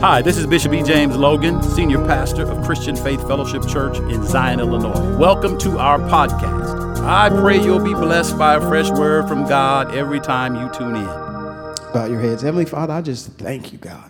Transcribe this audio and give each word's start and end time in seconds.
Hi, 0.00 0.22
this 0.22 0.36
is 0.36 0.46
Bishop 0.46 0.72
E. 0.74 0.82
James 0.84 1.16
Logan, 1.16 1.60
Senior 1.60 1.98
Pastor 2.06 2.48
of 2.48 2.64
Christian 2.64 2.94
Faith 2.94 3.20
Fellowship 3.26 3.66
Church 3.66 3.98
in 3.98 4.24
Zion, 4.24 4.60
Illinois. 4.60 5.16
Welcome 5.16 5.58
to 5.58 5.76
our 5.76 5.98
podcast. 5.98 7.00
I 7.04 7.28
pray 7.28 7.60
you'll 7.60 7.82
be 7.82 7.94
blessed 7.94 8.38
by 8.38 8.54
a 8.54 8.60
fresh 8.60 8.88
word 8.90 9.26
from 9.26 9.48
God 9.48 9.92
every 9.92 10.20
time 10.20 10.54
you 10.54 10.70
tune 10.72 10.94
in. 10.94 11.04
Bow 11.04 12.06
your 12.08 12.20
heads. 12.20 12.42
Heavenly 12.42 12.64
Father, 12.64 12.92
I 12.92 13.00
just 13.02 13.32
thank 13.32 13.72
you, 13.72 13.78
God. 13.78 14.08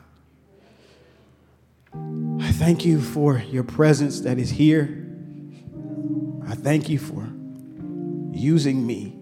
I 1.95 2.53
thank 2.53 2.85
you 2.85 3.01
for 3.01 3.39
your 3.39 3.65
presence 3.65 4.21
that 4.21 4.39
is 4.39 4.51
here. 4.51 5.07
I 6.47 6.55
thank 6.55 6.91
you 6.91 6.99
for 6.99 7.27
using 8.31 8.87
me 8.87 9.17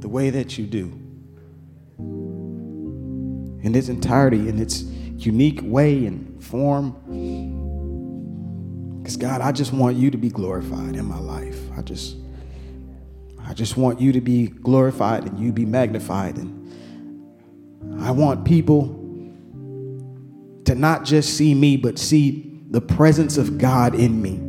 the 0.00 0.08
way 0.08 0.30
that 0.30 0.58
you 0.58 0.66
do. 0.66 0.86
In 3.62 3.76
its 3.76 3.88
entirety, 3.88 4.48
in 4.48 4.58
its 4.58 4.82
unique 5.26 5.60
way 5.62 6.06
and 6.06 6.42
form. 6.42 6.92
Because 8.98 9.16
God, 9.16 9.40
I 9.40 9.52
just 9.52 9.72
want 9.72 9.96
you 9.96 10.10
to 10.10 10.18
be 10.18 10.28
glorified 10.28 10.96
in 10.96 11.04
my 11.04 11.18
life. 11.18 11.58
I 11.76 11.82
just 11.82 12.16
I 13.44 13.54
just 13.54 13.76
want 13.76 14.00
you 14.00 14.12
to 14.12 14.20
be 14.20 14.48
glorified 14.48 15.24
and 15.24 15.38
you 15.40 15.52
be 15.52 15.64
magnified 15.64 16.36
and 16.36 16.54
I 18.00 18.10
want 18.10 18.44
people 18.44 18.94
to 20.66 20.74
not 20.74 21.04
just 21.04 21.36
see 21.36 21.54
me 21.54 21.78
but 21.78 21.98
see 21.98 22.60
the 22.70 22.82
presence 22.82 23.38
of 23.38 23.56
God 23.56 23.94
in 23.94 24.20
me. 24.20 24.44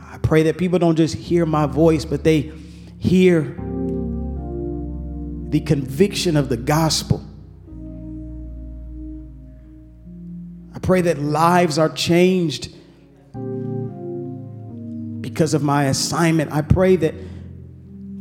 I 0.00 0.18
pray 0.18 0.44
that 0.44 0.56
people 0.58 0.78
don't 0.78 0.94
just 0.96 1.16
hear 1.16 1.44
my 1.44 1.66
voice 1.66 2.04
but 2.04 2.22
they 2.22 2.52
hear 2.98 3.42
the 5.48 5.60
conviction 5.60 6.36
of 6.36 6.48
the 6.48 6.56
gospel 6.56 7.27
I 10.78 10.80
pray 10.80 11.00
that 11.00 11.18
lives 11.18 11.76
are 11.76 11.88
changed 11.88 12.72
because 15.20 15.52
of 15.52 15.60
my 15.60 15.86
assignment. 15.86 16.52
I 16.52 16.62
pray 16.62 16.94
that 16.94 17.16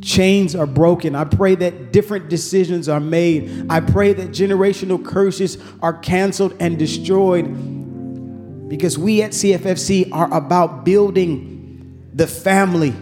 chains 0.02 0.56
are 0.56 0.66
broken. 0.66 1.14
I 1.14 1.26
pray 1.26 1.54
that 1.54 1.94
different 1.94 2.30
decisions 2.30 2.90
are 2.90 3.00
made. 3.00 3.68
I 3.70 3.80
pray 3.80 4.14
that 4.14 4.30
generational 4.30 5.06
curses 5.06 5.60
are 5.84 5.94
canceled 6.00 6.56
and 6.60 6.80
destroyed 6.80 7.46
because 8.68 8.98
we 8.98 9.22
at 9.22 9.34
CFFC 9.34 10.10
are 10.12 10.34
about 10.34 10.84
building 10.84 12.10
the 12.12 12.26
family 12.26 12.96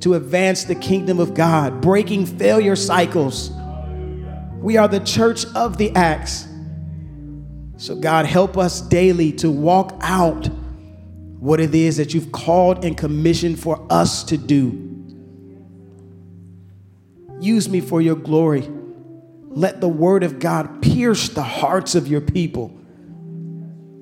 to 0.00 0.14
advance 0.14 0.64
the 0.64 0.74
kingdom 0.74 1.20
of 1.20 1.34
God, 1.34 1.82
breaking 1.82 2.24
failure 2.24 2.74
cycles. 2.74 3.50
We 4.62 4.78
are 4.78 4.88
the 4.88 5.00
church 5.00 5.44
of 5.54 5.76
the 5.76 5.94
Acts. 5.94 6.48
So, 7.78 7.94
God, 7.94 8.26
help 8.26 8.58
us 8.58 8.80
daily 8.80 9.30
to 9.34 9.50
walk 9.50 9.96
out 10.00 10.48
what 11.38 11.60
it 11.60 11.72
is 11.76 11.98
that 11.98 12.12
you've 12.12 12.32
called 12.32 12.84
and 12.84 12.98
commissioned 12.98 13.60
for 13.60 13.86
us 13.88 14.24
to 14.24 14.36
do. 14.36 14.84
Use 17.40 17.68
me 17.68 17.80
for 17.80 18.00
your 18.00 18.16
glory. 18.16 18.68
Let 19.50 19.80
the 19.80 19.88
word 19.88 20.24
of 20.24 20.40
God 20.40 20.82
pierce 20.82 21.28
the 21.28 21.44
hearts 21.44 21.94
of 21.94 22.08
your 22.08 22.20
people. 22.20 22.76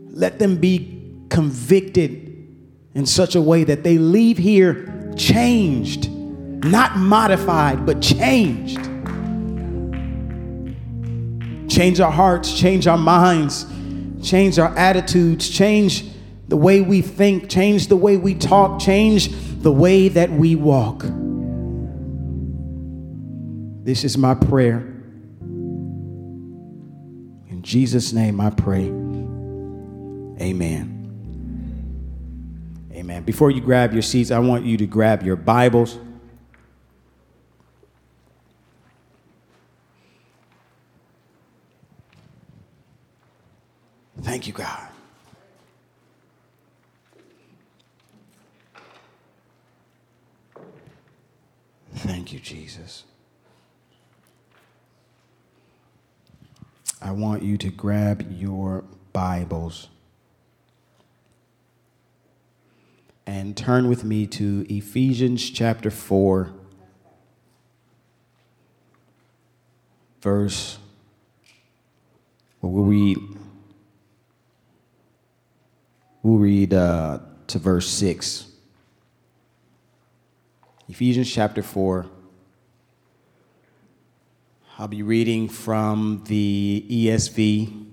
Let 0.08 0.38
them 0.38 0.56
be 0.56 1.12
convicted 1.28 2.48
in 2.94 3.04
such 3.04 3.34
a 3.34 3.42
way 3.42 3.64
that 3.64 3.84
they 3.84 3.98
leave 3.98 4.38
here 4.38 5.12
changed, 5.18 6.10
not 6.10 6.96
modified, 6.96 7.84
but 7.84 8.00
changed 8.00 8.80
change 11.76 12.00
our 12.00 12.10
hearts, 12.10 12.58
change 12.58 12.86
our 12.86 12.96
minds, 12.96 13.66
change 14.22 14.58
our 14.58 14.74
attitudes, 14.78 15.50
change 15.50 16.06
the 16.48 16.56
way 16.56 16.80
we 16.80 17.02
think, 17.02 17.50
change 17.50 17.88
the 17.88 17.96
way 17.96 18.16
we 18.16 18.34
talk, 18.34 18.80
change 18.80 19.28
the 19.60 19.70
way 19.70 20.08
that 20.08 20.30
we 20.30 20.56
walk. 20.56 21.04
This 23.84 24.04
is 24.04 24.16
my 24.16 24.34
prayer. 24.34 24.78
In 27.50 27.60
Jesus' 27.60 28.14
name 28.14 28.40
I 28.40 28.48
pray. 28.48 28.86
Amen. 30.40 30.94
Amen. 32.92 33.22
Before 33.22 33.50
you 33.50 33.60
grab 33.60 33.92
your 33.92 34.00
seats, 34.00 34.30
I 34.30 34.38
want 34.38 34.64
you 34.64 34.78
to 34.78 34.86
grab 34.86 35.22
your 35.22 35.36
Bibles. 35.36 35.98
Thank 44.26 44.48
you, 44.48 44.52
God. 44.52 44.88
Thank 51.94 52.32
you, 52.32 52.40
Jesus. 52.40 53.04
I 57.00 57.12
want 57.12 57.44
you 57.44 57.56
to 57.56 57.70
grab 57.70 58.26
your 58.28 58.82
Bibles 59.12 59.86
and 63.26 63.56
turn 63.56 63.88
with 63.88 64.02
me 64.02 64.26
to 64.26 64.66
Ephesians 64.68 65.48
chapter 65.48 65.92
4, 65.92 66.50
verse, 70.20 70.78
well, 72.60 72.72
we'll 72.72 72.84
read 72.86 73.35
We'll 76.26 76.38
read 76.38 76.74
uh, 76.74 77.20
to 77.46 77.60
verse 77.60 77.88
6. 77.88 78.46
Ephesians 80.88 81.32
chapter 81.32 81.62
4. 81.62 82.04
I'll 84.76 84.88
be 84.88 85.04
reading 85.04 85.48
from 85.48 86.24
the 86.26 86.84
ESV. 86.90 87.86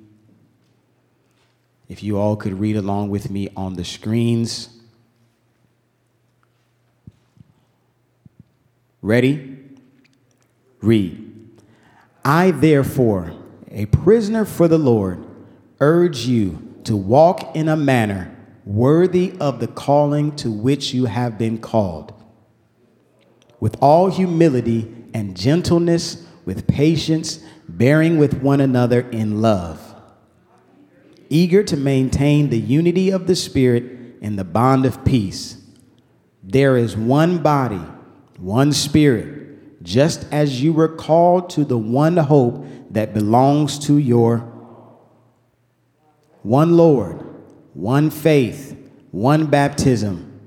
If 1.88 2.02
you 2.02 2.18
all 2.18 2.36
could 2.36 2.60
read 2.60 2.76
along 2.76 3.12
with 3.12 3.30
me 3.30 3.50
on 3.56 3.76
the 3.76 3.86
screens. 3.86 4.80
Ready? 9.04 9.60
Read. 10.82 11.62
I, 12.26 12.50
therefore, 12.50 13.32
a 13.70 13.86
prisoner 13.86 14.44
for 14.44 14.68
the 14.68 14.80
Lord, 14.80 15.24
urge 15.80 16.26
you 16.26 16.73
to 16.86 16.96
walk 16.96 17.56
in 17.56 17.68
a 17.70 17.76
manner 17.76 18.36
worthy 18.66 19.34
of 19.40 19.60
the 19.60 19.68
calling 19.68 20.36
to 20.38 20.52
which 20.52 20.94
you 20.94 21.06
have 21.06 21.38
been 21.38 21.58
called, 21.58 22.14
with 23.60 23.78
all 23.82 24.10
humility 24.10 24.94
and 25.14 25.36
gentleness, 25.36 26.26
with 26.46 26.68
patience, 26.68 27.40
bearing 27.68 28.18
with 28.18 28.42
one 28.42 28.62
another 28.62 29.02
in 29.10 29.42
love, 29.42 29.96
eager 31.30 31.64
to 31.64 31.78
maintain 31.78 32.50
the 32.50 32.60
unity 32.60 33.10
of 33.10 33.28
the 33.28 33.36
Spirit 33.36 33.84
in 34.22 34.36
the 34.36 34.44
bond 34.44 34.86
of 34.86 35.04
peace. 35.04 35.58
There 36.44 36.78
is 36.78 36.98
one 36.98 37.40
body, 37.40 37.82
one 38.38 38.74
Spirit, 38.74 39.84
just 39.84 40.26
as 40.32 40.62
you 40.62 40.74
were 40.74 40.90
called 40.90 41.50
to 41.52 41.66
the 41.66 41.78
one 41.78 42.18
hope 42.18 42.66
that 42.92 43.14
belongs 43.14 43.80
to 43.80 43.98
your 43.98 44.53
one 46.44 46.78
Lord, 46.78 47.26
one 47.74 48.10
faith, 48.10 48.78
one 49.12 49.48
baptism, 49.48 50.40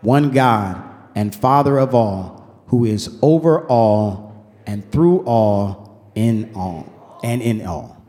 one 0.00 0.30
God 0.30 0.82
and 1.14 1.34
Father 1.34 1.78
of 1.78 1.94
all, 1.94 2.64
who 2.68 2.84
is 2.84 3.18
over 3.20 3.66
all 3.66 4.46
and 4.66 4.90
through 4.92 5.24
all, 5.24 6.12
in 6.14 6.52
all, 6.54 7.20
and 7.22 7.42
in 7.42 7.66
all. 7.66 8.00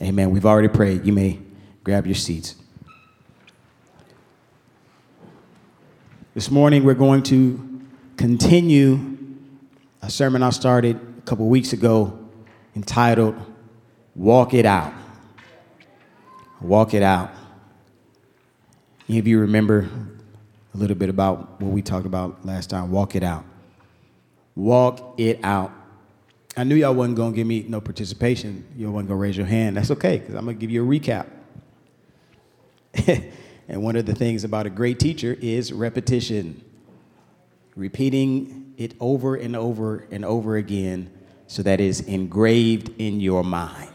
Amen. 0.00 0.30
We've 0.30 0.46
already 0.46 0.68
prayed. 0.68 1.04
You 1.04 1.12
may 1.12 1.38
grab 1.84 2.06
your 2.06 2.14
seats. 2.14 2.56
This 6.34 6.50
morning, 6.50 6.84
we're 6.84 6.94
going 6.94 7.22
to 7.24 7.82
continue 8.16 9.18
a 10.00 10.08
sermon 10.08 10.42
I 10.42 10.50
started 10.50 10.96
a 11.18 11.20
couple 11.22 11.46
weeks 11.48 11.74
ago 11.74 12.18
entitled 12.74 13.36
Walk 14.14 14.54
It 14.54 14.64
Out. 14.64 14.94
Walk 16.62 16.94
it 16.94 17.02
out. 17.02 17.30
Any 19.08 19.18
of 19.18 19.26
you 19.26 19.40
remember 19.40 19.88
a 20.74 20.76
little 20.76 20.96
bit 20.96 21.08
about 21.08 21.60
what 21.60 21.72
we 21.72 21.82
talked 21.82 22.06
about 22.06 22.46
last 22.46 22.70
time? 22.70 22.90
Walk 22.90 23.16
it 23.16 23.22
out. 23.22 23.44
Walk 24.54 25.18
it 25.18 25.40
out. 25.42 25.72
I 26.56 26.64
knew 26.64 26.74
y'all 26.74 26.94
wasn't 26.94 27.16
gonna 27.16 27.34
give 27.34 27.46
me 27.46 27.64
no 27.68 27.80
participation. 27.80 28.64
Y'all 28.76 28.92
wasn't 28.92 29.08
gonna 29.08 29.20
raise 29.20 29.36
your 29.36 29.46
hand. 29.46 29.76
That's 29.76 29.90
okay, 29.90 30.18
because 30.18 30.34
I'm 30.34 30.44
gonna 30.44 30.54
give 30.54 30.70
you 30.70 30.84
a 30.84 30.86
recap. 30.86 31.26
and 33.68 33.82
one 33.82 33.96
of 33.96 34.06
the 34.06 34.14
things 34.14 34.44
about 34.44 34.66
a 34.66 34.70
great 34.70 35.00
teacher 35.00 35.36
is 35.40 35.72
repetition, 35.72 36.62
repeating 37.74 38.74
it 38.76 38.94
over 39.00 39.34
and 39.34 39.56
over 39.56 40.06
and 40.10 40.24
over 40.24 40.56
again 40.56 41.10
so 41.46 41.62
that 41.62 41.80
it's 41.80 42.00
engraved 42.00 42.90
in 42.98 43.20
your 43.20 43.42
mind. 43.42 43.91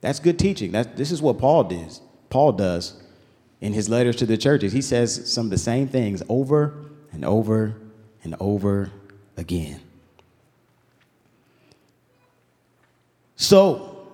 That's 0.00 0.18
good 0.18 0.38
teaching. 0.38 0.72
That, 0.72 0.96
this 0.96 1.12
is 1.12 1.20
what 1.20 1.38
Paul 1.38 1.64
does. 1.64 2.00
Paul 2.30 2.52
does 2.52 2.94
in 3.60 3.72
his 3.72 3.88
letters 3.88 4.16
to 4.16 4.26
the 4.26 4.36
churches. 4.36 4.72
He 4.72 4.82
says 4.82 5.30
some 5.32 5.46
of 5.46 5.50
the 5.50 5.58
same 5.58 5.88
things 5.88 6.22
over 6.28 6.74
and 7.12 7.24
over 7.24 7.76
and 8.24 8.34
over 8.40 8.90
again. 9.36 9.80
So, 13.36 14.08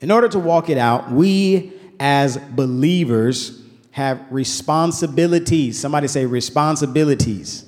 in 0.00 0.10
order 0.10 0.28
to 0.28 0.38
walk 0.38 0.68
it 0.68 0.78
out, 0.78 1.10
we 1.10 1.72
as 1.98 2.36
believers 2.36 3.62
have 3.92 4.20
responsibilities. 4.30 5.80
Somebody 5.80 6.08
say 6.08 6.26
responsibilities. 6.26 7.64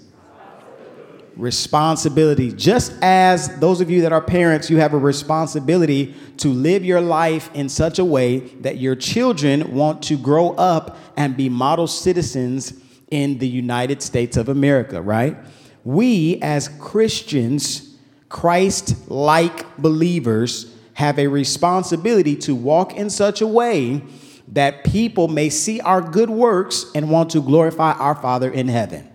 Responsibility. 1.38 2.52
Just 2.52 2.92
as 3.00 3.58
those 3.60 3.80
of 3.80 3.88
you 3.88 4.02
that 4.02 4.12
are 4.12 4.20
parents, 4.20 4.68
you 4.68 4.78
have 4.78 4.92
a 4.92 4.98
responsibility 4.98 6.16
to 6.38 6.48
live 6.48 6.84
your 6.84 7.00
life 7.00 7.48
in 7.54 7.68
such 7.68 8.00
a 8.00 8.04
way 8.04 8.40
that 8.60 8.78
your 8.78 8.96
children 8.96 9.72
want 9.72 10.02
to 10.02 10.18
grow 10.18 10.50
up 10.54 10.98
and 11.16 11.36
be 11.36 11.48
model 11.48 11.86
citizens 11.86 12.74
in 13.10 13.38
the 13.38 13.46
United 13.46 14.02
States 14.02 14.36
of 14.36 14.48
America, 14.48 15.00
right? 15.00 15.36
We 15.84 16.40
as 16.42 16.68
Christians, 16.80 17.96
Christ 18.28 19.08
like 19.08 19.76
believers, 19.78 20.74
have 20.94 21.20
a 21.20 21.28
responsibility 21.28 22.34
to 22.34 22.54
walk 22.54 22.96
in 22.96 23.08
such 23.08 23.40
a 23.40 23.46
way 23.46 24.02
that 24.48 24.82
people 24.82 25.28
may 25.28 25.48
see 25.50 25.80
our 25.80 26.00
good 26.00 26.30
works 26.30 26.86
and 26.96 27.10
want 27.10 27.30
to 27.30 27.40
glorify 27.40 27.92
our 27.92 28.16
Father 28.16 28.50
in 28.50 28.66
heaven. 28.66 29.07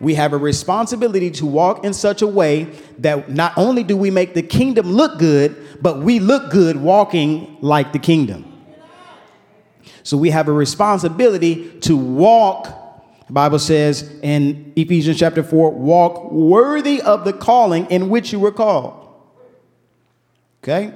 We 0.00 0.14
have 0.14 0.32
a 0.32 0.36
responsibility 0.36 1.30
to 1.32 1.46
walk 1.46 1.84
in 1.84 1.94
such 1.94 2.20
a 2.22 2.26
way 2.26 2.64
that 2.98 3.30
not 3.30 3.56
only 3.56 3.82
do 3.82 3.96
we 3.96 4.10
make 4.10 4.34
the 4.34 4.42
kingdom 4.42 4.92
look 4.92 5.18
good, 5.18 5.56
but 5.80 6.00
we 6.00 6.18
look 6.18 6.50
good 6.50 6.76
walking 6.76 7.56
like 7.60 7.92
the 7.92 7.98
kingdom. 7.98 8.50
So 10.02 10.16
we 10.16 10.30
have 10.30 10.48
a 10.48 10.52
responsibility 10.52 11.78
to 11.80 11.96
walk, 11.96 12.66
the 13.26 13.32
Bible 13.32 13.58
says 13.58 14.02
in 14.22 14.72
Ephesians 14.76 15.18
chapter 15.18 15.42
4, 15.42 15.70
walk 15.70 16.30
worthy 16.30 17.00
of 17.00 17.24
the 17.24 17.32
calling 17.32 17.86
in 17.86 18.10
which 18.10 18.32
you 18.32 18.38
were 18.38 18.52
called. 18.52 19.08
Okay? 20.62 20.92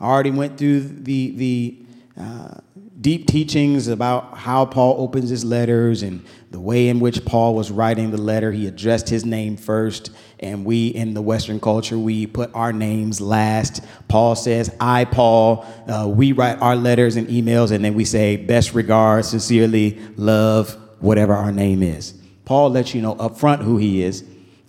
I 0.00 0.04
already 0.04 0.30
went 0.30 0.58
through 0.58 0.80
the, 0.80 1.30
the 1.30 1.78
uh, 2.20 2.54
deep 3.00 3.26
teachings 3.26 3.86
about 3.86 4.36
how 4.36 4.64
Paul 4.64 4.96
opens 4.98 5.30
his 5.30 5.44
letters 5.44 6.02
and 6.02 6.24
the 6.50 6.58
way 6.58 6.88
in 6.88 6.98
which 6.98 7.24
Paul 7.24 7.54
was 7.54 7.70
writing 7.70 8.10
the 8.10 8.18
letter. 8.18 8.50
He 8.50 8.66
addressed 8.66 9.08
his 9.08 9.24
name 9.24 9.56
first, 9.56 10.10
and 10.40 10.64
we 10.64 10.88
in 10.88 11.14
the 11.14 11.22
Western 11.22 11.60
culture, 11.60 11.98
we 11.98 12.26
put 12.26 12.50
our 12.54 12.72
names 12.72 13.20
last. 13.20 13.84
Paul 14.08 14.34
says, 14.34 14.74
I, 14.80 15.04
Paul, 15.04 15.64
uh, 15.86 16.08
we 16.08 16.32
write 16.32 16.60
our 16.60 16.74
letters 16.74 17.16
and 17.16 17.28
emails, 17.28 17.70
and 17.70 17.84
then 17.84 17.94
we 17.94 18.04
say, 18.04 18.36
best 18.36 18.74
regards, 18.74 19.28
sincerely, 19.28 19.98
love, 20.16 20.76
whatever 21.00 21.34
our 21.34 21.52
name 21.52 21.82
is. 21.82 22.14
Paul 22.44 22.70
lets 22.70 22.94
you 22.94 23.02
know 23.02 23.12
up 23.12 23.38
front 23.38 23.62
who 23.62 23.76
he 23.76 24.02
is. 24.02 24.24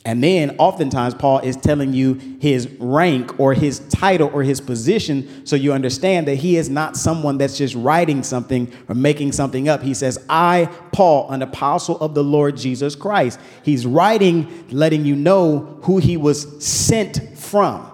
And 0.09 0.23
then 0.23 0.56
oftentimes 0.57 1.13
Paul 1.13 1.38
is 1.41 1.56
telling 1.56 1.94
you 1.94 2.15
his 2.41 2.67
rank 2.79 3.39
or 3.39 3.53
his 3.53 3.77
title 3.89 4.31
or 4.33 4.41
his 4.41 4.59
position 4.59 5.45
so 5.45 5.56
you 5.56 5.71
understand 5.71 6.27
that 6.27 6.33
he 6.33 6.57
is 6.57 6.67
not 6.67 6.97
someone 6.97 7.38
that's 7.38 7.56
just 7.56 7.75
writing 7.75 8.23
something 8.23 8.73
or 8.88 8.95
making 8.95 9.33
something 9.33 9.69
up. 9.69 9.83
He 9.83 9.94
says, 9.94 10.17
I, 10.27 10.67
Paul, 10.94 11.29
an 11.29 11.44
apostle 11.44 12.00
of 12.00 12.15
the 12.15 12.23
Lord 12.23 12.57
Jesus 12.57 12.95
Christ. 12.95 13.39
He's 13.61 13.85
writing, 13.85 14.65
letting 14.71 15.06
you 15.06 15.15
know 15.15 15.79
who 15.83 16.00
he 16.00 16.17
was 16.17 16.65
sent 16.65 17.38
from. 17.38 17.85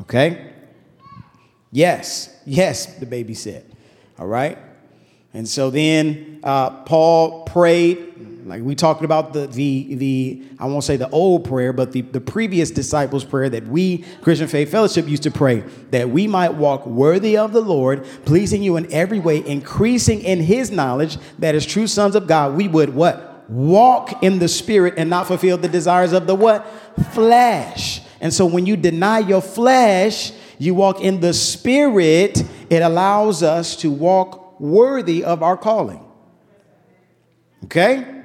Okay? 0.00 0.50
Yes, 1.70 2.36
yes, 2.46 2.98
the 2.98 3.06
baby 3.06 3.34
said. 3.34 3.64
All 4.18 4.26
right? 4.26 4.58
And 5.32 5.46
so 5.46 5.70
then 5.70 6.40
uh, 6.42 6.82
Paul 6.82 7.44
prayed 7.44 8.09
like 8.44 8.62
we 8.62 8.74
talked 8.74 9.04
about 9.04 9.32
the 9.32 9.46
the 9.46 9.94
the 9.94 10.42
I 10.58 10.66
won't 10.66 10.84
say 10.84 10.96
the 10.96 11.08
old 11.10 11.44
prayer, 11.44 11.72
but 11.72 11.92
the, 11.92 12.02
the 12.02 12.20
previous 12.20 12.70
disciples' 12.70 13.24
prayer 13.24 13.48
that 13.48 13.66
we, 13.66 13.98
Christian 14.22 14.48
Faith 14.48 14.70
Fellowship, 14.70 15.08
used 15.08 15.22
to 15.24 15.30
pray, 15.30 15.60
that 15.90 16.10
we 16.10 16.26
might 16.26 16.54
walk 16.54 16.86
worthy 16.86 17.36
of 17.36 17.52
the 17.52 17.60
Lord, 17.60 18.04
pleasing 18.24 18.62
you 18.62 18.76
in 18.76 18.92
every 18.92 19.18
way, 19.18 19.44
increasing 19.46 20.20
in 20.20 20.40
his 20.40 20.70
knowledge, 20.70 21.18
that 21.38 21.54
as 21.54 21.66
true 21.66 21.86
sons 21.86 22.14
of 22.14 22.26
God, 22.26 22.56
we 22.56 22.68
would 22.68 22.94
what? 22.94 23.48
Walk 23.50 24.22
in 24.22 24.38
the 24.38 24.48
spirit 24.48 24.94
and 24.96 25.10
not 25.10 25.26
fulfill 25.26 25.58
the 25.58 25.68
desires 25.68 26.12
of 26.12 26.26
the 26.26 26.34
what? 26.34 26.66
Flesh. 27.12 28.02
And 28.20 28.32
so 28.32 28.46
when 28.46 28.66
you 28.66 28.76
deny 28.76 29.18
your 29.18 29.40
flesh, 29.40 30.32
you 30.58 30.74
walk 30.74 31.00
in 31.00 31.20
the 31.20 31.32
spirit, 31.32 32.44
it 32.68 32.82
allows 32.82 33.42
us 33.42 33.76
to 33.76 33.90
walk 33.90 34.60
worthy 34.60 35.24
of 35.24 35.42
our 35.42 35.56
calling. 35.56 36.06
Okay? 37.64 38.19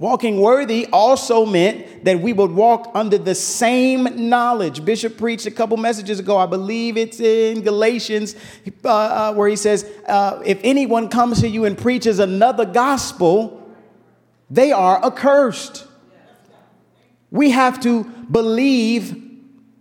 Walking 0.00 0.40
worthy 0.40 0.86
also 0.94 1.44
meant 1.44 2.06
that 2.06 2.18
we 2.20 2.32
would 2.32 2.52
walk 2.52 2.90
under 2.94 3.18
the 3.18 3.34
same 3.34 4.30
knowledge. 4.30 4.82
Bishop 4.82 5.18
preached 5.18 5.44
a 5.44 5.50
couple 5.50 5.76
messages 5.76 6.18
ago, 6.18 6.38
I 6.38 6.46
believe 6.46 6.96
it's 6.96 7.20
in 7.20 7.60
Galatians, 7.60 8.34
uh, 8.82 8.88
uh, 8.88 9.34
where 9.34 9.46
he 9.46 9.56
says, 9.56 9.84
uh, 10.08 10.40
If 10.42 10.58
anyone 10.64 11.10
comes 11.10 11.42
to 11.42 11.48
you 11.48 11.66
and 11.66 11.76
preaches 11.76 12.18
another 12.18 12.64
gospel, 12.64 13.70
they 14.48 14.72
are 14.72 15.04
accursed. 15.04 15.86
We 17.30 17.50
have 17.50 17.78
to 17.80 18.04
believe 18.04 19.22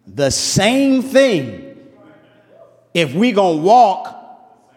the 0.06 0.32
same 0.32 1.02
thing 1.02 1.78
if 2.94 3.16
we're 3.16 3.36
gonna 3.36 3.62
walk 3.62 4.68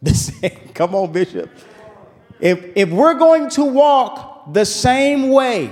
the 0.00 0.14
same. 0.14 0.70
Come 0.72 0.94
on, 0.94 1.10
Bishop. 1.10 1.50
If, 2.38 2.64
if 2.76 2.90
we're 2.90 3.14
going 3.14 3.50
to 3.50 3.64
walk 3.64 4.33
the 4.52 4.64
same 4.64 5.30
way. 5.30 5.70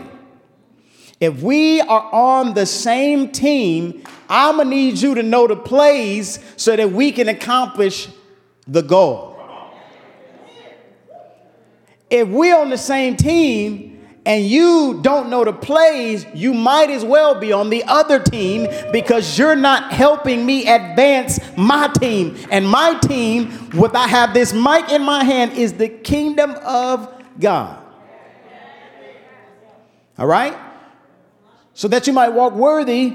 If 1.20 1.40
we 1.40 1.80
are 1.80 2.12
on 2.12 2.54
the 2.54 2.66
same 2.66 3.30
team, 3.30 4.02
I'm 4.28 4.56
gonna 4.56 4.70
need 4.70 4.98
you 4.98 5.14
to 5.14 5.22
know 5.22 5.46
the 5.46 5.54
plays 5.54 6.40
so 6.56 6.74
that 6.74 6.90
we 6.90 7.12
can 7.12 7.28
accomplish 7.28 8.08
the 8.66 8.82
goal. 8.82 9.38
If 12.10 12.28
we're 12.28 12.58
on 12.58 12.70
the 12.70 12.78
same 12.78 13.16
team 13.16 14.04
and 14.26 14.44
you 14.44 15.00
don't 15.02 15.30
know 15.30 15.44
the 15.44 15.52
plays, 15.52 16.26
you 16.34 16.54
might 16.54 16.90
as 16.90 17.04
well 17.04 17.38
be 17.38 17.52
on 17.52 17.70
the 17.70 17.84
other 17.84 18.18
team 18.18 18.68
because 18.92 19.38
you're 19.38 19.56
not 19.56 19.92
helping 19.92 20.44
me 20.44 20.66
advance 20.66 21.38
my 21.56 21.88
team. 21.88 22.36
And 22.50 22.68
my 22.68 22.98
team, 22.98 23.50
what 23.72 23.94
I 23.96 24.08
have 24.08 24.34
this 24.34 24.52
mic 24.52 24.90
in 24.90 25.02
my 25.02 25.24
hand, 25.24 25.52
is 25.52 25.72
the 25.74 25.88
kingdom 25.88 26.50
of 26.64 27.08
God. 27.38 27.81
All 30.22 30.28
right? 30.28 30.56
So 31.74 31.88
that 31.88 32.06
you 32.06 32.12
might 32.12 32.28
walk 32.28 32.52
worthy. 32.52 33.06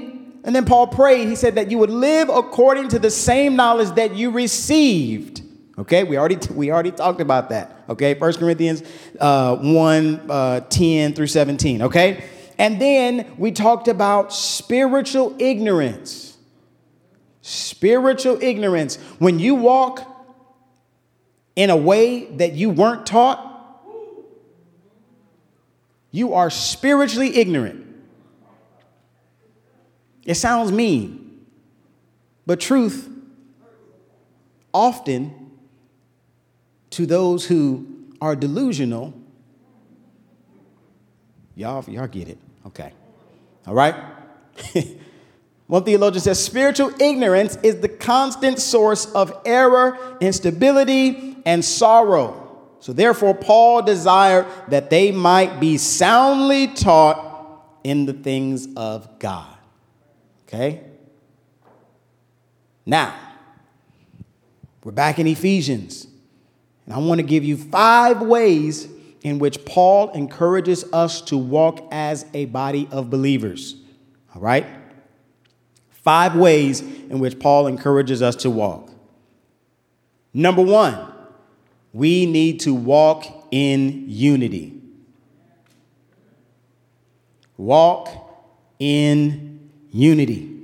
And 0.44 0.54
then 0.54 0.66
Paul 0.66 0.88
prayed, 0.88 1.26
he 1.26 1.36
said 1.36 1.54
that 1.54 1.70
you 1.70 1.78
would 1.78 1.88
live 1.88 2.28
according 2.28 2.90
to 2.90 2.98
the 2.98 3.10
same 3.10 3.56
knowledge 3.56 3.94
that 3.94 4.14
you 4.14 4.30
received. 4.30 5.40
Okay, 5.78 6.04
we 6.04 6.18
already 6.18 6.36
we 6.52 6.70
already 6.70 6.90
talked 6.90 7.22
about 7.22 7.48
that. 7.48 7.84
Okay, 7.88 8.12
First 8.12 8.40
Corinthians 8.40 8.82
uh, 9.20 9.56
1 9.56 10.30
uh, 10.30 10.60
10 10.60 11.14
through 11.14 11.28
17. 11.28 11.82
Okay, 11.82 12.24
and 12.58 12.78
then 12.78 13.32
we 13.38 13.52
talked 13.52 13.88
about 13.88 14.30
spiritual 14.30 15.34
ignorance. 15.38 16.36
Spiritual 17.40 18.38
ignorance. 18.42 18.96
When 19.18 19.38
you 19.38 19.54
walk 19.54 20.06
in 21.56 21.70
a 21.70 21.76
way 21.76 22.26
that 22.36 22.52
you 22.52 22.68
weren't 22.68 23.06
taught, 23.06 23.47
you 26.18 26.34
are 26.34 26.50
spiritually 26.50 27.36
ignorant. 27.36 27.86
It 30.24 30.34
sounds 30.34 30.72
mean, 30.72 31.46
but 32.44 32.58
truth 32.58 33.08
often 34.74 35.52
to 36.90 37.06
those 37.06 37.46
who 37.46 37.86
are 38.20 38.34
delusional, 38.34 39.14
y'all, 41.54 41.84
y'all 41.88 42.08
get 42.08 42.28
it. 42.28 42.38
Okay. 42.66 42.92
All 43.66 43.74
right? 43.74 43.94
One 45.68 45.84
theologian 45.84 46.20
says 46.20 46.42
spiritual 46.42 46.90
ignorance 47.00 47.56
is 47.62 47.80
the 47.80 47.88
constant 47.88 48.58
source 48.58 49.06
of 49.12 49.40
error, 49.46 49.96
instability, 50.20 51.36
and 51.46 51.64
sorrow. 51.64 52.37
So 52.80 52.92
therefore, 52.92 53.34
Paul 53.34 53.82
desired 53.82 54.46
that 54.68 54.90
they 54.90 55.10
might 55.10 55.60
be 55.60 55.76
soundly 55.78 56.68
taught 56.68 57.26
in 57.82 58.06
the 58.06 58.12
things 58.12 58.68
of 58.76 59.18
God. 59.18 59.56
Okay? 60.46 60.82
Now, 62.86 63.14
we're 64.84 64.92
back 64.92 65.18
in 65.18 65.26
Ephesians. 65.26 66.06
And 66.86 66.94
I 66.94 66.98
want 66.98 67.18
to 67.20 67.26
give 67.26 67.44
you 67.44 67.56
five 67.56 68.22
ways 68.22 68.88
in 69.22 69.38
which 69.38 69.64
Paul 69.64 70.10
encourages 70.12 70.84
us 70.92 71.20
to 71.22 71.36
walk 71.36 71.86
as 71.90 72.24
a 72.32 72.46
body 72.46 72.88
of 72.90 73.10
believers. 73.10 73.76
All 74.34 74.40
right? 74.40 74.66
Five 75.90 76.36
ways 76.36 76.80
in 76.80 77.18
which 77.18 77.38
Paul 77.38 77.66
encourages 77.66 78.22
us 78.22 78.36
to 78.36 78.50
walk. 78.50 78.90
Number 80.32 80.62
one, 80.62 81.12
we 81.98 82.26
need 82.26 82.60
to 82.60 82.72
walk 82.72 83.26
in 83.50 84.04
unity. 84.06 84.72
Walk 87.56 88.08
in 88.78 89.68
unity. 89.90 90.54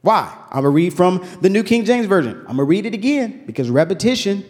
Why? 0.00 0.36
I'm 0.48 0.62
going 0.62 0.64
to 0.64 0.70
read 0.70 0.94
from 0.94 1.24
the 1.40 1.48
New 1.48 1.62
King 1.62 1.84
James 1.84 2.06
Version. 2.06 2.32
I'm 2.32 2.46
going 2.46 2.56
to 2.56 2.64
read 2.64 2.84
it 2.84 2.94
again 2.94 3.44
because 3.46 3.70
repetition 3.70 4.44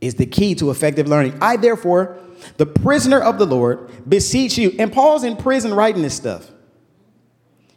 is 0.00 0.14
the 0.14 0.24
key 0.24 0.54
to 0.54 0.70
effective 0.70 1.06
learning. 1.06 1.36
I, 1.42 1.56
therefore, 1.56 2.18
the 2.56 2.64
prisoner 2.64 3.20
of 3.20 3.38
the 3.38 3.44
Lord, 3.44 4.08
beseech 4.08 4.56
you. 4.56 4.74
And 4.78 4.90
Paul's 4.90 5.24
in 5.24 5.36
prison 5.36 5.74
writing 5.74 6.00
this 6.00 6.14
stuff. 6.14 6.50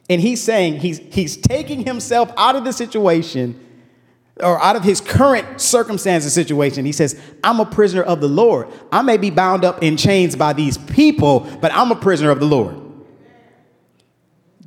And 0.09 0.21
he's 0.21 0.41
saying 0.41 0.79
he's, 0.79 0.99
he's 0.99 1.35
taking 1.35 1.85
himself 1.85 2.31
out 2.37 2.55
of 2.55 2.63
the 2.63 2.71
situation 2.71 3.59
or 4.41 4.61
out 4.61 4.75
of 4.75 4.83
his 4.83 4.99
current 4.99 5.61
circumstances 5.61 6.35
and 6.35 6.45
situation. 6.45 6.85
He 6.85 6.91
says, 6.91 7.19
I'm 7.43 7.59
a 7.59 7.65
prisoner 7.65 8.03
of 8.03 8.19
the 8.19 8.27
Lord. 8.27 8.67
I 8.91 9.01
may 9.01 9.17
be 9.17 9.29
bound 9.29 9.63
up 9.63 9.81
in 9.81 9.95
chains 9.95 10.35
by 10.35 10.53
these 10.53 10.77
people, 10.77 11.41
but 11.61 11.71
I'm 11.73 11.91
a 11.91 11.95
prisoner 11.95 12.31
of 12.31 12.39
the 12.39 12.45
Lord. 12.45 12.81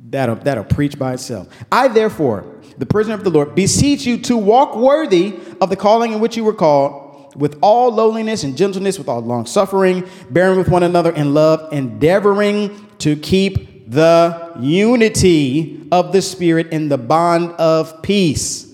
That'll, 0.09 0.35
that'll 0.35 0.63
preach 0.63 0.97
by 0.97 1.13
itself. 1.13 1.47
I, 1.71 1.87
therefore, 1.87 2.59
the 2.79 2.87
prisoner 2.87 3.13
of 3.13 3.23
the 3.23 3.29
Lord, 3.29 3.53
beseech 3.53 4.05
you 4.05 4.17
to 4.21 4.37
walk 4.37 4.75
worthy 4.75 5.39
of 5.61 5.69
the 5.69 5.75
calling 5.75 6.13
in 6.13 6.19
which 6.19 6.35
you 6.35 6.43
were 6.43 6.53
called, 6.53 7.35
with 7.35 7.59
all 7.61 7.93
lowliness 7.93 8.43
and 8.43 8.57
gentleness, 8.57 8.97
with 8.97 9.07
all 9.07 9.19
long 9.19 9.45
suffering, 9.45 10.09
bearing 10.31 10.57
with 10.57 10.67
one 10.67 10.81
another 10.81 11.11
in 11.11 11.35
love, 11.35 11.71
endeavoring 11.71 12.87
to 12.97 13.15
keep 13.15 13.91
the 13.91 14.51
unity 14.59 15.87
of 15.91 16.11
the 16.11 16.23
Spirit 16.23 16.67
in 16.71 16.89
the 16.89 16.97
bond 16.97 17.51
of 17.51 18.01
peace. 18.01 18.68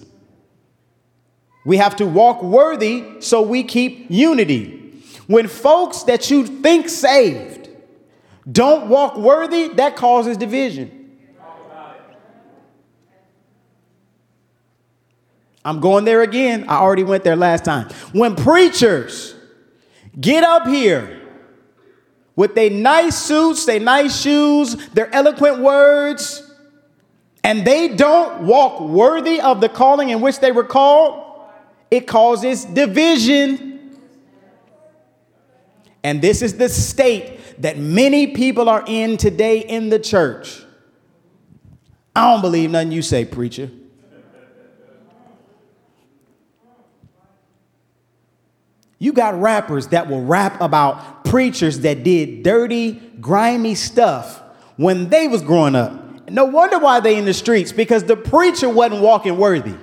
We 1.66 1.78
have 1.78 1.96
to 1.98 2.06
walk 2.06 2.44
worthy 2.44 3.22
so 3.22 3.42
we 3.42 3.64
keep 3.64 4.06
unity. 4.10 5.02
When 5.28 5.48
folks 5.48 6.04
that 6.04 6.30
you 6.30 6.46
think 6.46 6.88
saved 6.88 7.70
don't 8.50 8.88
walk 8.90 9.18
worthy, 9.18 9.70
that 9.70 9.96
causes 9.96 10.38
division. 10.38 11.02
I'm 15.66 15.80
going 15.80 16.06
there 16.06 16.22
again. 16.22 16.66
I 16.70 16.78
already 16.78 17.04
went 17.04 17.24
there 17.24 17.36
last 17.36 17.66
time. 17.66 17.90
When 18.12 18.36
preachers 18.36 19.34
get 20.22 20.44
up 20.44 20.68
here 20.68 21.24
with 22.36 22.54
their 22.54 22.70
nice 22.70 23.18
suits, 23.18 23.66
their 23.66 23.80
nice 23.80 24.22
shoes, 24.22 24.76
their 24.90 25.14
eloquent 25.14 25.60
words, 25.60 26.44
and 27.44 27.66
they 27.66 27.96
don't 27.96 28.44
walk 28.44 28.80
worthy 28.80 29.42
of 29.42 29.60
the 29.60 29.70
calling 29.70 30.10
in 30.10 30.22
which 30.22 30.40
they 30.40 30.52
were 30.52 30.64
called, 30.64 31.25
it 31.96 32.08
causes 32.08 32.66
division. 32.66 33.98
And 36.04 36.22
this 36.22 36.42
is 36.42 36.58
the 36.58 36.70
state 36.70 37.62
that 37.62 37.78
many 37.78 38.28
people 38.28 38.70
are 38.70 38.84
in 38.86 39.18
today 39.18 39.60
in 39.60 39.90
the 39.90 39.98
church. 39.98 40.62
I 42.16 42.32
don't 42.32 42.42
believe 42.42 42.70
nothing 42.70 42.92
you 42.92 43.02
say, 43.02 43.26
preacher. 43.26 43.72
You 48.98 49.14
got 49.14 49.40
rappers 49.40 49.88
that 49.88 50.10
will 50.10 50.24
rap 50.24 50.60
about 50.62 51.26
preachers 51.26 51.80
that 51.80 52.04
did 52.04 52.44
dirty, 52.44 52.94
grimy 53.20 53.76
stuff 53.76 54.42
when 54.78 55.10
they 55.10 55.28
was 55.28 55.42
growing 55.42 55.76
up. 55.76 56.30
No 56.30 56.46
wonder 56.46 56.80
why 56.80 57.02
they 57.02 57.18
in 57.18 57.26
the 57.26 57.34
streets 57.34 57.72
because 57.72 58.04
the 58.06 58.16
preacher 58.16 58.70
wasn't 58.70 59.02
walking 59.02 59.38
worthy. 59.38 59.76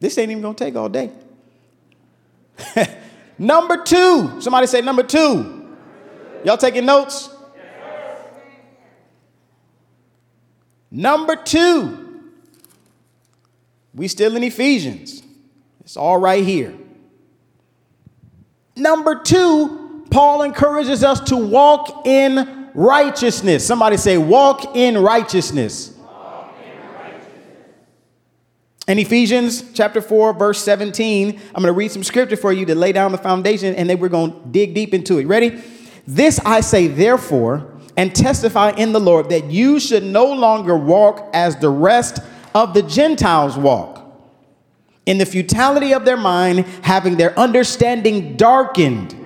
This 0.00 0.18
ain't 0.18 0.30
even 0.30 0.42
gonna 0.42 0.54
take 0.54 0.76
all 0.76 0.88
day. 0.88 1.10
number 3.38 3.82
two. 3.82 4.40
Somebody 4.40 4.66
say 4.66 4.80
number 4.80 5.02
two. 5.02 5.74
Y'all 6.44 6.56
taking 6.56 6.84
notes? 6.84 7.30
Number 10.90 11.36
two, 11.36 12.22
we 13.92 14.08
still 14.08 14.36
in 14.36 14.44
Ephesians. 14.44 15.22
It's 15.80 15.96
all 15.96 16.18
right 16.18 16.44
here. 16.44 16.74
Number 18.76 19.20
two, 19.22 20.04
Paul 20.10 20.42
encourages 20.42 21.02
us 21.02 21.20
to 21.28 21.36
walk 21.36 22.06
in 22.06 22.70
righteousness. 22.74 23.66
Somebody 23.66 23.96
say, 23.96 24.18
walk 24.18 24.76
in 24.76 24.98
righteousness. 24.98 25.95
In 28.88 29.00
Ephesians 29.00 29.64
chapter 29.72 30.00
4, 30.00 30.34
verse 30.34 30.62
17, 30.62 31.30
I'm 31.30 31.62
going 31.62 31.64
to 31.64 31.72
read 31.72 31.90
some 31.90 32.04
scripture 32.04 32.36
for 32.36 32.52
you 32.52 32.64
to 32.66 32.74
lay 32.76 32.92
down 32.92 33.10
the 33.10 33.18
foundation, 33.18 33.74
and 33.74 33.90
then 33.90 33.98
we're 33.98 34.08
going 34.08 34.30
to 34.30 34.48
dig 34.48 34.74
deep 34.74 34.94
into 34.94 35.18
it. 35.18 35.26
Ready? 35.26 35.60
This 36.06 36.38
I 36.44 36.60
say, 36.60 36.86
therefore, 36.86 37.72
and 37.96 38.14
testify 38.14 38.70
in 38.70 38.92
the 38.92 39.00
Lord 39.00 39.28
that 39.30 39.50
you 39.50 39.80
should 39.80 40.04
no 40.04 40.32
longer 40.32 40.76
walk 40.76 41.30
as 41.34 41.56
the 41.56 41.68
rest 41.68 42.20
of 42.54 42.74
the 42.74 42.82
Gentiles 42.82 43.56
walk, 43.56 44.04
in 45.04 45.18
the 45.18 45.26
futility 45.26 45.92
of 45.92 46.04
their 46.04 46.16
mind, 46.16 46.60
having 46.82 47.16
their 47.16 47.36
understanding 47.36 48.36
darkened, 48.36 49.16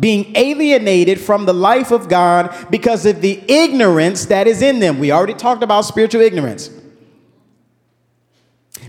being 0.00 0.36
alienated 0.36 1.20
from 1.20 1.46
the 1.46 1.54
life 1.54 1.92
of 1.92 2.08
God 2.08 2.52
because 2.68 3.06
of 3.06 3.20
the 3.20 3.40
ignorance 3.48 4.26
that 4.26 4.48
is 4.48 4.60
in 4.60 4.80
them. 4.80 4.98
We 4.98 5.12
already 5.12 5.34
talked 5.34 5.62
about 5.62 5.82
spiritual 5.82 6.22
ignorance. 6.22 6.70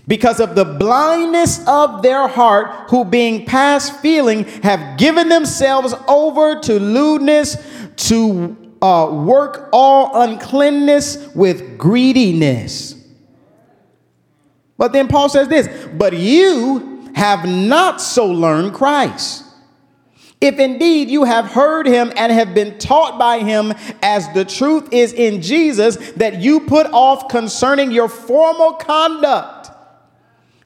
Because 0.07 0.39
of 0.39 0.55
the 0.55 0.65
blindness 0.65 1.65
of 1.67 2.01
their 2.01 2.27
heart, 2.27 2.89
who 2.89 3.05
being 3.05 3.45
past 3.45 3.99
feeling 4.01 4.45
have 4.63 4.97
given 4.97 5.29
themselves 5.29 5.93
over 6.07 6.59
to 6.61 6.79
lewdness, 6.79 7.57
to 8.07 8.55
uh, 8.81 9.09
work 9.11 9.69
all 9.71 10.21
uncleanness 10.21 11.33
with 11.35 11.77
greediness. 11.77 12.95
But 14.77 14.93
then 14.93 15.09
Paul 15.09 15.27
says 15.27 15.49
this, 15.49 15.67
but 15.97 16.13
you 16.13 17.11
have 17.13 17.45
not 17.47 17.99
so 17.99 18.25
learned 18.27 18.73
Christ. 18.73 19.43
If 20.39 20.57
indeed 20.57 21.09
you 21.09 21.25
have 21.25 21.47
heard 21.47 21.85
him 21.85 22.13
and 22.15 22.31
have 22.31 22.53
been 22.53 22.77
taught 22.77 23.19
by 23.19 23.39
him 23.39 23.73
as 24.01 24.31
the 24.33 24.45
truth 24.45 24.93
is 24.93 25.11
in 25.11 25.41
Jesus, 25.41 25.97
that 26.13 26.39
you 26.39 26.61
put 26.61 26.87
off 26.87 27.27
concerning 27.27 27.91
your 27.91 28.07
formal 28.07 28.73
conduct. 28.73 29.69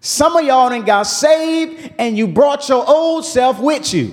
Some 0.05 0.35
of 0.35 0.43
y'all 0.43 0.67
done 0.67 0.83
got 0.83 1.03
saved 1.03 1.93
and 1.97 2.17
you 2.17 2.27
brought 2.27 2.67
your 2.67 2.85
old 2.85 3.23
self 3.23 3.57
with 3.57 3.93
you. 3.93 4.11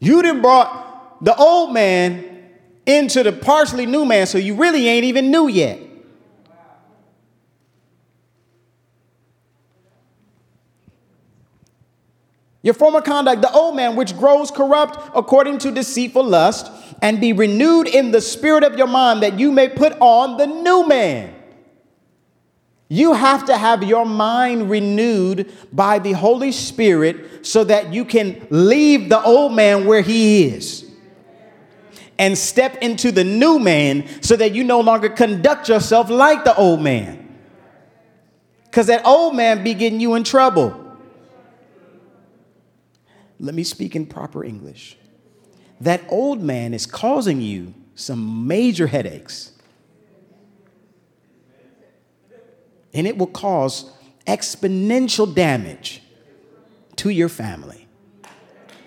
You 0.00 0.22
done 0.22 0.40
brought 0.40 1.22
the 1.22 1.36
old 1.36 1.74
man 1.74 2.24
into 2.86 3.22
the 3.22 3.32
partially 3.32 3.84
new 3.84 4.06
man, 4.06 4.26
so 4.26 4.38
you 4.38 4.54
really 4.54 4.88
ain't 4.88 5.04
even 5.04 5.30
new 5.30 5.46
yet. 5.46 5.78
Your 12.62 12.74
former 12.74 13.00
conduct, 13.00 13.42
the 13.42 13.52
old 13.52 13.76
man, 13.76 13.96
which 13.96 14.16
grows 14.16 14.50
corrupt 14.50 15.10
according 15.14 15.58
to 15.58 15.70
deceitful 15.70 16.24
lust, 16.24 16.70
and 17.00 17.20
be 17.20 17.32
renewed 17.32 17.86
in 17.86 18.10
the 18.10 18.20
spirit 18.20 18.64
of 18.64 18.76
your 18.76 18.88
mind, 18.88 19.22
that 19.22 19.38
you 19.38 19.52
may 19.52 19.68
put 19.68 19.92
on 20.00 20.36
the 20.36 20.46
new 20.46 20.86
man 20.86 21.34
you 22.88 23.12
have 23.12 23.44
to 23.46 23.56
have 23.56 23.82
your 23.82 24.06
mind 24.06 24.70
renewed 24.70 25.52
by 25.72 25.98
the 25.98 26.12
Holy 26.12 26.52
Spirit 26.52 27.46
so 27.46 27.62
that 27.64 27.92
you 27.92 28.04
can 28.04 28.46
leave 28.48 29.10
the 29.10 29.22
old 29.22 29.52
man 29.52 29.84
where 29.84 30.00
he 30.00 30.44
is 30.44 30.86
and 32.18 32.36
step 32.36 32.76
into 32.78 33.12
the 33.12 33.24
new 33.24 33.58
man 33.58 34.08
so 34.22 34.34
that 34.36 34.54
you 34.54 34.64
no 34.64 34.80
longer 34.80 35.10
conduct 35.10 35.68
yourself 35.68 36.08
like 36.08 36.44
the 36.44 36.56
old 36.56 36.80
man. 36.80 37.36
Because 38.64 38.86
that 38.86 39.04
old 39.04 39.36
man 39.36 39.62
be 39.62 39.74
getting 39.74 40.00
you 40.00 40.14
in 40.14 40.24
trouble. 40.24 40.87
Let 43.40 43.54
me 43.54 43.62
speak 43.62 43.94
in 43.94 44.06
proper 44.06 44.44
English. 44.44 44.96
That 45.80 46.02
old 46.08 46.42
man 46.42 46.74
is 46.74 46.86
causing 46.86 47.40
you 47.40 47.74
some 47.94 48.46
major 48.46 48.86
headaches 48.86 49.52
and 52.94 53.06
it 53.06 53.16
will 53.16 53.26
cause 53.28 53.90
exponential 54.26 55.32
damage 55.32 56.02
to 56.96 57.10
your 57.10 57.28
family, 57.28 57.86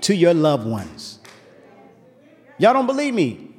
to 0.01 0.15
your 0.15 0.33
loved 0.33 0.67
ones. 0.67 1.19
Y'all 2.57 2.73
don't 2.73 2.87
believe 2.87 3.13
me? 3.13 3.49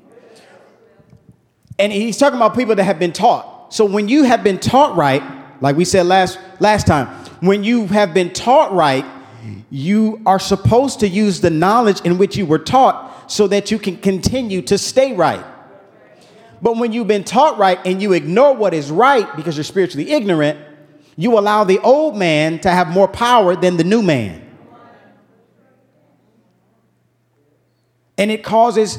And 1.78 1.92
he's 1.92 2.18
talking 2.18 2.36
about 2.36 2.54
people 2.54 2.74
that 2.74 2.84
have 2.84 2.98
been 2.98 3.12
taught. 3.12 3.72
so 3.72 3.84
when 3.84 4.08
you 4.08 4.24
have 4.24 4.44
been 4.44 4.58
taught 4.58 4.96
right, 4.96 5.22
like 5.62 5.76
we 5.76 5.84
said 5.84 6.06
last 6.06 6.38
last 6.60 6.86
time, 6.86 7.06
when 7.40 7.64
you 7.64 7.86
have 7.86 8.12
been 8.12 8.32
taught 8.32 8.72
right, 8.72 9.04
you 9.70 10.20
are 10.26 10.38
supposed 10.38 11.00
to 11.00 11.08
use 11.08 11.40
the 11.40 11.50
knowledge 11.50 12.00
in 12.02 12.18
which 12.18 12.36
you 12.36 12.46
were 12.46 12.58
taught 12.58 13.30
so 13.30 13.46
that 13.48 13.70
you 13.70 13.78
can 13.78 13.96
continue 13.96 14.62
to 14.62 14.78
stay 14.78 15.14
right. 15.14 15.44
But 16.60 16.76
when 16.76 16.92
you've 16.92 17.08
been 17.08 17.24
taught 17.24 17.58
right 17.58 17.78
and 17.84 18.00
you 18.00 18.12
ignore 18.12 18.54
what 18.54 18.72
is 18.72 18.90
right 18.90 19.34
because 19.36 19.56
you're 19.56 19.64
spiritually 19.64 20.10
ignorant, 20.12 20.58
you 21.16 21.38
allow 21.38 21.64
the 21.64 21.78
old 21.80 22.16
man 22.16 22.60
to 22.60 22.70
have 22.70 22.88
more 22.88 23.08
power 23.08 23.56
than 23.56 23.76
the 23.76 23.84
new 23.84 24.02
man. 24.02 24.40
And 28.16 28.30
it 28.30 28.44
causes 28.44 28.98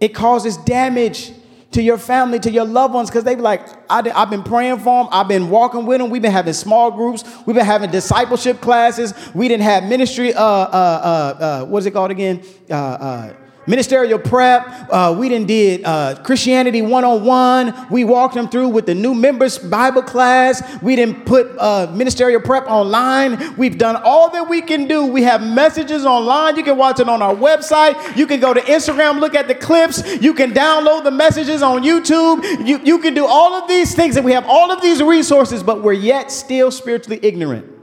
it 0.00 0.14
causes 0.14 0.56
damage 0.58 1.32
to 1.74 1.82
your 1.82 1.98
family, 1.98 2.38
to 2.38 2.50
your 2.50 2.64
loved 2.64 2.94
ones, 2.94 3.10
because 3.10 3.24
they 3.24 3.34
be 3.34 3.42
like, 3.42 3.66
I, 3.90 4.08
have 4.08 4.30
been 4.30 4.42
praying 4.42 4.78
for 4.78 5.04
them. 5.04 5.12
I've 5.12 5.28
been 5.28 5.50
walking 5.50 5.86
with 5.86 6.00
them. 6.00 6.08
We've 6.08 6.22
been 6.22 6.32
having 6.32 6.52
small 6.52 6.90
groups. 6.90 7.24
We've 7.46 7.56
been 7.56 7.66
having 7.66 7.90
discipleship 7.90 8.60
classes. 8.60 9.12
We 9.34 9.48
didn't 9.48 9.64
have 9.64 9.84
ministry. 9.84 10.32
Uh, 10.32 10.42
uh, 10.42 11.36
uh, 11.40 11.42
uh, 11.42 11.64
what 11.66 11.78
is 11.78 11.86
it 11.86 11.90
called 11.90 12.10
again? 12.10 12.42
Uh, 12.70 12.74
uh, 12.74 13.32
ministerial 13.66 14.18
prep. 14.18 14.66
Uh, 14.90 15.14
we 15.18 15.28
didn't 15.28 15.46
did 15.46 15.84
uh, 15.84 16.16
Christianity 16.22 16.82
101. 16.82 17.88
We 17.90 18.04
walked 18.04 18.34
them 18.34 18.48
through 18.48 18.68
with 18.68 18.86
the 18.86 18.94
new 18.94 19.14
members 19.14 19.58
Bible 19.58 20.02
class. 20.02 20.62
We 20.82 20.96
didn't 20.96 21.26
put 21.26 21.56
uh, 21.58 21.90
ministerial 21.92 22.40
prep 22.40 22.66
online. 22.66 23.56
We've 23.56 23.78
done 23.78 23.96
all 24.04 24.30
that 24.30 24.48
we 24.48 24.62
can 24.62 24.86
do. 24.86 25.06
We 25.06 25.22
have 25.22 25.42
messages 25.42 26.04
online. 26.04 26.56
You 26.56 26.62
can 26.62 26.76
watch 26.76 27.00
it 27.00 27.08
on 27.08 27.22
our 27.22 27.34
website. 27.34 28.16
You 28.16 28.26
can 28.26 28.40
go 28.40 28.54
to 28.54 28.60
Instagram, 28.60 29.20
look 29.20 29.34
at 29.34 29.48
the 29.48 29.54
clips. 29.54 30.02
You 30.20 30.34
can 30.34 30.52
download 30.52 31.04
the 31.04 31.10
messages 31.10 31.62
on 31.62 31.82
YouTube. 31.82 32.66
You, 32.66 32.80
you 32.84 32.98
can 32.98 33.14
do 33.14 33.26
all 33.26 33.54
of 33.54 33.68
these 33.68 33.94
things, 33.94 34.16
and 34.16 34.24
we 34.24 34.32
have 34.32 34.46
all 34.46 34.70
of 34.70 34.80
these 34.80 35.02
resources, 35.02 35.62
but 35.62 35.82
we're 35.82 35.92
yet 35.92 36.30
still 36.30 36.70
spiritually 36.70 37.20
ignorant. 37.22 37.73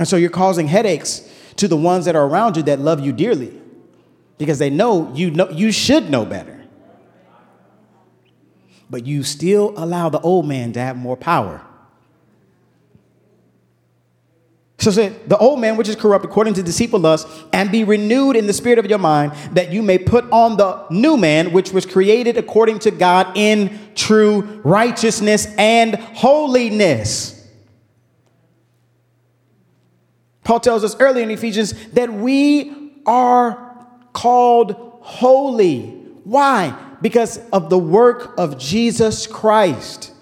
And 0.00 0.08
so 0.08 0.16
you're 0.16 0.30
causing 0.30 0.66
headaches 0.66 1.30
to 1.56 1.68
the 1.68 1.76
ones 1.76 2.06
that 2.06 2.16
are 2.16 2.24
around 2.24 2.56
you 2.56 2.62
that 2.64 2.80
love 2.80 3.00
you 3.00 3.12
dearly 3.12 3.52
because 4.38 4.58
they 4.58 4.70
know 4.70 5.12
you 5.14 5.30
know 5.30 5.50
you 5.50 5.70
should 5.70 6.08
know 6.08 6.24
better. 6.24 6.64
But 8.88 9.06
you 9.06 9.22
still 9.22 9.74
allow 9.76 10.08
the 10.08 10.18
old 10.20 10.48
man 10.48 10.72
to 10.72 10.80
have 10.80 10.96
more 10.96 11.18
power. 11.18 11.60
So 14.78 14.90
said, 14.90 15.28
the 15.28 15.36
old 15.36 15.60
man 15.60 15.76
which 15.76 15.90
is 15.90 15.96
corrupt 15.96 16.24
according 16.24 16.54
to 16.54 16.62
deceitful 16.62 17.00
lust, 17.00 17.28
and 17.52 17.70
be 17.70 17.84
renewed 17.84 18.36
in 18.36 18.46
the 18.46 18.54
spirit 18.54 18.78
of 18.78 18.86
your 18.86 18.98
mind, 18.98 19.32
that 19.52 19.70
you 19.70 19.82
may 19.82 19.98
put 19.98 20.24
on 20.32 20.56
the 20.56 20.86
new 20.88 21.18
man 21.18 21.52
which 21.52 21.72
was 21.72 21.84
created 21.84 22.38
according 22.38 22.78
to 22.80 22.90
God 22.90 23.36
in 23.36 23.78
true 23.94 24.62
righteousness 24.64 25.46
and 25.58 25.96
holiness. 25.96 27.39
Paul 30.50 30.58
tells 30.58 30.82
us 30.82 30.96
earlier 30.98 31.22
in 31.22 31.30
Ephesians 31.30 31.74
that 31.90 32.12
we 32.12 32.92
are 33.06 33.86
called 34.12 34.74
holy. 35.00 35.90
Why? 36.24 36.76
Because 37.00 37.38
of 37.52 37.70
the 37.70 37.78
work 37.78 38.36
of 38.36 38.58
Jesus 38.58 39.28
Christ. 39.28 40.12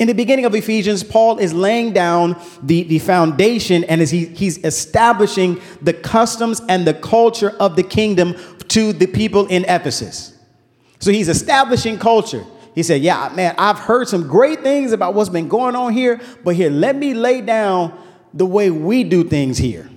In 0.00 0.08
the 0.08 0.14
beginning 0.14 0.46
of 0.46 0.56
Ephesians, 0.56 1.04
Paul 1.04 1.38
is 1.38 1.54
laying 1.54 1.92
down 1.92 2.42
the, 2.60 2.82
the 2.82 2.98
foundation 2.98 3.84
and 3.84 4.00
as 4.00 4.10
he, 4.10 4.24
he's 4.24 4.58
establishing 4.64 5.60
the 5.80 5.92
customs 5.92 6.60
and 6.68 6.84
the 6.84 6.94
culture 6.94 7.50
of 7.60 7.76
the 7.76 7.84
kingdom 7.84 8.34
to 8.66 8.92
the 8.92 9.06
people 9.06 9.46
in 9.46 9.64
Ephesus. 9.66 10.36
So 10.98 11.12
he's 11.12 11.28
establishing 11.28 12.00
culture. 12.00 12.44
He 12.74 12.82
said, 12.82 13.00
Yeah, 13.00 13.30
man, 13.32 13.54
I've 13.58 13.78
heard 13.78 14.08
some 14.08 14.26
great 14.26 14.64
things 14.64 14.90
about 14.90 15.14
what's 15.14 15.30
been 15.30 15.46
going 15.46 15.76
on 15.76 15.92
here, 15.92 16.20
but 16.42 16.56
here, 16.56 16.68
let 16.68 16.96
me 16.96 17.14
lay 17.14 17.42
down 17.42 17.96
the 18.34 18.46
way 18.46 18.70
we 18.70 19.04
do 19.04 19.24
things 19.24 19.58
here. 19.58 19.88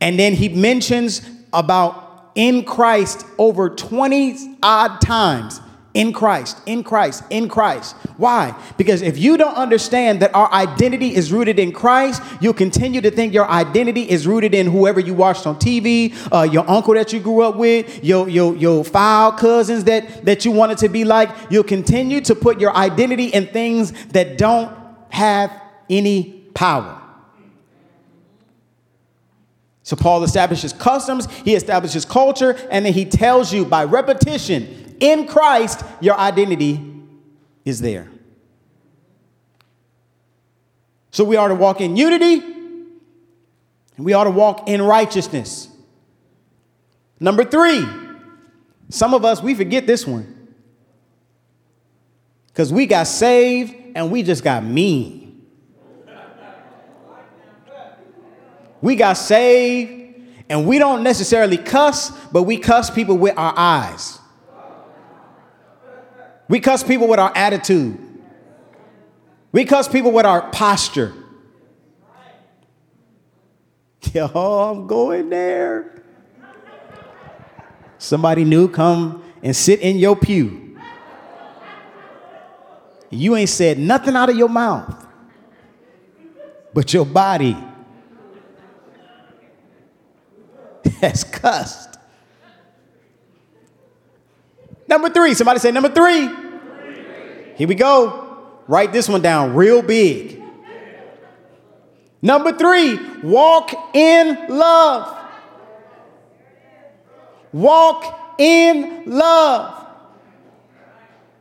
And 0.00 0.18
then 0.18 0.34
he 0.34 0.48
mentions 0.48 1.28
about 1.52 2.30
in 2.34 2.64
Christ 2.64 3.26
over 3.38 3.70
20 3.70 4.58
odd 4.62 5.00
times. 5.00 5.60
In 5.94 6.12
Christ, 6.12 6.60
in 6.66 6.84
Christ, 6.84 7.24
in 7.30 7.48
Christ. 7.48 7.96
Why? 8.18 8.54
Because 8.76 9.00
if 9.00 9.16
you 9.16 9.38
don't 9.38 9.54
understand 9.54 10.20
that 10.20 10.34
our 10.34 10.52
identity 10.52 11.14
is 11.14 11.32
rooted 11.32 11.58
in 11.58 11.72
Christ, 11.72 12.22
you'll 12.38 12.52
continue 12.52 13.00
to 13.00 13.10
think 13.10 13.32
your 13.32 13.48
identity 13.48 14.02
is 14.02 14.26
rooted 14.26 14.54
in 14.54 14.66
whoever 14.66 15.00
you 15.00 15.14
watched 15.14 15.46
on 15.46 15.56
TV, 15.56 16.14
uh, 16.30 16.42
your 16.42 16.68
uncle 16.68 16.92
that 16.92 17.14
you 17.14 17.20
grew 17.20 17.40
up 17.40 17.56
with, 17.56 18.04
your, 18.04 18.28
your, 18.28 18.54
your 18.56 18.84
foul 18.84 19.32
cousins 19.32 19.84
that, 19.84 20.26
that 20.26 20.44
you 20.44 20.52
wanted 20.52 20.76
to 20.76 20.90
be 20.90 21.04
like. 21.04 21.30
You'll 21.48 21.64
continue 21.64 22.20
to 22.20 22.34
put 22.34 22.60
your 22.60 22.76
identity 22.76 23.28
in 23.28 23.46
things 23.46 23.92
that 24.08 24.36
don't 24.36 24.76
have 25.08 25.50
any 25.88 26.44
power. 26.54 27.00
So 29.82 29.94
Paul 29.94 30.24
establishes 30.24 30.72
customs, 30.72 31.30
he 31.44 31.54
establishes 31.54 32.04
culture, 32.04 32.56
and 32.70 32.84
then 32.84 32.92
he 32.92 33.04
tells 33.04 33.52
you 33.52 33.64
by 33.64 33.84
repetition 33.84 34.96
in 35.00 35.26
Christ, 35.26 35.84
your 36.00 36.18
identity 36.18 36.80
is 37.64 37.80
there. 37.80 38.08
So 41.10 41.24
we 41.24 41.36
are 41.36 41.48
to 41.48 41.54
walk 41.54 41.80
in 41.80 41.96
unity 41.96 42.34
and 43.96 44.04
we 44.04 44.12
ought 44.12 44.24
to 44.24 44.30
walk 44.30 44.68
in 44.68 44.82
righteousness. 44.82 45.68
Number 47.18 47.44
three, 47.44 47.86
some 48.88 49.14
of 49.14 49.24
us, 49.24 49.42
we 49.42 49.54
forget 49.54 49.86
this 49.86 50.06
one 50.06 50.48
because 52.48 52.72
we 52.72 52.86
got 52.86 53.06
saved 53.06 53.74
and 53.94 54.10
we 54.10 54.22
just 54.22 54.44
got 54.44 54.62
mean. 54.64 55.25
We 58.80 58.96
got 58.96 59.14
saved, 59.14 60.22
and 60.48 60.66
we 60.66 60.78
don't 60.78 61.02
necessarily 61.02 61.56
cuss, 61.56 62.10
but 62.32 62.44
we 62.44 62.58
cuss 62.58 62.90
people 62.90 63.16
with 63.16 63.36
our 63.36 63.54
eyes. 63.56 64.18
We 66.48 66.60
cuss 66.60 66.84
people 66.84 67.08
with 67.08 67.18
our 67.18 67.32
attitude. 67.34 67.98
We 69.52 69.64
cuss 69.64 69.88
people 69.88 70.12
with 70.12 70.26
our 70.26 70.50
posture. 70.50 71.14
Yo, 74.12 74.26
I'm 74.26 74.86
going 74.86 75.30
there. 75.30 76.02
Somebody 77.98 78.44
new 78.44 78.68
come 78.68 79.24
and 79.42 79.56
sit 79.56 79.80
in 79.80 79.96
your 79.96 80.14
pew. 80.14 80.78
You 83.10 83.36
ain't 83.36 83.48
said 83.48 83.78
nothing 83.78 84.14
out 84.14 84.28
of 84.28 84.36
your 84.36 84.48
mouth, 84.48 85.06
but 86.74 86.92
your 86.92 87.06
body 87.06 87.56
has 91.00 91.24
cussed. 91.24 91.98
Number 94.88 95.10
three, 95.10 95.34
somebody 95.34 95.58
say 95.58 95.72
number 95.72 95.88
three. 95.88 96.28
Here 97.56 97.66
we 97.66 97.74
go. 97.74 98.22
Write 98.68 98.92
this 98.92 99.08
one 99.08 99.22
down 99.22 99.54
real 99.54 99.82
big. 99.82 100.42
Number 102.22 102.52
three, 102.52 102.98
walk 103.22 103.72
in 103.94 104.46
love. 104.48 105.16
Walk 107.52 108.34
in 108.38 109.04
love. 109.06 109.86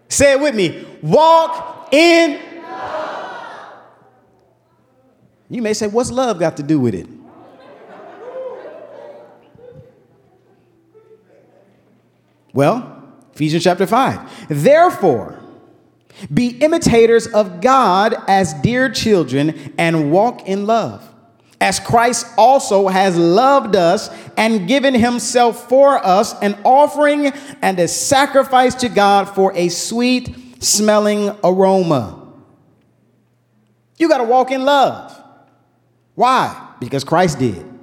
Say 0.08 0.34
it 0.34 0.40
with 0.40 0.56
me. 0.56 0.86
Walk 1.02 1.90
in 1.92 2.40
love. 2.62 3.74
You 5.50 5.62
may 5.62 5.74
say, 5.74 5.88
what's 5.88 6.12
love 6.12 6.40
got 6.40 6.58
to 6.58 6.64
do 6.64 6.80
with 6.80 6.96
it? 6.96 7.08
Well, 12.56 13.04
Ephesians 13.34 13.66
chapter 13.66 13.86
5. 13.86 14.48
Therefore, 14.48 15.38
be 16.34 16.58
imitators 16.60 17.28
of 17.28 17.60
God 17.60 18.16
as 18.30 18.54
dear 18.54 18.90
children 18.90 19.74
and 19.78 20.10
walk 20.10 20.48
in 20.48 20.66
love, 20.66 21.04
as 21.60 21.82
Christ 21.82 22.26
also 22.38 22.88
has 22.88 23.18
loved 23.18 23.76
us 23.76 24.10
and 24.38 24.70
given 24.70 24.94
himself 24.94 25.68
for 25.68 25.98
us, 25.98 26.34
an 26.42 26.58
offering 26.64 27.28
and 27.62 27.78
a 27.78 27.90
sacrifice 27.90 28.74
to 28.76 28.88
God 28.88 29.26
for 29.26 29.52
a 29.54 29.68
sweet 29.68 30.64
smelling 30.64 31.38
aroma. 31.44 32.26
You 33.98 34.08
got 34.08 34.20
to 34.20 34.24
walk 34.24 34.52
in 34.52 34.64
love. 34.64 35.12
Why? 36.14 36.74
Because 36.80 37.04
Christ 37.04 37.38
did. 37.38 37.75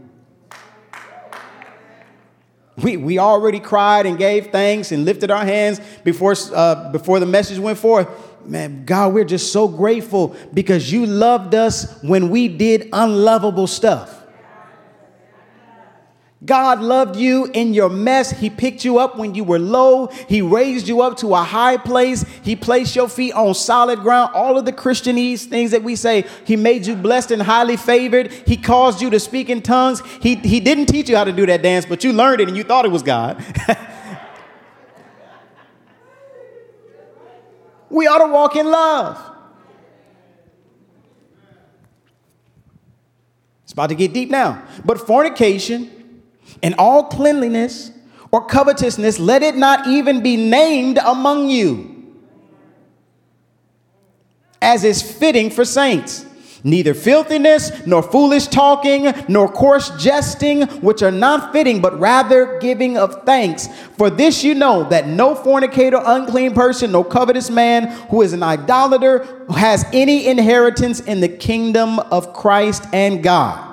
We, 2.77 2.97
we 2.97 3.19
already 3.19 3.61
cried 3.61 4.07
and 4.07 4.17
gave 4.17 4.47
thanks 4.47 4.93
and 4.93 5.05
lifted 5.05 5.31
our 5.31 5.45
hands 5.45 5.81
before, 6.05 6.35
uh, 6.55 6.91
before 6.91 7.21
the 7.21 7.27
message 7.27 7.59
went 7.59 7.79
forth. 7.79 8.09
Man, 8.47 8.85
God, 8.85 9.13
we're 9.13 9.25
just 9.25 9.53
so 9.53 9.69
grateful 9.69 10.35
because 10.53 10.91
you 10.91 11.07
loved 11.07 11.55
us 11.55 12.03
when 12.03 12.31
we 12.31 12.49
did 12.49 12.89
unlovable 12.93 13.67
stuff. 13.67 14.22
God 16.45 16.81
loved 16.81 17.15
you 17.17 17.49
in 17.53 17.73
your 17.73 17.89
mess. 17.89 18.33
He 18.33 18.51
picked 18.51 18.85
you 18.85 18.99
up 18.99 19.17
when 19.17 19.37
you 19.37 19.45
were 19.45 19.61
low. 19.61 20.09
He 20.29 20.43
raised 20.43 20.89
you 20.89 21.01
up 21.01 21.17
to 21.19 21.35
a 21.35 21.43
high 21.43 21.77
place. 21.77 22.25
He 22.43 22.57
placed 22.57 22.97
your 22.97 23.09
feet 23.09 23.33
on 23.33 23.55
solid 23.55 24.01
ground. 24.01 24.33
All 24.35 24.59
of 24.59 24.65
the 24.65 24.73
Christianese 24.73 25.45
things 25.45 25.71
that 25.71 25.85
we 25.85 25.95
say. 25.95 26.27
He 26.45 26.57
made 26.57 26.85
you 26.85 26.97
blessed 26.97 27.31
and 27.31 27.43
highly 27.43 27.77
favored. 27.77 28.33
He 28.33 28.57
caused 28.57 29.01
you 29.01 29.09
to 29.11 29.21
speak 29.21 29.51
in 29.51 29.63
tongues. 29.63 30.03
He, 30.21 30.35
he 30.35 30.59
didn't 30.59 30.87
teach 30.87 31.09
you 31.09 31.17
how 31.17 31.23
to 31.25 31.33
do 31.33 31.47
that 31.47 31.63
dance, 31.63 31.87
but 31.87 32.03
you 32.03 32.13
learned 32.13 32.41
it 32.41 32.49
and 32.49 32.57
you 32.57 32.65
thought 32.65 32.85
it 32.85 32.91
was 32.91 33.05
God. 33.05 33.45
we 37.89 38.09
ought 38.09 38.19
to 38.19 38.33
walk 38.33 38.57
in 38.57 38.67
love. 38.67 39.31
It's 43.63 43.73
about 43.73 43.91
to 43.91 43.95
get 43.95 44.13
deep 44.13 44.29
now. 44.29 44.67
But 44.85 44.99
fornication, 45.07 46.02
and 46.63 46.75
all 46.77 47.05
cleanliness 47.05 47.91
or 48.31 48.45
covetousness, 48.47 49.19
let 49.19 49.43
it 49.43 49.57
not 49.57 49.87
even 49.87 50.23
be 50.23 50.37
named 50.37 50.99
among 50.99 51.51
you, 51.51 52.17
as 54.61 54.85
is 54.85 55.03
fitting 55.03 55.51
for 55.51 55.65
saints. 55.65 56.27
Neither 56.65 56.95
filthiness, 56.95 57.87
nor 57.87 58.05
foolish 58.05 58.47
talking, 58.47 59.13
nor 59.29 59.49
coarse 59.49 59.91
jesting, 60.01 60.63
which 60.81 61.03
are 61.03 61.11
not 61.11 61.53
fitting, 61.53 61.83
but 61.83 61.99
rather 61.99 62.61
giving 62.61 62.97
of 62.97 63.25
thanks. 63.25 63.67
For 63.99 64.11
this 64.11 64.45
you 64.45 64.55
know 64.55 64.89
that 64.89 65.09
no 65.09 65.35
fornicator, 65.35 66.01
unclean 66.05 66.55
person, 66.55 66.93
no 66.93 67.03
covetous 67.03 67.51
man 67.51 67.91
who 68.11 68.23
is 68.23 68.33
an 68.33 68.45
idolater 68.45 69.45
has 69.51 69.85
any 69.93 70.29
inheritance 70.29 71.01
in 71.01 71.21
the 71.21 71.29
kingdom 71.29 71.99
of 71.99 72.33
Christ 72.33 72.87
and 72.93 73.25
God. 73.25 73.72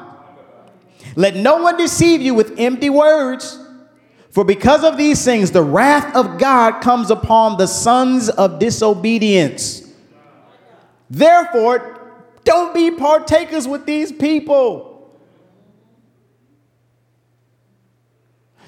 Let 1.15 1.35
no 1.35 1.57
one 1.57 1.77
deceive 1.77 2.21
you 2.21 2.33
with 2.33 2.59
empty 2.59 2.89
words. 2.89 3.57
For 4.31 4.43
because 4.43 4.83
of 4.83 4.97
these 4.97 5.23
things, 5.25 5.51
the 5.51 5.63
wrath 5.63 6.15
of 6.15 6.37
God 6.37 6.81
comes 6.81 7.09
upon 7.09 7.57
the 7.57 7.67
sons 7.67 8.29
of 8.29 8.59
disobedience. 8.59 9.91
Therefore, 11.09 11.99
don't 12.43 12.73
be 12.73 12.91
partakers 12.91 13.67
with 13.67 13.85
these 13.85 14.11
people. 14.11 14.87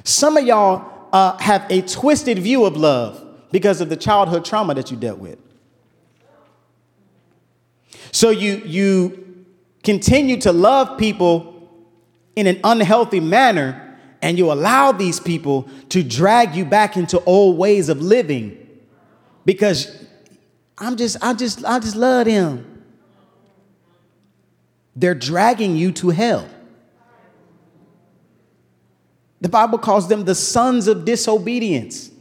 Some 0.03 0.37
of 0.37 0.45
y'all 0.45 1.09
uh, 1.13 1.37
have 1.37 1.65
a 1.69 1.81
twisted 1.83 2.39
view 2.39 2.65
of 2.65 2.75
love 2.75 3.23
because 3.51 3.81
of 3.81 3.89
the 3.89 3.97
childhood 3.97 4.45
trauma 4.45 4.73
that 4.73 4.89
you 4.89 4.97
dealt 4.97 5.19
with. 5.19 5.37
So 8.11 8.29
you, 8.29 8.57
you 8.65 9.45
continue 9.83 10.39
to 10.41 10.51
love 10.51 10.97
people 10.97 11.50
in 12.35 12.47
an 12.47 12.59
unhealthy 12.63 13.19
manner 13.19 13.97
and 14.21 14.37
you 14.37 14.51
allow 14.51 14.91
these 14.91 15.19
people 15.19 15.67
to 15.89 16.03
drag 16.03 16.55
you 16.55 16.63
back 16.63 16.95
into 16.95 17.21
old 17.23 17.57
ways 17.57 17.89
of 17.89 18.01
living 18.01 18.57
because 19.45 20.05
I'm 20.77 20.95
just 20.95 21.17
I 21.21 21.33
just 21.33 21.65
I 21.65 21.79
just 21.79 21.95
love 21.95 22.25
them. 22.25 22.83
They're 24.95 25.15
dragging 25.15 25.75
you 25.75 25.91
to 25.93 26.09
hell. 26.09 26.47
The 29.39 29.49
Bible 29.49 29.79
calls 29.79 30.07
them 30.07 30.25
the 30.25 30.35
sons 30.35 30.87
of 30.87 31.03
disobedience. 31.03 32.11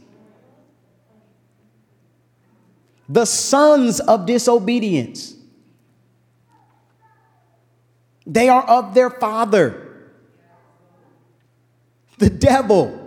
The 3.07 3.25
sons 3.25 3.99
of 3.99 4.25
disobedience. 4.25 5.35
They 8.25 8.49
are 8.49 8.63
of 8.63 8.95
their 8.95 9.09
father 9.09 9.90
the 12.21 12.29
devil. 12.29 12.97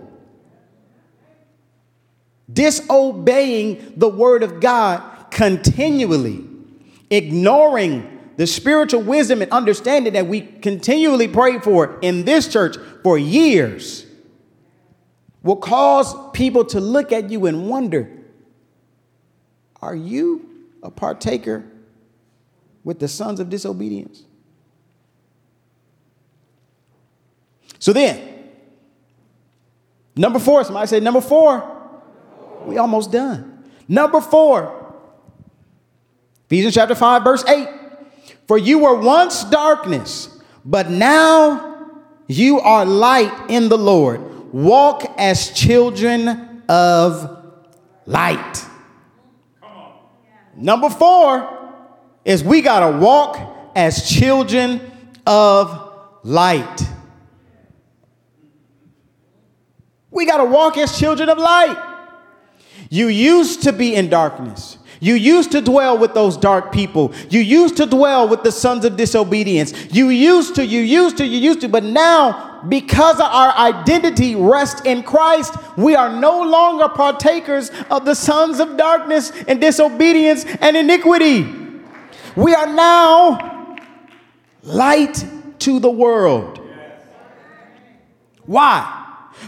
Disobeying 2.51 3.93
the 3.97 4.09
word 4.09 4.43
of 4.43 4.59
God 4.59 5.31
continually, 5.31 6.45
ignoring 7.09 8.11
the 8.37 8.45
spiritual 8.45 9.01
wisdom 9.01 9.41
and 9.41 9.49
understanding 9.51 10.13
that 10.13 10.27
we 10.27 10.41
continually 10.41 11.27
pray 11.27 11.59
for 11.59 11.97
in 12.01 12.25
this 12.25 12.51
church 12.51 12.75
for 13.01 13.17
years 13.17 14.05
will 15.41 15.55
cause 15.55 16.13
people 16.33 16.65
to 16.65 16.81
look 16.81 17.11
at 17.11 17.29
you 17.29 17.45
and 17.45 17.69
wonder 17.69 18.11
are 19.81 19.95
you 19.95 20.49
a 20.83 20.91
partaker 20.91 21.63
with 22.83 22.99
the 22.99 23.07
sons 23.07 23.39
of 23.39 23.49
disobedience? 23.49 24.23
So 27.79 27.93
then, 27.93 28.34
Number 30.15 30.39
four, 30.39 30.63
somebody 30.63 30.87
say 30.87 30.99
number 30.99 31.21
four. 31.21 31.71
We 32.65 32.77
almost 32.77 33.11
done. 33.11 33.63
Number 33.87 34.21
four, 34.21 34.93
Ephesians 36.45 36.73
chapter 36.73 36.95
5, 36.95 37.23
verse 37.23 37.45
8. 37.45 37.67
For 38.47 38.57
you 38.57 38.79
were 38.79 38.99
once 38.99 39.43
darkness, 39.45 40.29
but 40.63 40.89
now 40.89 41.91
you 42.27 42.59
are 42.59 42.85
light 42.85 43.49
in 43.49 43.69
the 43.69 43.77
Lord. 43.77 44.53
Walk 44.53 45.03
as 45.17 45.51
children 45.51 46.63
of 46.69 47.43
light. 48.05 48.65
Number 50.55 50.89
four 50.89 51.73
is 52.23 52.43
we 52.43 52.61
got 52.61 52.91
to 52.91 52.97
walk 52.97 53.71
as 53.75 54.09
children 54.09 54.79
of 55.27 55.91
light. 56.23 56.81
We 60.15 60.25
got 60.25 60.37
to 60.37 60.45
walk 60.45 60.77
as 60.77 60.97
children 60.97 61.27
of 61.27 61.37
light. 61.37 61.77
You 62.89 63.09
used 63.09 63.63
to 63.63 63.73
be 63.73 63.95
in 63.95 64.09
darkness. 64.09 64.77
You 65.01 65.15
used 65.15 65.51
to 65.51 65.61
dwell 65.61 65.97
with 65.97 66.13
those 66.13 66.37
dark 66.37 66.71
people. 66.71 67.13
You 67.29 67.41
used 67.41 67.75
to 67.77 67.85
dwell 67.85 68.29
with 68.29 68.41
the 68.41 68.51
sons 68.51 68.85
of 68.85 68.95
disobedience. 68.95 69.93
You 69.93 70.07
used 70.07 70.55
to, 70.55 70.65
you 70.65 70.79
used 70.79 71.17
to, 71.17 71.25
you 71.25 71.37
used 71.37 71.59
to. 71.61 71.67
But 71.67 71.83
now, 71.83 72.61
because 72.69 73.19
our 73.19 73.51
identity 73.57 74.35
rests 74.37 74.81
in 74.85 75.03
Christ, 75.03 75.53
we 75.77 75.95
are 75.95 76.09
no 76.09 76.43
longer 76.43 76.87
partakers 76.87 77.69
of 77.91 78.05
the 78.05 78.15
sons 78.15 78.61
of 78.61 78.77
darkness 78.77 79.33
and 79.49 79.59
disobedience 79.59 80.45
and 80.61 80.77
iniquity. 80.77 81.45
We 82.37 82.55
are 82.55 82.73
now 82.73 83.75
light 84.63 85.25
to 85.59 85.79
the 85.81 85.91
world. 85.91 86.61
Why? 88.45 89.04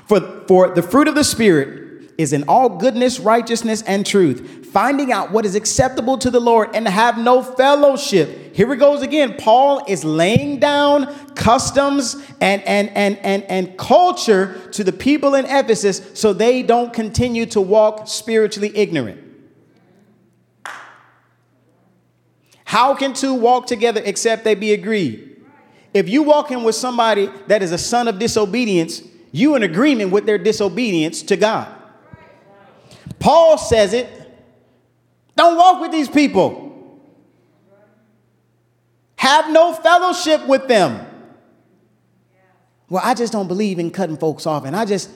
For, 0.07 0.21
for 0.47 0.69
the 0.69 0.81
fruit 0.81 1.07
of 1.07 1.15
the 1.15 1.23
Spirit 1.23 2.13
is 2.17 2.33
in 2.33 2.45
all 2.47 2.69
goodness, 2.69 3.19
righteousness, 3.19 3.83
and 3.83 4.05
truth, 4.05 4.65
finding 4.67 5.11
out 5.11 5.31
what 5.31 5.45
is 5.45 5.53
acceptable 5.53 6.17
to 6.17 6.31
the 6.31 6.39
Lord 6.39 6.69
and 6.73 6.87
have 6.87 7.17
no 7.17 7.43
fellowship. 7.43 8.55
Here 8.55 8.71
it 8.73 8.77
goes 8.77 9.01
again. 9.01 9.35
Paul 9.37 9.83
is 9.87 10.03
laying 10.03 10.59
down 10.59 11.13
customs 11.35 12.15
and, 12.41 12.63
and, 12.63 12.89
and, 12.91 13.17
and, 13.19 13.43
and 13.43 13.77
culture 13.77 14.67
to 14.71 14.83
the 14.83 14.91
people 14.91 15.35
in 15.35 15.45
Ephesus 15.45 16.01
so 16.13 16.33
they 16.33 16.63
don't 16.63 16.93
continue 16.93 17.45
to 17.47 17.61
walk 17.61 18.07
spiritually 18.07 18.75
ignorant. 18.75 19.23
How 22.63 22.95
can 22.95 23.13
two 23.13 23.33
walk 23.33 23.67
together 23.67 24.01
except 24.03 24.43
they 24.43 24.55
be 24.55 24.73
agreed? 24.73 25.45
If 25.93 26.09
you 26.09 26.23
walk 26.23 26.51
in 26.51 26.63
with 26.63 26.75
somebody 26.75 27.29
that 27.47 27.61
is 27.61 27.71
a 27.71 27.77
son 27.77 28.07
of 28.07 28.19
disobedience, 28.19 29.01
you 29.31 29.55
in 29.55 29.63
agreement 29.63 30.11
with 30.11 30.25
their 30.25 30.37
disobedience 30.37 31.21
to 31.23 31.37
God. 31.37 31.73
Paul 33.19 33.57
says 33.57 33.93
it. 33.93 34.07
Don't 35.35 35.55
walk 35.55 35.81
with 35.81 35.91
these 35.91 36.09
people. 36.09 36.63
Have 39.17 39.51
no 39.51 39.73
fellowship 39.73 40.47
with 40.47 40.67
them. 40.67 41.05
Well, 42.89 43.01
I 43.03 43.13
just 43.13 43.33
don't 43.33 43.47
believe 43.47 43.79
in 43.79 43.91
cutting 43.91 44.17
folks 44.17 44.45
off. 44.45 44.65
And 44.65 44.75
I 44.75 44.85
just, 44.85 45.09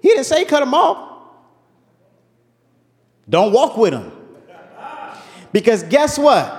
he 0.00 0.08
didn't 0.08 0.24
say 0.24 0.44
cut 0.44 0.60
them 0.60 0.74
off. 0.74 1.10
Don't 3.28 3.52
walk 3.52 3.76
with 3.76 3.92
them. 3.92 4.12
Because 5.52 5.82
guess 5.82 6.18
what? 6.18 6.58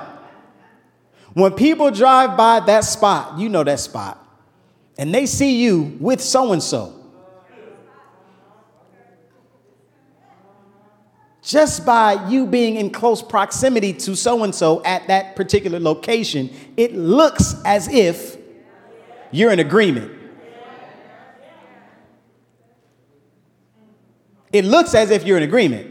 When 1.33 1.53
people 1.53 1.89
drive 1.89 2.37
by 2.37 2.59
that 2.61 2.83
spot, 2.83 3.39
you 3.39 3.49
know 3.49 3.63
that 3.63 3.79
spot 3.79 4.22
and 4.97 5.13
they 5.13 5.25
see 5.25 5.61
you 5.61 5.97
with 5.99 6.21
so 6.21 6.53
and 6.53 6.61
so, 6.61 6.93
just 11.41 11.85
by 11.85 12.27
you 12.29 12.47
being 12.47 12.77
in 12.77 12.89
close 12.89 13.21
proximity 13.21 13.93
to 13.93 14.15
so 14.15 14.43
and 14.43 14.55
so 14.55 14.83
at 14.83 15.07
that 15.07 15.35
particular 15.35 15.79
location, 15.79 16.49
it 16.77 16.95
looks 16.95 17.55
as 17.65 17.87
if 17.89 18.37
you're 19.31 19.51
in 19.51 19.59
agreement. 19.59 20.11
It 24.53 24.65
looks 24.65 24.93
as 24.93 25.09
if 25.09 25.25
you're 25.25 25.37
in 25.37 25.43
agreement. 25.43 25.89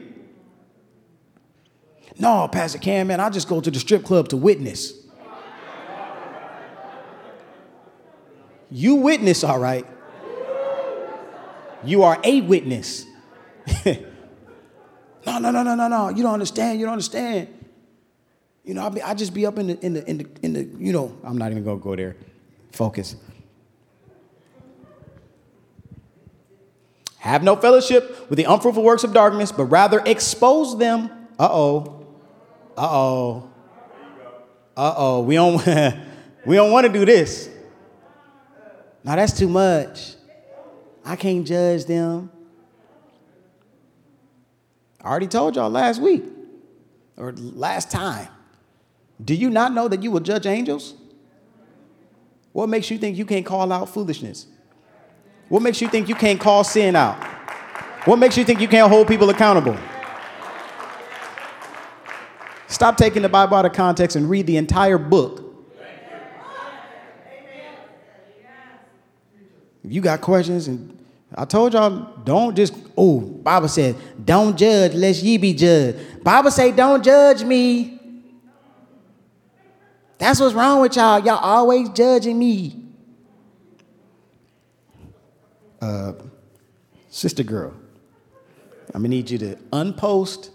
No, 2.19 2.47
Pastor 2.47 2.79
Cam, 2.79 3.09
man, 3.09 3.19
I 3.19 3.29
just 3.29 3.49
go 3.49 3.61
to 3.61 3.71
the 3.71 3.81
strip 3.81 4.05
club 4.05 4.29
to 4.29 4.37
witness. 4.37 5.02
You 8.73 8.95
witness, 8.97 9.45
all 9.45 9.59
right. 9.59 9.87
You 11.85 12.05
are 12.05 12.19
a 12.25 12.41
witness. 12.41 13.05
no, 13.85 13.95
no, 15.27 15.51
no, 15.51 15.63
no, 15.63 15.75
no, 15.75 15.89
no. 15.89 16.09
You 16.09 16.23
don't 16.23 16.33
understand. 16.33 16.81
You 16.81 16.87
don't 16.87 16.93
understand. 16.93 17.49
You 18.65 18.73
know, 18.75 18.87
I, 18.87 18.89
be, 18.89 19.03
I 19.03 19.13
just 19.13 19.35
be 19.35 19.45
up 19.45 19.59
in 19.59 19.67
the, 19.67 19.85
in 19.85 19.93
the, 19.93 20.09
in 20.09 20.19
the, 20.19 20.27
in 20.43 20.53
the, 20.55 20.63
you 20.79 20.93
know, 20.93 21.15
I'm 21.23 21.37
not 21.37 21.51
even 21.51 21.65
gonna 21.65 21.81
go 21.81 21.95
there. 21.95 22.17
Focus. 22.71 23.17
Have 27.19 27.43
no 27.43 27.57
fellowship 27.57 28.31
with 28.31 28.39
the 28.39 28.45
unfruitful 28.45 28.83
works 28.83 29.05
of 29.05 29.13
darkness, 29.13 29.53
but 29.53 29.65
rather 29.65 30.01
expose 30.07 30.79
them. 30.79 31.11
Uh 31.39 31.49
oh. 31.51 32.07
Uh 32.77 32.89
oh. 32.91 33.51
Uh 34.77 34.95
oh. 34.97 35.21
We 35.23 35.35
don't, 35.35 35.57
we 36.47 36.57
don't 36.57 36.71
want 36.73 36.87
to 36.87 36.93
do 36.93 37.05
this. 37.05 37.51
Now 39.05 39.17
that's 39.17 39.37
too 39.37 39.49
much. 39.49 40.15
I 41.05 41.17
can't 41.17 41.47
judge 41.47 41.85
them. 41.87 42.31
I 45.03 45.09
already 45.09 45.27
told 45.27 45.57
y'all 45.57 45.71
last 45.71 46.01
week 46.01 46.23
or 47.17 47.33
last 47.33 47.91
time. 47.91 48.29
Do 49.25 49.35
you 49.35 49.51
not 49.51 49.73
know 49.73 49.89
that 49.89 50.03
you 50.03 50.11
will 50.11 50.21
judge 50.21 50.47
angels? 50.47 50.95
What 52.53 52.69
makes 52.69 52.91
you 52.91 52.99
think 52.99 53.17
you 53.17 53.25
can't 53.25 53.45
call 53.47 53.73
out 53.73 53.89
foolishness? 53.89 54.47
What 55.49 55.63
makes 55.63 55.81
you 55.81 55.89
think 55.89 56.09
you 56.09 56.15
can't 56.15 56.41
call 56.41 56.65
sin 56.65 56.95
out? 56.95 57.23
What 58.05 58.17
makes 58.17 58.37
you 58.37 58.45
think 58.45 58.61
you 58.61 58.69
can't 58.69 58.91
hold 58.91 59.09
people 59.09 59.29
accountable? 59.31 59.77
Stop 62.69 62.97
taking 62.97 63.23
the 63.23 63.29
Bible 63.29 63.57
out 63.57 63.67
of 63.67 63.73
context 63.73 64.17
and 64.17 64.29
read 64.31 64.47
the 64.47 64.57
entire 64.57 64.99
book. 64.99 65.42
If 69.85 69.93
you 69.93 70.01
got 70.01 70.21
questions, 70.21 70.69
and 70.69 70.99
I 71.35 71.45
told 71.45 71.73
y'all, 71.73 72.09
don't 72.25 72.55
just, 72.57 72.75
oh, 72.97 73.21
Bible 73.21 73.69
said, 73.69 73.97
don't 74.25 74.57
judge 74.57 74.95
lest 74.95 75.23
ye 75.23 75.39
be 75.39 75.55
judged. 75.55 76.23
Bible 76.23 76.51
say, 76.51 76.73
don't 76.73 77.03
judge 77.03 77.43
me. 77.43 77.99
That's 80.19 80.39
what's 80.39 80.55
wrong 80.55 80.81
with 80.83 80.95
y'all. 80.95 81.19
Y'all 81.19 81.39
always 81.39 81.89
judging 81.89 82.39
me. 82.39 82.79
Uh, 85.81 86.13
sister 87.11 87.43
girl, 87.43 87.75
I'm 88.95 89.03
gonna 89.03 89.09
need 89.09 89.31
you 89.31 89.39
to 89.39 89.57
unpost 89.73 90.51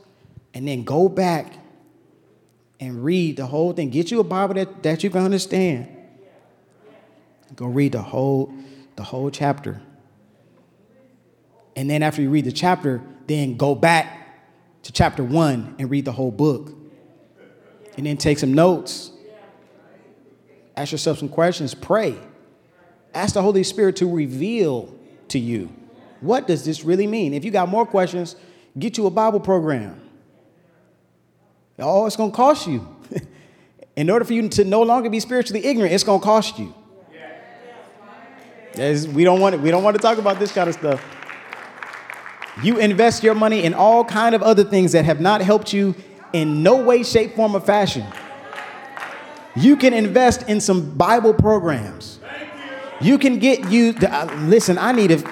and 0.54 0.66
then 0.66 0.86
go 0.86 1.10
back 1.10 1.54
and 2.80 3.04
read 3.04 3.36
the 3.36 3.46
whole 3.46 3.74
thing. 3.74 3.90
Get 3.90 4.10
you 4.10 4.22
a 4.22 4.24
Bible 4.24 4.54
that, 4.54 4.84
that 4.84 5.04
you 5.04 5.10
can 5.10 5.24
understand. 5.24 5.90
Go 7.56 7.66
read 7.66 7.92
the 7.92 8.02
whole, 8.02 8.54
the 8.98 9.04
whole 9.04 9.32
chapter. 9.32 9.82
And 11.78 11.90
then 11.90 12.04
after 12.04 12.22
you 12.22 12.30
read 12.30 12.46
the 12.46 12.52
chapter, 12.52 13.02
then 13.28 13.56
go 13.56 13.74
back 13.74 14.84
to 14.84 14.92
chapter 14.92 15.24
one 15.24 15.76
and 15.80 15.90
read 15.90 16.04
the 16.04 16.12
whole 16.12 16.32
book. 16.32 16.74
And 17.96 18.06
then 18.06 18.18
take 18.18 18.38
some 18.38 18.54
notes 18.54 19.12
Ask 20.78 20.92
yourself 20.92 21.18
some 21.18 21.28
questions. 21.28 21.74
Pray. 21.74 22.16
Ask 23.14 23.34
the 23.34 23.42
Holy 23.42 23.64
Spirit 23.64 23.96
to 23.98 24.06
reveal 24.06 24.94
to 25.30 25.40
you 25.40 25.74
what 26.22 26.48
does 26.48 26.64
this 26.64 26.84
really 26.84 27.08
mean. 27.08 27.34
If 27.34 27.44
you 27.44 27.52
got 27.52 27.68
more 27.68 27.86
questions, 27.86 28.36
get 28.78 28.98
you 28.98 29.08
a 29.08 29.10
Bible 29.10 29.40
program. 29.40 30.00
Oh, 31.80 32.06
it's 32.06 32.16
going 32.16 32.32
to 32.32 32.36
cost 32.36 32.68
you. 32.68 32.88
In 33.96 34.10
order 34.10 34.24
for 34.24 34.34
you 34.34 34.48
to 34.50 34.64
no 34.64 34.84
longer 34.84 35.10
be 35.10 35.20
spiritually 35.20 35.66
ignorant, 35.66 35.94
it's 35.94 36.04
going 36.04 36.20
to 36.20 36.26
cost 36.26 36.60
you. 36.60 36.74
As 38.80 39.08
we 39.08 39.24
don't 39.24 39.40
want 39.40 39.56
it. 39.56 39.62
We 39.62 39.72
don't 39.72 39.84
want 39.84 39.96
to 39.96 40.02
talk 40.02 40.18
about 40.18 40.40
this 40.40 40.52
kind 40.52 40.70
of 40.70 40.76
stuff. 40.76 41.04
You 42.64 42.78
invest 42.78 43.24
your 43.24 43.36
money 43.36 43.64
in 43.64 43.74
all 43.74 44.04
kind 44.04 44.34
of 44.34 44.42
other 44.42 44.64
things 44.64 44.92
that 44.94 45.06
have 45.06 45.22
not 45.22 45.42
helped 45.42 45.74
you 45.74 45.96
in 46.34 46.64
no 46.64 46.82
way, 46.82 47.04
shape, 47.04 47.36
form, 47.36 47.56
or 47.56 47.60
fashion. 47.60 48.06
You 49.56 49.76
can 49.78 49.94
invest 49.94 50.48
in 50.50 50.60
some 50.62 50.92
Bible 50.96 51.34
programs. 51.34 52.20
You 53.00 53.18
can 53.18 53.40
get 53.40 53.70
you, 53.70 53.94
uh, 54.02 54.26
listen, 54.42 54.78
I 54.78 54.92
need 54.92 55.10
to 55.10 55.32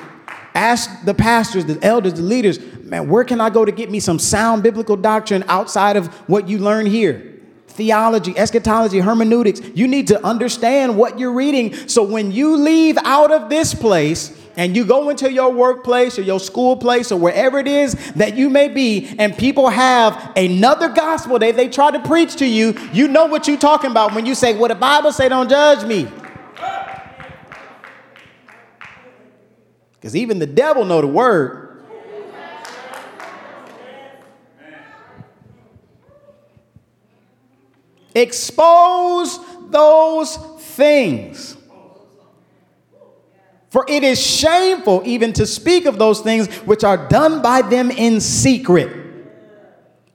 ask 0.53 1.03
the 1.03 1.13
pastors, 1.13 1.65
the 1.65 1.83
elders, 1.83 2.13
the 2.13 2.21
leaders, 2.21 2.59
man, 2.83 3.09
where 3.09 3.23
can 3.23 3.41
I 3.41 3.49
go 3.49 3.65
to 3.65 3.71
get 3.71 3.89
me 3.89 3.99
some 3.99 4.19
sound 4.19 4.63
biblical 4.63 4.95
doctrine 4.95 5.43
outside 5.47 5.97
of 5.97 6.07
what 6.29 6.47
you 6.47 6.59
learn 6.59 6.85
here? 6.85 7.34
Theology, 7.75 8.37
eschatology, 8.37 8.99
hermeneutics. 8.99 9.61
You 9.73 9.87
need 9.87 10.07
to 10.07 10.25
understand 10.25 10.97
what 10.97 11.19
you're 11.19 11.33
reading. 11.33 11.89
So 11.89 12.03
when 12.03 12.31
you 12.31 12.55
leave 12.55 12.97
out 12.99 13.31
of 13.31 13.49
this 13.49 13.73
place, 13.73 14.41
and 14.57 14.75
you 14.75 14.85
go 14.85 15.09
into 15.09 15.29
your 15.31 15.51
workplace 15.51 16.17
or 16.17 16.21
your 16.21 16.39
school 16.39 16.77
place 16.77 17.11
or 17.11 17.19
wherever 17.19 17.59
it 17.59 17.67
is 17.67 17.93
that 18.13 18.37
you 18.37 18.49
may 18.49 18.69
be, 18.69 19.13
and 19.19 19.37
people 19.37 19.67
have 19.67 20.31
another 20.37 20.89
gospel 20.89 21.37
that 21.39 21.57
they 21.57 21.67
try 21.67 21.91
to 21.91 21.99
preach 21.99 22.37
to 22.37 22.45
you, 22.45 22.73
you 22.93 23.07
know 23.07 23.25
what 23.25 23.47
you're 23.47 23.57
talking 23.57 23.91
about 23.91 24.15
when 24.15 24.25
you 24.25 24.33
say, 24.35 24.57
Well, 24.57 24.69
the 24.69 24.75
Bible 24.75 25.11
say 25.11 25.27
don't 25.27 25.49
judge 25.49 25.85
me. 25.85 26.07
Because 29.93 30.15
even 30.15 30.39
the 30.39 30.45
devil 30.45 30.85
know 30.85 31.01
the 31.01 31.07
word. 31.07 31.64
Expose 38.15 39.39
those 39.69 40.37
things. 40.59 41.57
For 43.69 43.85
it 43.89 44.03
is 44.03 44.25
shameful 44.25 45.01
even 45.05 45.33
to 45.33 45.45
speak 45.45 45.85
of 45.85 45.97
those 45.97 46.21
things 46.21 46.47
which 46.59 46.85
are 46.85 47.09
done 47.09 47.41
by 47.41 47.61
them 47.61 47.91
in 47.91 48.21
secret. 48.21 48.89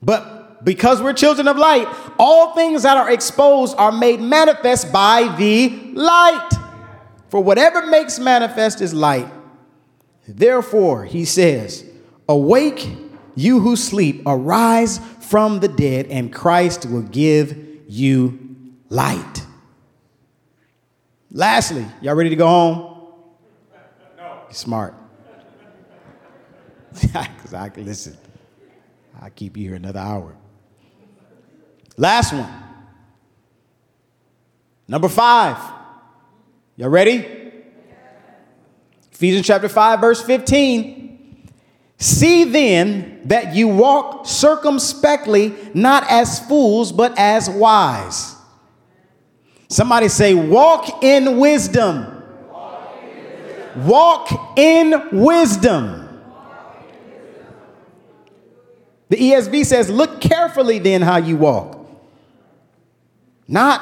But 0.00 0.64
because 0.64 1.02
we're 1.02 1.12
children 1.12 1.46
of 1.46 1.58
light, 1.58 1.86
all 2.18 2.54
things 2.54 2.84
that 2.84 2.96
are 2.96 3.10
exposed 3.10 3.76
are 3.76 3.92
made 3.92 4.20
manifest 4.20 4.90
by 4.90 5.34
the 5.36 5.68
light. 5.92 6.50
For 7.28 7.42
whatever 7.42 7.86
makes 7.86 8.18
manifest 8.18 8.80
is 8.80 8.94
light. 8.94 9.30
Therefore, 10.26 11.04
he 11.04 11.26
says, 11.26 11.84
Awake, 12.30 12.88
you 13.34 13.60
who 13.60 13.76
sleep, 13.76 14.22
arise 14.24 15.00
from 15.20 15.60
the 15.60 15.68
dead, 15.68 16.06
and 16.06 16.32
Christ 16.32 16.86
will 16.86 17.02
give 17.02 17.69
you 17.90 18.38
light. 18.88 19.44
Lastly, 21.32 21.84
y'all 22.00 22.14
ready 22.14 22.30
to 22.30 22.36
go 22.36 22.46
home? 22.46 22.96
No. 24.16 24.38
Smart. 24.50 24.94
Because 26.92 27.54
I 27.54 27.68
can 27.68 27.84
listen. 27.84 28.16
I'll 29.20 29.30
keep 29.30 29.56
you 29.56 29.68
here 29.68 29.76
another 29.76 30.00
hour. 30.00 30.36
Last 31.96 32.32
one. 32.32 32.52
Number 34.88 35.08
five. 35.08 35.56
Y'all 36.76 36.88
ready? 36.88 37.26
Ephesians 39.12 39.46
chapter 39.46 39.68
5, 39.68 40.00
verse 40.00 40.22
15. 40.22 41.09
See 42.00 42.42
then 42.42 43.20
that 43.26 43.54
you 43.54 43.68
walk 43.68 44.26
circumspectly, 44.26 45.54
not 45.74 46.04
as 46.10 46.40
fools, 46.48 46.90
but 46.90 47.16
as 47.16 47.48
wise. 47.48 48.34
Somebody 49.68 50.08
say, 50.08 50.34
walk 50.34 51.04
in 51.04 51.38
wisdom 51.38 52.16
Walk 53.76 54.58
in 54.58 54.94
wisdom. 55.12 56.08
The 59.08 59.16
ESV 59.16 59.64
says, 59.64 59.90
Look 59.90 60.20
carefully 60.20 60.78
then 60.78 61.02
how 61.02 61.18
you 61.18 61.36
walk. 61.36 61.78
Not 63.46 63.80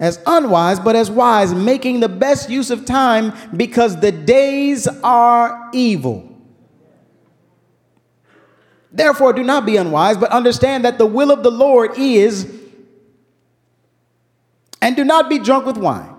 as 0.00 0.20
unwise, 0.26 0.80
but 0.80 0.96
as 0.96 1.10
wise, 1.10 1.54
making 1.54 2.00
the 2.00 2.08
best 2.08 2.50
use 2.50 2.70
of 2.70 2.84
time 2.84 3.32
because 3.56 4.00
the 4.00 4.12
days 4.12 4.88
are 5.02 5.70
evil. 5.72 6.28
Therefore, 8.92 9.32
do 9.32 9.42
not 9.42 9.64
be 9.64 9.76
unwise, 9.76 10.18
but 10.18 10.30
understand 10.30 10.84
that 10.84 10.98
the 10.98 11.06
will 11.06 11.30
of 11.30 11.42
the 11.42 11.50
Lord 11.50 11.92
is, 11.96 12.52
and 14.82 14.94
do 14.96 15.04
not 15.04 15.30
be 15.30 15.38
drunk 15.38 15.64
with 15.64 15.78
wine 15.78 16.14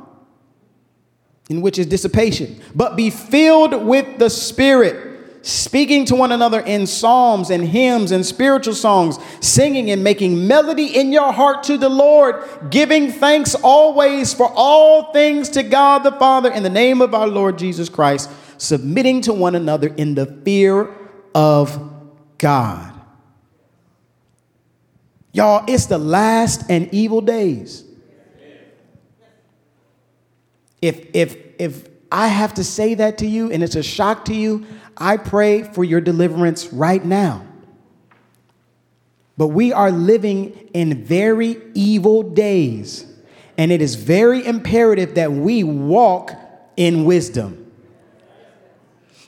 in 1.50 1.62
which 1.62 1.78
is 1.78 1.86
dissipation, 1.86 2.60
but 2.74 2.96
be 2.96 3.10
filled 3.10 3.86
with 3.86 4.18
the 4.18 4.30
Spirit, 4.30 5.46
speaking 5.46 6.06
to 6.06 6.16
one 6.16 6.32
another 6.32 6.62
in 6.62 6.88
psalms 6.88 7.50
and 7.50 7.68
hymns 7.68 8.12
and 8.12 8.26
spiritual 8.26 8.74
songs, 8.74 9.20
singing 9.42 9.92
and 9.92 10.04
making 10.04 10.48
melody 10.48 10.98
in 10.98 11.12
your 11.12 11.34
heart 11.34 11.64
to 11.64 11.78
the 11.78 11.90
Lord, 11.90 12.44
giving 12.72 13.12
thanks 13.12 13.54
always 13.56 14.34
for 14.34 14.52
all 14.56 15.12
things 15.12 15.50
to 15.50 15.64
God 15.64 16.00
the 16.00 16.14
Father 16.14 16.50
in 16.52 16.64
the 16.64 16.70
name 16.70 17.02
of 17.02 17.14
our 17.14 17.28
Lord 17.28 17.58
Jesus 17.58 17.90
Christ, 17.90 18.32
submitting 18.58 19.22
to 19.22 19.34
one 19.34 19.54
another 19.54 19.90
in 19.90 20.16
the 20.16 20.26
fear 20.26 20.90
of 21.36 21.92
God. 22.43 22.93
Y'all, 25.32 25.63
it's 25.67 25.88
the 25.88 25.97
last 25.97 26.69
and 26.69 26.93
evil 26.93 27.21
days 27.21 27.86
if 30.84 31.08
if 31.13 31.38
if 31.60 31.88
I 32.12 32.27
have 32.27 32.56
to 32.56 32.63
say 32.63 32.93
that 32.95 33.19
to 33.19 33.25
you 33.25 33.49
and 33.49 33.63
it's 33.63 33.75
a 33.75 33.82
shock 33.82 34.25
to 34.25 34.36
you, 34.36 34.65
I 34.97 35.15
pray 35.15 35.63
for 35.63 35.84
your 35.84 36.01
deliverance 36.01 36.73
right 36.73 37.03
now. 37.03 37.47
But 39.38 39.47
we 39.47 39.71
are 39.71 39.91
living 39.91 40.69
in 40.73 41.06
very 41.06 41.58
evil 41.73 42.21
days, 42.21 43.06
and 43.58 43.71
it 43.71 43.82
is 43.82 43.95
very 43.95 44.45
imperative 44.45 45.15
that 45.15 45.32
we 45.32 45.63
walk 45.63 46.34
in 46.75 47.06
wisdom. 47.06 47.62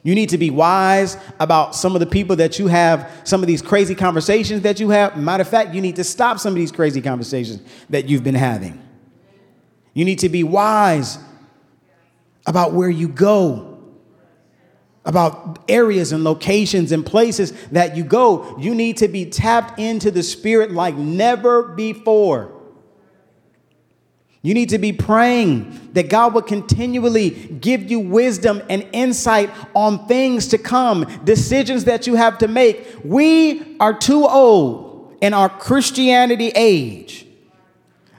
You 0.06 0.13
need 0.13 0.30
to 0.30 0.38
be 0.38 0.52
wise 0.52 1.18
about 1.39 1.76
some 1.76 1.96
of 1.96 2.00
the 2.00 2.06
people 2.06 2.36
that 2.36 2.60
you 2.60 2.68
have, 2.68 3.10
some 3.24 3.41
of 3.41 3.48
these 3.48 3.63
crazy 3.63 3.96
conversations 3.96 4.62
that 4.62 4.80
you 4.80 4.91
have. 4.91 5.18
Matter 5.18 5.41
of 5.41 5.50
fact, 5.50 5.74
you 5.74 5.82
need 5.82 5.96
to 5.96 6.04
stop 6.04 6.38
some 6.38 6.54
of 6.54 6.58
these 6.58 6.72
crazy 6.72 7.02
conversations 7.02 7.60
that 7.89 8.08
you've 8.08 8.24
been 8.24 8.36
having. 8.36 8.80
You 9.96 10.06
need 10.06 10.20
to 10.20 10.30
be 10.30 10.44
wise 10.44 11.18
about 12.46 12.74
where 12.74 12.88
you 12.88 13.08
go, 13.08 13.80
about 15.06 15.65
areas 15.68 16.12
and 16.12 16.24
locations 16.24 16.91
and 16.91 17.04
places 17.04 17.52
that 17.70 17.98
you 17.98 18.04
go. 18.04 18.56
You 18.60 18.76
need 18.76 18.98
to 18.98 19.08
be 19.08 19.26
tapped 19.26 19.80
into 19.80 20.12
the 20.12 20.22
Spirit 20.22 20.70
like 20.70 20.94
never 20.96 21.63
before. 21.63 22.55
You 24.46 24.54
need 24.54 24.70
to 24.70 24.78
be 24.78 24.94
praying 24.94 25.90
that 25.94 26.08
God 26.08 26.36
will 26.36 26.44
continually 26.44 27.32
give 27.32 27.90
you 27.90 28.00
wisdom 28.00 28.62
and 28.70 28.88
insight 28.94 29.50
on 29.74 30.06
things 30.06 30.50
to 30.50 30.60
come, 30.60 31.04
decisions 31.24 31.86
that 31.86 32.06
you 32.06 32.14
have 32.14 32.38
to 32.38 32.48
make. 32.48 32.96
We 33.04 33.76
are 33.80 33.92
too 33.92 34.28
old 34.28 35.18
in 35.20 35.34
our 35.34 35.50
Christianity 35.50 36.50
age 36.50 37.26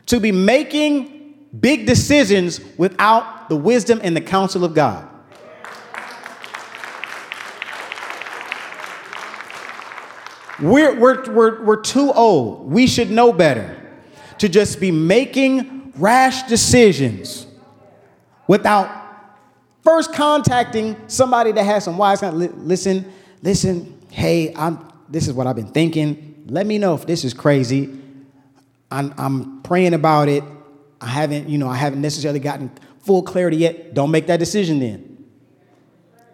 to 0.06 0.18
be 0.18 0.32
making 0.32 1.46
big 1.60 1.86
decisions 1.86 2.60
without 2.76 3.48
the 3.48 3.54
wisdom 3.54 4.00
and 4.02 4.16
the 4.16 4.20
counsel 4.20 4.64
of 4.64 4.74
God. 4.74 5.08
We're, 10.58 10.98
we're, 10.98 11.32
we're, 11.32 11.62
we're 11.62 11.82
too 11.82 12.10
old. 12.10 12.68
We 12.68 12.88
should 12.88 13.12
know 13.12 13.32
better 13.32 13.80
to 14.38 14.48
just 14.48 14.80
be 14.80 14.90
making 14.90 15.75
rash 15.96 16.42
decisions 16.44 17.46
without 18.46 19.04
first 19.82 20.12
contacting 20.12 20.96
somebody 21.06 21.52
that 21.52 21.64
has 21.64 21.84
some 21.84 21.96
wise 21.96 22.22
listen 22.22 23.10
listen 23.42 24.00
hey 24.10 24.52
i'm 24.56 24.92
this 25.08 25.28
is 25.28 25.34
what 25.34 25.46
i've 25.46 25.56
been 25.56 25.68
thinking. 25.68 26.44
Let 26.48 26.66
me 26.66 26.78
know 26.78 26.94
if 26.94 27.06
this 27.06 27.24
is 27.24 27.34
crazy. 27.34 27.98
I'm, 28.90 29.12
I'm 29.18 29.62
praying 29.62 29.94
about 29.94 30.28
it. 30.28 30.44
I 31.00 31.06
haven't 31.06 31.48
you 31.48 31.58
know 31.58 31.68
i 31.68 31.76
haven't 31.76 32.00
necessarily 32.00 32.40
gotten 32.40 32.70
full 33.00 33.22
clarity 33.22 33.58
yet. 33.58 33.94
Don't 33.94 34.10
make 34.10 34.26
that 34.26 34.38
decision 34.38 34.78
then. 34.80 35.24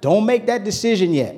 Don't 0.01 0.27
make 0.27 0.46
that 0.46 0.64
decision 0.64 1.12
yet. 1.12 1.37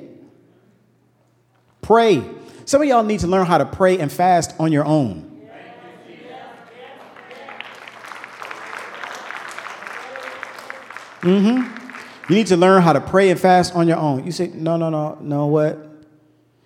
Pray. 1.81 2.23
Some 2.65 2.81
of 2.81 2.87
y'all 2.87 3.03
need 3.03 3.19
to 3.19 3.27
learn 3.27 3.45
how 3.45 3.59
to 3.59 3.65
pray 3.65 3.99
and 3.99 4.11
fast 4.11 4.55
on 4.59 4.71
your 4.71 4.85
own 4.85 5.34
Mm-hmm. 11.25 12.29
You 12.29 12.35
need 12.35 12.47
to 12.47 12.57
learn 12.57 12.83
how 12.83 12.93
to 12.93 13.01
pray 13.01 13.31
and 13.31 13.39
fast 13.39 13.75
on 13.75 13.87
your 13.87 13.97
own. 13.97 14.25
You 14.25 14.31
say, 14.31 14.47
no, 14.47 14.77
no, 14.77 14.89
no, 14.89 15.17
no, 15.21 15.47
what? 15.47 15.79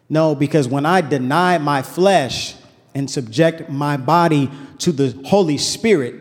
No, 0.10 0.36
because 0.36 0.68
when 0.68 0.86
I 0.86 1.02
deny 1.02 1.58
my 1.58 1.82
flesh 1.82 2.56
and 2.94 3.10
subject 3.10 3.70
my 3.70 3.96
body 3.96 4.52
to 4.80 4.92
the 4.92 5.18
Holy 5.26 5.58
Spirit, 5.58 6.16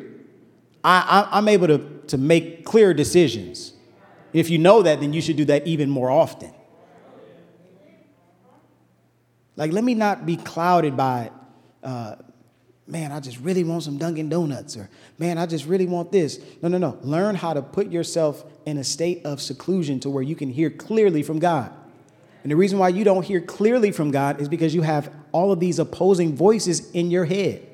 I, 0.84 1.28
am 1.32 1.48
able 1.48 1.66
to, 1.66 1.78
to 2.08 2.18
make 2.18 2.64
clear 2.64 2.94
decisions. 2.94 3.72
If 4.32 4.50
you 4.50 4.58
know 4.58 4.82
that, 4.82 5.00
then 5.00 5.12
you 5.12 5.20
should 5.20 5.36
do 5.36 5.44
that 5.46 5.66
even 5.66 5.90
more 5.90 6.10
often. 6.10 6.52
Like, 9.56 9.72
let 9.72 9.82
me 9.82 9.94
not 9.94 10.26
be 10.26 10.36
clouded 10.36 10.96
by 10.96 11.32
uh, 11.82 12.16
man, 12.88 13.12
I 13.12 13.20
just 13.20 13.38
really 13.40 13.64
want 13.64 13.82
some 13.82 13.98
Dunkin' 13.98 14.28
Donuts, 14.28 14.76
or 14.76 14.88
man, 15.18 15.36
I 15.38 15.46
just 15.46 15.66
really 15.66 15.86
want 15.86 16.10
this. 16.10 16.40
No, 16.62 16.68
no, 16.68 16.78
no. 16.78 16.98
Learn 17.02 17.34
how 17.34 17.52
to 17.52 17.60
put 17.60 17.90
yourself 17.90 18.44
in 18.64 18.78
a 18.78 18.84
state 18.84 19.24
of 19.24 19.40
seclusion 19.42 20.00
to 20.00 20.10
where 20.10 20.22
you 20.22 20.34
can 20.34 20.50
hear 20.50 20.70
clearly 20.70 21.22
from 21.22 21.38
God. 21.38 21.72
And 22.42 22.50
the 22.50 22.56
reason 22.56 22.78
why 22.78 22.88
you 22.88 23.04
don't 23.04 23.24
hear 23.24 23.40
clearly 23.40 23.92
from 23.92 24.10
God 24.10 24.40
is 24.40 24.48
because 24.48 24.74
you 24.74 24.82
have 24.82 25.12
all 25.32 25.52
of 25.52 25.60
these 25.60 25.78
opposing 25.78 26.34
voices 26.34 26.90
in 26.92 27.10
your 27.10 27.26
head. 27.26 27.66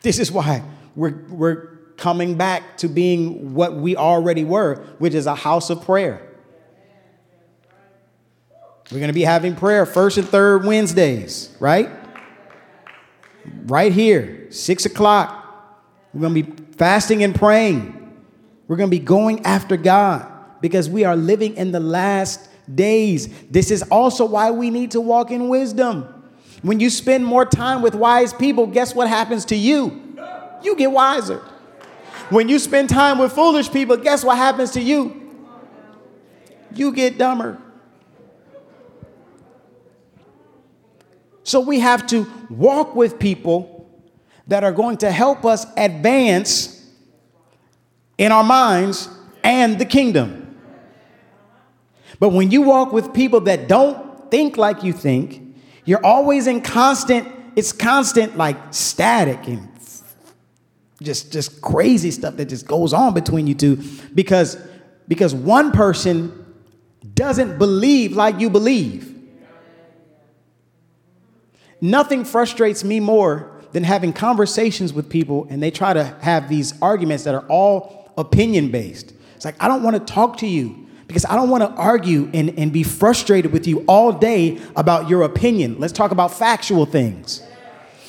This 0.00 0.18
is 0.18 0.30
why 0.30 0.62
we're, 0.94 1.24
we're 1.28 1.66
coming 1.96 2.36
back 2.36 2.76
to 2.78 2.88
being 2.88 3.54
what 3.54 3.74
we 3.74 3.96
already 3.96 4.44
were, 4.44 4.76
which 4.98 5.14
is 5.14 5.26
a 5.26 5.34
house 5.34 5.70
of 5.70 5.82
prayer. 5.84 6.33
We're 8.90 8.98
going 8.98 9.08
to 9.08 9.14
be 9.14 9.22
having 9.22 9.56
prayer 9.56 9.86
first 9.86 10.18
and 10.18 10.28
third 10.28 10.64
Wednesdays, 10.64 11.54
right? 11.58 11.88
Right 13.64 13.92
here, 13.92 14.50
six 14.50 14.84
o'clock. 14.84 15.40
We're 16.12 16.20
going 16.20 16.34
to 16.34 16.42
be 16.42 16.62
fasting 16.76 17.22
and 17.24 17.34
praying. 17.34 18.00
We're 18.68 18.76
going 18.76 18.90
to 18.90 18.96
be 18.96 19.04
going 19.04 19.44
after 19.46 19.76
God 19.76 20.30
because 20.60 20.88
we 20.88 21.04
are 21.04 21.16
living 21.16 21.56
in 21.56 21.72
the 21.72 21.80
last 21.80 22.48
days. 22.72 23.28
This 23.50 23.70
is 23.70 23.82
also 23.84 24.24
why 24.24 24.50
we 24.50 24.70
need 24.70 24.92
to 24.92 25.00
walk 25.00 25.30
in 25.30 25.48
wisdom. 25.48 26.08
When 26.62 26.80
you 26.80 26.88
spend 26.88 27.24
more 27.24 27.44
time 27.44 27.82
with 27.82 27.94
wise 27.94 28.32
people, 28.32 28.66
guess 28.66 28.94
what 28.94 29.08
happens 29.08 29.44
to 29.46 29.56
you? 29.56 30.16
You 30.62 30.76
get 30.76 30.90
wiser. 30.90 31.42
When 32.30 32.48
you 32.48 32.58
spend 32.58 32.88
time 32.88 33.18
with 33.18 33.32
foolish 33.32 33.70
people, 33.70 33.96
guess 33.96 34.24
what 34.24 34.38
happens 34.38 34.70
to 34.72 34.80
you? 34.80 35.20
You 36.74 36.92
get 36.92 37.18
dumber. 37.18 37.60
So 41.44 41.60
we 41.60 41.80
have 41.80 42.06
to 42.08 42.26
walk 42.50 42.96
with 42.96 43.18
people 43.18 43.88
that 44.46 44.64
are 44.64 44.72
going 44.72 44.96
to 44.98 45.12
help 45.12 45.44
us 45.44 45.66
advance 45.76 46.86
in 48.18 48.32
our 48.32 48.44
minds 48.44 49.08
and 49.42 49.78
the 49.78 49.84
kingdom. 49.84 50.58
But 52.18 52.30
when 52.30 52.50
you 52.50 52.62
walk 52.62 52.92
with 52.92 53.12
people 53.12 53.40
that 53.42 53.68
don't 53.68 54.30
think 54.30 54.56
like 54.56 54.82
you 54.82 54.92
think, 54.92 55.42
you're 55.84 56.04
always 56.04 56.46
in 56.46 56.60
constant, 56.62 57.28
it's 57.56 57.72
constant 57.72 58.36
like 58.36 58.56
static 58.72 59.46
and 59.46 59.68
just 61.02 61.32
just 61.32 61.60
crazy 61.60 62.10
stuff 62.10 62.36
that 62.36 62.46
just 62.46 62.66
goes 62.66 62.92
on 62.92 63.12
between 63.14 63.46
you 63.46 63.54
two 63.54 63.82
because 64.14 64.56
because 65.08 65.34
one 65.34 65.72
person 65.72 66.46
doesn't 67.14 67.58
believe 67.58 68.12
like 68.12 68.40
you 68.40 68.48
believe. 68.48 69.13
Nothing 71.84 72.24
frustrates 72.24 72.82
me 72.82 72.98
more 72.98 73.60
than 73.72 73.84
having 73.84 74.14
conversations 74.14 74.94
with 74.94 75.10
people 75.10 75.46
and 75.50 75.62
they 75.62 75.70
try 75.70 75.92
to 75.92 76.02
have 76.22 76.48
these 76.48 76.72
arguments 76.80 77.24
that 77.24 77.34
are 77.34 77.44
all 77.48 78.10
opinion 78.16 78.70
based. 78.70 79.12
It's 79.36 79.44
like, 79.44 79.62
I 79.62 79.68
don't 79.68 79.82
want 79.82 79.94
to 79.94 80.00
talk 80.00 80.38
to 80.38 80.46
you 80.46 80.86
because 81.06 81.26
I 81.26 81.36
don't 81.36 81.50
want 81.50 81.62
to 81.62 81.68
argue 81.76 82.30
and, 82.32 82.58
and 82.58 82.72
be 82.72 82.84
frustrated 82.84 83.52
with 83.52 83.66
you 83.66 83.84
all 83.86 84.12
day 84.12 84.62
about 84.76 85.10
your 85.10 85.24
opinion. 85.24 85.78
Let's 85.78 85.92
talk 85.92 86.10
about 86.10 86.32
factual 86.32 86.86
things. 86.86 87.42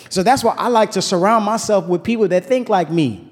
So 0.07 0.23
that's 0.23 0.41
why 0.41 0.55
I 0.57 0.69
like 0.69 0.91
to 0.91 1.01
surround 1.01 1.43
myself 1.43 1.85
with 1.85 2.01
people 2.01 2.29
that 2.29 2.45
think 2.45 2.69
like 2.69 2.89
me. 2.89 3.29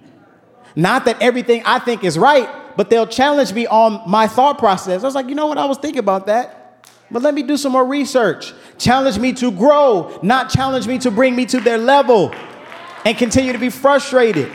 Not 0.76 1.06
that 1.06 1.22
everything 1.22 1.64
I 1.66 1.80
think 1.80 2.04
is 2.04 2.18
right, 2.18 2.50
but 2.76 2.90
they'll 2.90 3.08
challenge 3.08 3.54
me 3.54 3.66
on 3.66 4.02
my 4.12 4.28
thought 4.28 4.58
process. 4.58 5.04
I 5.04 5.06
was 5.06 5.16
like, 5.16 5.30
you 5.30 5.36
know 5.36 5.48
what? 5.48 5.58
I 5.58 5.64
was 5.64 5.78
thinking 5.78 6.00
about 6.00 6.26
that. 6.26 6.63
But 7.14 7.22
let 7.22 7.36
me 7.36 7.44
do 7.44 7.56
some 7.58 7.72
more 7.72 7.86
research. 7.86 8.54
Challenge 8.80 9.20
me 9.20 9.34
to 9.34 9.52
grow, 9.52 10.20
not 10.24 10.50
challenge 10.50 10.88
me 10.88 10.98
to 11.00 11.12
bring 11.12 11.36
me 11.36 11.46
to 11.46 11.60
their 11.60 11.78
level 11.78 12.34
and 13.06 13.16
continue 13.16 13.54
to 13.54 13.60
be 13.60 13.70
frustrated. 13.70 14.52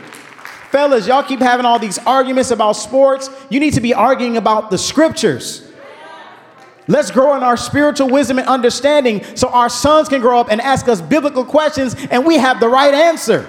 Fellas, 0.69 1.07
y'all 1.07 1.23
keep 1.23 1.39
having 1.39 1.65
all 1.65 1.79
these 1.79 1.97
arguments 1.99 2.51
about 2.51 2.73
sports. 2.73 3.29
You 3.49 3.61
need 3.61 3.73
to 3.75 3.81
be 3.81 3.93
arguing 3.93 4.35
about 4.35 4.69
the 4.69 4.77
scriptures. 4.77 5.71
Let's 6.87 7.11
grow 7.11 7.35
in 7.37 7.43
our 7.43 7.55
spiritual 7.55 8.09
wisdom 8.09 8.39
and 8.39 8.47
understanding 8.47 9.23
so 9.35 9.47
our 9.49 9.69
sons 9.69 10.09
can 10.09 10.19
grow 10.21 10.39
up 10.39 10.51
and 10.51 10.59
ask 10.59 10.87
us 10.89 11.01
biblical 11.01 11.45
questions 11.45 11.95
and 12.11 12.25
we 12.25 12.35
have 12.35 12.59
the 12.59 12.67
right 12.67 12.93
answer. 12.93 13.47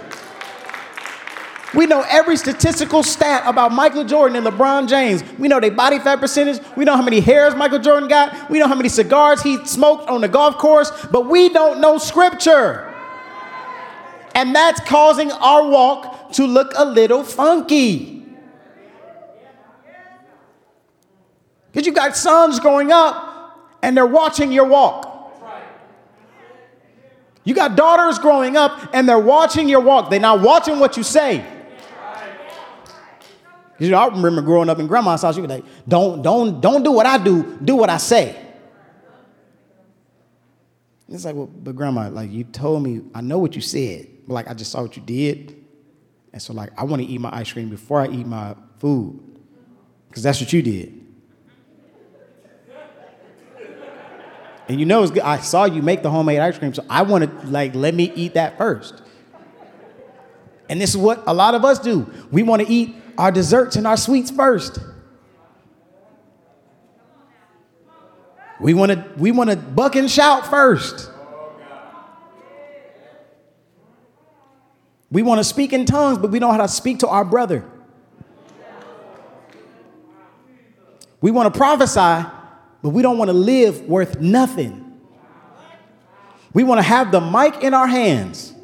We 1.73 1.87
know 1.87 2.05
every 2.09 2.37
statistical 2.37 3.03
stat 3.05 3.45
about 3.47 3.71
Michael 3.71 4.05
Jordan 4.05 4.37
and 4.37 4.47
LeBron 4.47 4.89
James. 4.89 5.23
We 5.39 5.47
know 5.47 5.61
their 5.61 5.71
body 5.71 6.01
fat 6.01 6.19
percentage. 6.19 6.61
We 6.77 6.85
know 6.85 6.97
how 6.97 7.03
many 7.03 7.21
hairs 7.21 7.55
Michael 7.55 7.79
Jordan 7.79 8.09
got. 8.09 8.51
We 8.51 8.59
know 8.59 8.67
how 8.67 8.75
many 8.75 8.89
cigars 8.89 9.41
he 9.43 9.65
smoked 9.65 10.09
on 10.09 10.21
the 10.21 10.29
golf 10.29 10.59
course, 10.59 10.91
but 11.13 11.29
we 11.29 11.49
don't 11.49 11.81
know 11.81 11.99
scripture. 11.99 12.93
And 14.35 14.55
that's 14.55 14.81
causing 14.81 15.31
our 15.31 15.69
walk 15.69 16.33
to 16.33 16.47
look 16.47 16.73
a 16.77 16.85
little 16.85 17.23
funky. 17.23 18.25
Because 21.71 21.87
you 21.87 21.93
got 21.93 22.17
sons 22.17 22.59
growing 22.59 22.91
up 22.91 23.77
and 23.81 23.97
they're 23.97 24.07
watching 24.07 24.51
your 24.51 24.67
walk. 24.67 25.07
You 27.45 27.55
got 27.55 27.77
daughters 27.77 28.19
growing 28.19 28.57
up 28.57 28.91
and 28.93 29.09
they're 29.09 29.19
watching 29.19 29.69
your 29.69 29.81
walk. 29.81 30.11
They're 30.11 30.21
not 30.21 30.41
watching 30.41 30.81
what 30.81 30.97
you 30.97 31.05
say. 31.05 31.45
You 33.81 33.91
know, 33.91 33.99
I 33.99 34.07
remember 34.09 34.43
growing 34.43 34.69
up 34.69 34.79
in 34.79 34.87
grandma's 34.87 35.23
house, 35.23 35.35
she 35.35 35.41
was 35.41 35.51
like, 35.51 35.65
don't, 35.89 36.21
don't, 36.23 36.61
don't 36.61 36.83
do 36.83 36.93
what 36.93 37.07
I 37.07 37.17
do, 37.17 37.59
do 37.65 37.77
what 37.77 37.89
I 37.89 37.97
say. 37.97 38.37
It's 41.09 41.25
like, 41.25 41.35
well, 41.35 41.47
but 41.47 41.75
grandma, 41.75 42.09
like 42.11 42.31
you 42.31 42.45
told 42.45 42.83
me, 42.83 43.01
I 43.15 43.23
know 43.23 43.39
what 43.39 43.57
you 43.57 43.63
said, 43.63 44.07
but 44.29 44.35
like 44.35 44.49
I 44.49 44.55
just 44.55 44.71
saw 44.71 44.83
what 44.83 44.97
you 44.97 45.03
did. 45.03 45.65
And 46.33 46.41
so 46.41 46.53
like 46.53 46.71
I 46.79 46.85
want 46.85 47.03
to 47.03 47.09
eat 47.09 47.21
my 47.21 47.35
ice 47.35 47.53
cream 47.53 47.71
before 47.71 48.01
I 48.01 48.09
eat 48.09 48.27
my 48.27 48.55
food. 48.79 49.19
Because 50.09 50.23
that's 50.23 50.41
what 50.41 50.53
you 50.53 50.63
did. 50.63 51.01
And 54.69 54.79
you 54.79 54.87
know, 54.87 55.03
it's 55.03 55.11
good. 55.11 55.25
I 55.25 55.39
saw 55.39 55.65
you 55.65 55.83
make 55.83 56.03
the 56.03 56.11
homemade 56.11 56.39
ice 56.39 56.57
cream, 56.57 56.73
so 56.73 56.85
I 56.89 57.03
want 57.03 57.25
to 57.25 57.47
like 57.49 57.75
let 57.75 57.93
me 57.93 58.13
eat 58.15 58.35
that 58.35 58.57
first. 58.57 59.03
And 60.69 60.81
this 60.81 60.91
is 60.91 60.97
what 60.97 61.25
a 61.27 61.35
lot 61.35 61.57
of 61.57 61.65
us 61.65 61.81
do. 61.81 62.09
We 62.31 62.45
want 62.45 62.63
to 62.63 62.73
eat 62.73 62.95
our 63.21 63.31
desserts 63.31 63.77
and 63.77 63.87
our 63.87 63.99
sweets 63.99 64.31
first. 64.31 64.79
We 68.59 68.73
want 68.73 68.93
to 68.93 69.13
we 69.19 69.31
want 69.31 69.51
to 69.51 69.57
buck 69.57 69.95
and 69.95 70.11
shout 70.11 70.47
first. 70.47 71.11
We 75.11 75.23
want 75.23 75.39
to 75.39 75.45
speak 75.45 75.75
in 75.75 75.85
tongues, 75.85 76.17
but 76.17 76.31
we 76.31 76.39
don't 76.39 76.49
know 76.49 76.61
how 76.61 76.67
to 76.67 76.73
speak 76.73 77.01
to 77.01 77.09
our 77.09 77.25
brother. 77.27 77.63
We 81.21 81.31
want 81.31 81.53
to 81.53 81.59
prophesy, 81.59 82.27
but 82.83 82.89
we 82.89 83.03
don't 83.03 83.19
want 83.19 83.29
to 83.29 83.35
live 83.35 83.83
worth 83.83 84.19
nothing. 84.19 84.99
We 86.55 86.65
want 86.65 86.79
to 86.79 86.83
have 86.83 87.13
the 87.13 87.21
mic 87.21 87.63
in 87.63 87.75
our 87.75 87.87
hands 87.87 88.55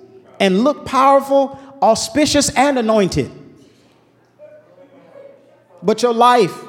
and 0.41 0.65
look 0.65 0.87
powerful, 0.87 1.59
auspicious, 1.83 2.49
and 2.57 2.79
anointed. 2.79 3.46
But 5.87 6.03
your 6.03 6.13
life 6.13 6.65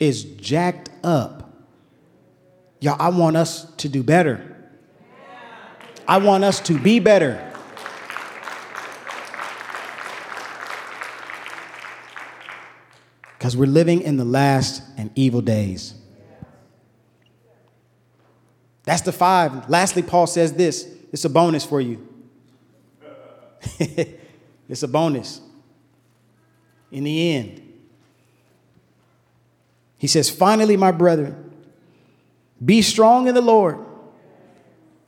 is 0.00 0.24
jacked 0.24 0.88
up. 1.04 1.52
Y'all, 2.80 2.96
I 2.98 3.10
want 3.10 3.36
us 3.36 3.70
to 3.74 3.90
do 3.90 4.02
better. 4.02 4.56
I 6.08 6.16
want 6.16 6.42
us 6.42 6.60
to 6.60 6.78
be 6.78 6.98
better. 6.98 7.52
Because 13.36 13.54
we're 13.54 13.66
living 13.66 14.00
in 14.00 14.16
the 14.16 14.24
last 14.24 14.82
and 14.96 15.10
evil 15.14 15.42
days. 15.42 15.92
That's 18.84 19.02
the 19.02 19.12
five. 19.12 19.68
Lastly, 19.68 20.02
Paul 20.02 20.26
says 20.26 20.54
this 20.54 20.88
it's 21.12 21.26
a 21.26 21.30
bonus 21.30 21.66
for 21.66 21.82
you. 21.82 22.08
it's 23.78 24.82
a 24.82 24.88
bonus. 24.88 25.42
In 26.94 27.02
the 27.02 27.34
end, 27.34 27.60
he 29.98 30.06
says, 30.06 30.30
Finally, 30.30 30.76
my 30.76 30.92
brethren, 30.92 31.50
be 32.64 32.82
strong 32.82 33.26
in 33.26 33.34
the 33.34 33.40
Lord 33.40 33.78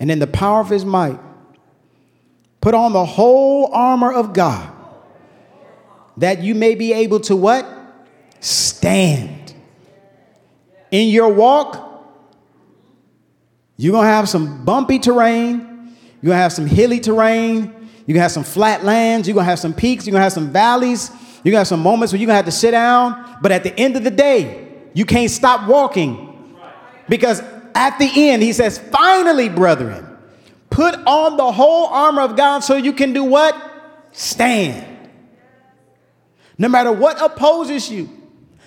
and 0.01 0.11
in 0.11 0.19
the 0.19 0.27
power 0.27 0.61
of 0.61 0.69
his 0.69 0.85
might. 0.85 1.21
Put 2.61 2.75
on 2.75 2.93
the 2.93 3.05
whole 3.05 3.73
armor 3.73 4.13
of 4.13 4.33
God 4.33 4.69
that 6.17 6.43
you 6.43 6.57
may 6.57 6.75
be 6.75 6.93
able 6.93 7.21
to 7.21 7.37
what? 7.37 7.65
Stand. 8.41 9.55
In 10.91 11.09
your 11.11 11.33
walk, 11.33 12.05
you're 13.77 13.93
going 13.93 14.07
to 14.07 14.13
have 14.13 14.29
some 14.29 14.65
bumpy 14.65 14.99
terrain, 14.99 15.95
you're 16.21 16.31
going 16.31 16.37
to 16.37 16.43
have 16.43 16.53
some 16.53 16.67
hilly 16.67 16.99
terrain, 16.99 17.63
you're 18.07 18.15
going 18.15 18.17
to 18.17 18.23
have 18.23 18.33
some 18.33 18.43
flat 18.43 18.83
lands, 18.83 19.29
you're 19.29 19.35
going 19.35 19.45
to 19.45 19.51
have 19.51 19.61
some 19.61 19.73
peaks, 19.73 20.05
you're 20.05 20.13
going 20.13 20.21
to 20.21 20.25
have 20.25 20.33
some 20.33 20.51
valleys, 20.51 21.13
you're 21.47 21.53
going 21.53 21.59
to 21.59 21.61
have 21.61 21.69
some 21.69 21.81
moments 21.81 22.13
where 22.13 22.21
you're 22.21 22.27
to 22.27 22.35
have 22.35 22.45
to 22.47 22.51
sit 22.51 22.73
down, 22.73 23.39
but 23.41 23.53
at 23.53 23.63
the 23.63 23.79
end 23.79 23.97
of 23.97 24.03
the 24.03 24.11
day, 24.11 24.69
you 24.95 25.05
can't 25.05 25.31
stop 25.31 25.69
walking 25.69 26.57
because 27.09 27.41
at 27.75 27.99
the 27.99 28.11
end, 28.31 28.43
he 28.43 28.53
says, 28.53 28.79
finally, 28.79 29.49
brethren, 29.49 30.05
put 30.71 30.95
on 31.07 31.37
the 31.37 31.53
whole 31.53 31.87
armor 31.87 32.23
of 32.23 32.37
God 32.37 32.61
so 32.61 32.77
you 32.77 32.93
can 32.93 33.13
do 33.13 33.23
what? 33.23 33.55
Stand. 34.11 34.85
No 36.59 36.69
matter 36.69 36.91
what 36.91 37.23
opposes 37.23 37.91
you, 37.91 38.09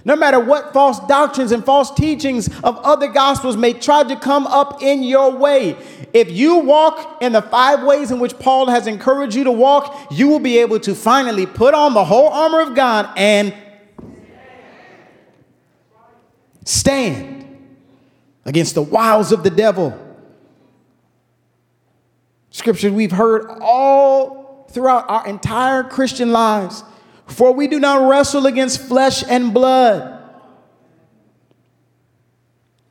no 0.05 0.15
matter 0.15 0.39
what 0.39 0.73
false 0.73 0.99
doctrines 1.07 1.51
and 1.51 1.63
false 1.63 1.91
teachings 1.91 2.47
of 2.63 2.77
other 2.77 3.07
gospels 3.07 3.57
may 3.57 3.73
try 3.73 4.03
to 4.03 4.15
come 4.15 4.47
up 4.47 4.81
in 4.81 5.03
your 5.03 5.31
way, 5.31 5.75
if 6.13 6.31
you 6.31 6.57
walk 6.57 7.21
in 7.21 7.33
the 7.33 7.41
five 7.41 7.83
ways 7.83 8.11
in 8.11 8.19
which 8.19 8.37
Paul 8.39 8.67
has 8.67 8.87
encouraged 8.87 9.35
you 9.35 9.43
to 9.43 9.51
walk, 9.51 10.07
you 10.11 10.27
will 10.27 10.39
be 10.39 10.59
able 10.59 10.79
to 10.81 10.95
finally 10.95 11.45
put 11.45 11.73
on 11.73 11.93
the 11.93 12.05
whole 12.05 12.29
armor 12.29 12.61
of 12.61 12.75
God 12.75 13.09
and 13.17 13.53
stand 16.65 17.45
against 18.45 18.75
the 18.75 18.81
wiles 18.81 19.31
of 19.31 19.43
the 19.43 19.49
devil. 19.49 19.97
Scripture 22.51 22.91
we've 22.91 23.11
heard 23.11 23.47
all 23.61 24.67
throughout 24.71 25.09
our 25.09 25.27
entire 25.27 25.83
Christian 25.83 26.31
lives. 26.31 26.83
For 27.29 27.53
we 27.53 27.67
do 27.67 27.79
not 27.79 28.09
wrestle 28.09 28.47
against 28.47 28.81
flesh 28.81 29.23
and 29.27 29.53
blood, 29.53 30.17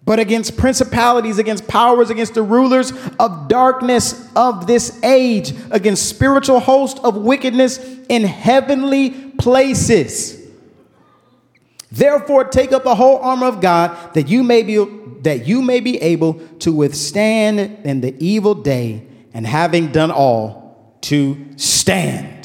but 0.05 0.19
against 0.19 0.57
principalities, 0.57 1.39
against 1.39 1.69
powers, 1.69 2.09
against 2.09 2.35
the 2.35 2.43
rulers 2.43 2.93
of 3.19 3.49
darkness 3.49 4.27
of 4.35 4.67
this 4.67 5.03
age, 5.03 5.53
against 5.71 6.09
spiritual 6.09 6.61
hosts 6.61 6.99
of 7.01 7.17
wickedness 7.17 7.79
in 8.09 8.25
heavenly 8.25 9.11
places. 9.33 10.41
Therefore, 11.91 12.45
take 12.45 12.73
up 12.73 12.85
the 12.85 12.95
whole 12.95 13.19
armor 13.19 13.47
of 13.47 13.61
God 13.61 14.15
that 14.15 14.29
you 14.29 14.43
may 14.43 14.63
be 14.63 14.77
that 15.23 15.49
you 15.49 15.63
may 15.63 15.81
be 15.81 16.01
able 16.01 16.35
to 16.61 16.73
withstand 16.73 17.59
in 17.85 18.01
the 18.01 18.15
evil 18.25 18.55
day, 18.55 19.03
and 19.35 19.45
having 19.45 19.91
done 19.91 20.13
all, 20.13 20.97
to 21.03 21.37
stand. 21.57 22.38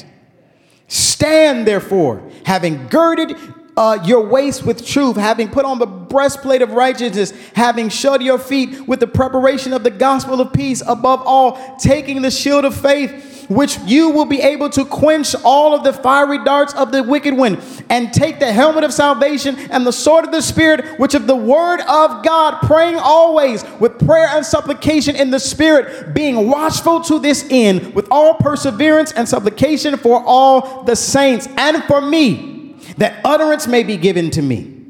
Stand, 0.94 1.66
therefore, 1.66 2.22
having 2.44 2.86
girded 2.86 3.36
uh, 3.76 3.98
your 4.04 4.28
waist 4.28 4.64
with 4.64 4.86
truth, 4.86 5.16
having 5.16 5.48
put 5.48 5.64
on 5.64 5.80
the 5.80 5.86
breastplate 5.86 6.62
of 6.62 6.70
righteousness, 6.70 7.32
having 7.52 7.88
shod 7.88 8.22
your 8.22 8.38
feet 8.38 8.86
with 8.86 9.00
the 9.00 9.06
preparation 9.08 9.72
of 9.72 9.82
the 9.82 9.90
gospel 9.90 10.40
of 10.40 10.52
peace, 10.52 10.84
above 10.86 11.20
all, 11.26 11.76
taking 11.78 12.22
the 12.22 12.30
shield 12.30 12.64
of 12.64 12.80
faith 12.80 13.33
which 13.48 13.78
you 13.80 14.10
will 14.10 14.24
be 14.24 14.40
able 14.40 14.70
to 14.70 14.84
quench 14.84 15.34
all 15.44 15.74
of 15.74 15.84
the 15.84 15.92
fiery 15.92 16.42
darts 16.44 16.74
of 16.74 16.92
the 16.92 17.02
wicked 17.02 17.36
one, 17.36 17.60
and 17.90 18.12
take 18.12 18.38
the 18.38 18.52
helmet 18.52 18.84
of 18.84 18.92
salvation 18.92 19.56
and 19.70 19.86
the 19.86 19.92
sword 19.92 20.24
of 20.24 20.32
the 20.32 20.42
Spirit, 20.42 20.98
which 20.98 21.14
of 21.14 21.26
the 21.26 21.36
word 21.36 21.80
of 21.80 22.24
God, 22.24 22.60
praying 22.62 22.96
always 22.96 23.64
with 23.80 23.98
prayer 24.04 24.28
and 24.28 24.44
supplication 24.44 25.16
in 25.16 25.30
the 25.30 25.40
Spirit, 25.40 26.14
being 26.14 26.48
watchful 26.48 27.00
to 27.02 27.18
this 27.18 27.46
end 27.50 27.94
with 27.94 28.08
all 28.10 28.34
perseverance 28.34 29.12
and 29.12 29.28
supplication 29.28 29.96
for 29.96 30.22
all 30.24 30.82
the 30.84 30.96
saints. 30.96 31.46
And 31.56 31.82
for 31.84 32.00
me, 32.00 32.76
that 32.98 33.20
utterance 33.24 33.66
may 33.66 33.82
be 33.82 33.96
given 33.96 34.30
to 34.30 34.42
me, 34.42 34.86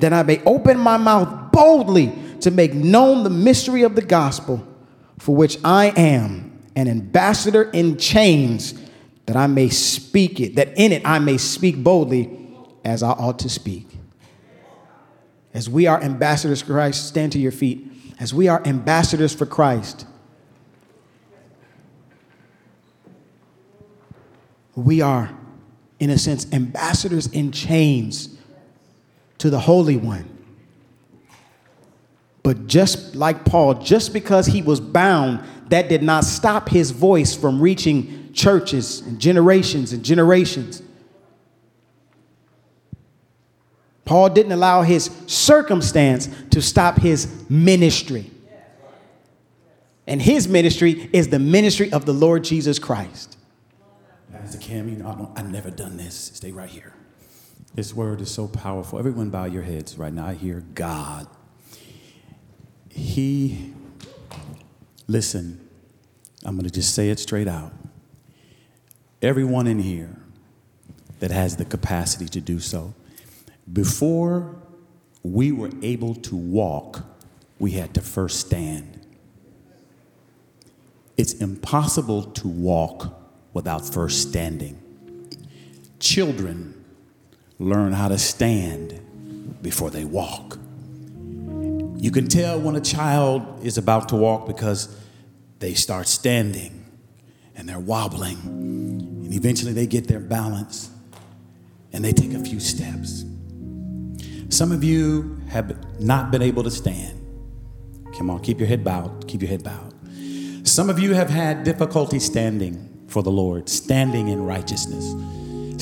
that 0.00 0.12
I 0.12 0.22
may 0.22 0.42
open 0.44 0.78
my 0.78 0.96
mouth 0.96 1.52
boldly 1.52 2.12
to 2.40 2.50
make 2.50 2.74
known 2.74 3.24
the 3.24 3.30
mystery 3.30 3.82
of 3.82 3.94
the 3.94 4.02
gospel, 4.02 4.66
for 5.18 5.34
which 5.34 5.58
I 5.64 5.86
am 5.96 6.53
an 6.76 6.88
ambassador 6.88 7.70
in 7.70 7.96
chains, 7.96 8.74
that 9.26 9.36
I 9.36 9.46
may 9.46 9.68
speak 9.68 10.40
it, 10.40 10.56
that 10.56 10.76
in 10.76 10.92
it 10.92 11.02
I 11.04 11.18
may 11.18 11.38
speak 11.38 11.82
boldly 11.82 12.38
as 12.84 13.02
I 13.02 13.10
ought 13.10 13.38
to 13.40 13.48
speak. 13.48 13.88
As 15.54 15.70
we 15.70 15.86
are 15.86 16.02
ambassadors 16.02 16.60
for 16.60 16.72
Christ, 16.72 17.06
stand 17.06 17.32
to 17.32 17.38
your 17.38 17.52
feet. 17.52 17.86
As 18.18 18.34
we 18.34 18.48
are 18.48 18.60
ambassadors 18.66 19.34
for 19.34 19.46
Christ, 19.46 20.06
we 24.74 25.00
are, 25.00 25.30
in 26.00 26.10
a 26.10 26.18
sense, 26.18 26.52
ambassadors 26.52 27.28
in 27.28 27.52
chains 27.52 28.36
to 29.38 29.48
the 29.48 29.60
Holy 29.60 29.96
One. 29.96 30.33
But 32.44 32.68
just 32.68 33.16
like 33.16 33.44
Paul, 33.44 33.74
just 33.74 34.12
because 34.12 34.46
he 34.46 34.62
was 34.62 34.78
bound 34.78 35.42
that 35.70 35.88
did 35.88 36.02
not 36.02 36.24
stop 36.24 36.68
his 36.68 36.92
voice 36.92 37.34
from 37.34 37.60
reaching 37.60 38.32
churches 38.32 39.00
and 39.00 39.18
generations 39.18 39.92
and 39.92 40.04
generations. 40.04 40.82
Paul 44.04 44.28
didn't 44.28 44.52
allow 44.52 44.82
his 44.82 45.10
circumstance 45.26 46.28
to 46.50 46.60
stop 46.60 46.98
his 46.98 47.48
ministry. 47.48 48.30
And 50.06 50.20
his 50.20 50.46
ministry 50.46 51.08
is 51.14 51.28
the 51.28 51.38
ministry 51.38 51.90
of 51.90 52.04
the 52.04 52.12
Lord 52.12 52.44
Jesus 52.44 52.78
Christ. 52.78 53.38
Pastor 54.30 54.58
Cam, 54.58 54.90
you 54.90 54.96
know, 54.96 55.32
I 55.34 55.40
have 55.40 55.50
never 55.50 55.70
done 55.70 55.96
this. 55.96 56.32
Stay 56.34 56.52
right 56.52 56.68
here. 56.68 56.92
This 57.74 57.94
word 57.94 58.20
is 58.20 58.30
so 58.30 58.46
powerful. 58.46 58.98
Everyone 58.98 59.30
bow 59.30 59.46
your 59.46 59.62
heads 59.62 59.96
right 59.96 60.12
now. 60.12 60.26
I 60.26 60.34
hear 60.34 60.62
God. 60.74 61.26
He 62.94 63.74
Listen, 65.06 65.60
I'm 66.44 66.54
going 66.54 66.64
to 66.64 66.70
just 66.70 66.94
say 66.94 67.10
it 67.10 67.18
straight 67.18 67.48
out. 67.48 67.72
Everyone 69.20 69.66
in 69.66 69.78
here 69.78 70.16
that 71.20 71.30
has 71.30 71.56
the 71.56 71.64
capacity 71.64 72.26
to 72.26 72.40
do 72.40 72.58
so. 72.58 72.94
Before 73.70 74.56
we 75.22 75.52
were 75.52 75.70
able 75.82 76.14
to 76.16 76.36
walk, 76.36 77.04
we 77.58 77.72
had 77.72 77.94
to 77.94 78.00
first 78.00 78.40
stand. 78.40 79.00
It's 81.16 81.34
impossible 81.34 82.24
to 82.24 82.48
walk 82.48 83.14
without 83.52 83.86
first 83.86 84.28
standing. 84.28 84.80
Children 86.00 86.84
learn 87.58 87.92
how 87.92 88.08
to 88.08 88.18
stand 88.18 89.00
before 89.62 89.90
they 89.90 90.04
walk. 90.04 90.58
You 92.04 92.10
can 92.10 92.28
tell 92.28 92.60
when 92.60 92.76
a 92.76 92.82
child 92.82 93.64
is 93.64 93.78
about 93.78 94.10
to 94.10 94.16
walk 94.16 94.46
because 94.46 94.94
they 95.60 95.72
start 95.72 96.06
standing 96.06 96.84
and 97.56 97.66
they're 97.66 97.80
wobbling, 97.80 98.36
and 98.44 99.32
eventually 99.32 99.72
they 99.72 99.86
get 99.86 100.06
their 100.06 100.20
balance 100.20 100.90
and 101.94 102.04
they 102.04 102.12
take 102.12 102.34
a 102.34 102.40
few 102.40 102.60
steps. 102.60 103.24
Some 104.50 104.70
of 104.70 104.84
you 104.84 105.40
have 105.48 105.98
not 105.98 106.30
been 106.30 106.42
able 106.42 106.62
to 106.64 106.70
stand. 106.70 107.18
Come 108.18 108.28
on, 108.28 108.42
keep 108.42 108.58
your 108.58 108.68
head 108.68 108.84
bowed, 108.84 109.26
keep 109.26 109.40
your 109.40 109.48
head 109.48 109.64
bowed. 109.64 109.94
Some 110.68 110.90
of 110.90 110.98
you 110.98 111.14
have 111.14 111.30
had 111.30 111.64
difficulty 111.64 112.18
standing 112.18 113.06
for 113.08 113.22
the 113.22 113.30
Lord, 113.30 113.70
standing 113.70 114.28
in 114.28 114.44
righteousness, 114.44 115.06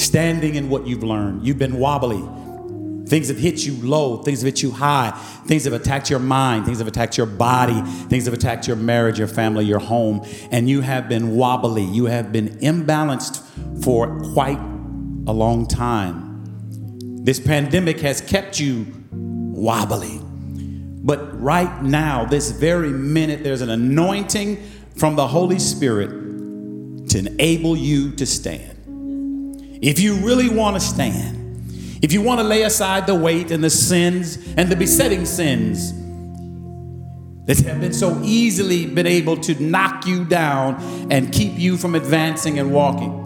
standing 0.00 0.54
in 0.54 0.68
what 0.68 0.86
you've 0.86 1.02
learned. 1.02 1.44
You've 1.44 1.58
been 1.58 1.80
wobbly, 1.80 2.22
Things 3.12 3.28
have 3.28 3.36
hit 3.36 3.66
you 3.66 3.74
low, 3.86 4.22
things 4.22 4.40
have 4.40 4.46
hit 4.46 4.62
you 4.62 4.70
high, 4.70 5.10
things 5.44 5.64
have 5.64 5.74
attacked 5.74 6.08
your 6.08 6.18
mind, 6.18 6.64
things 6.64 6.78
have 6.78 6.88
attacked 6.88 7.18
your 7.18 7.26
body, 7.26 7.78
things 8.08 8.24
have 8.24 8.32
attacked 8.32 8.66
your 8.66 8.76
marriage, 8.76 9.18
your 9.18 9.28
family, 9.28 9.66
your 9.66 9.80
home, 9.80 10.24
and 10.50 10.66
you 10.66 10.80
have 10.80 11.10
been 11.10 11.36
wobbly. 11.36 11.84
You 11.84 12.06
have 12.06 12.32
been 12.32 12.48
imbalanced 12.60 13.42
for 13.84 14.18
quite 14.32 14.56
a 14.56 15.32
long 15.34 15.66
time. 15.66 16.42
This 17.22 17.38
pandemic 17.38 18.00
has 18.00 18.22
kept 18.22 18.58
you 18.58 18.86
wobbly. 19.10 20.18
But 21.04 21.38
right 21.38 21.82
now, 21.82 22.24
this 22.24 22.50
very 22.50 22.92
minute, 22.92 23.44
there's 23.44 23.60
an 23.60 23.68
anointing 23.68 24.56
from 24.96 25.16
the 25.16 25.26
Holy 25.26 25.58
Spirit 25.58 26.08
to 27.10 27.18
enable 27.18 27.76
you 27.76 28.12
to 28.12 28.24
stand. 28.24 28.78
If 29.82 30.00
you 30.00 30.14
really 30.14 30.48
want 30.48 30.76
to 30.76 30.80
stand, 30.80 31.41
if 32.02 32.12
you 32.12 32.20
want 32.20 32.40
to 32.40 32.44
lay 32.44 32.62
aside 32.62 33.06
the 33.06 33.14
weight 33.14 33.50
and 33.50 33.62
the 33.62 33.70
sins 33.70 34.36
and 34.56 34.68
the 34.68 34.76
besetting 34.76 35.24
sins 35.24 35.92
that 37.46 37.58
have 37.66 37.80
been 37.80 37.92
so 37.92 38.20
easily 38.22 38.86
been 38.86 39.06
able 39.06 39.36
to 39.36 39.54
knock 39.62 40.06
you 40.06 40.24
down 40.24 40.76
and 41.10 41.32
keep 41.32 41.58
you 41.58 41.76
from 41.76 41.94
advancing 41.94 42.58
and 42.58 42.72
walking, 42.72 43.22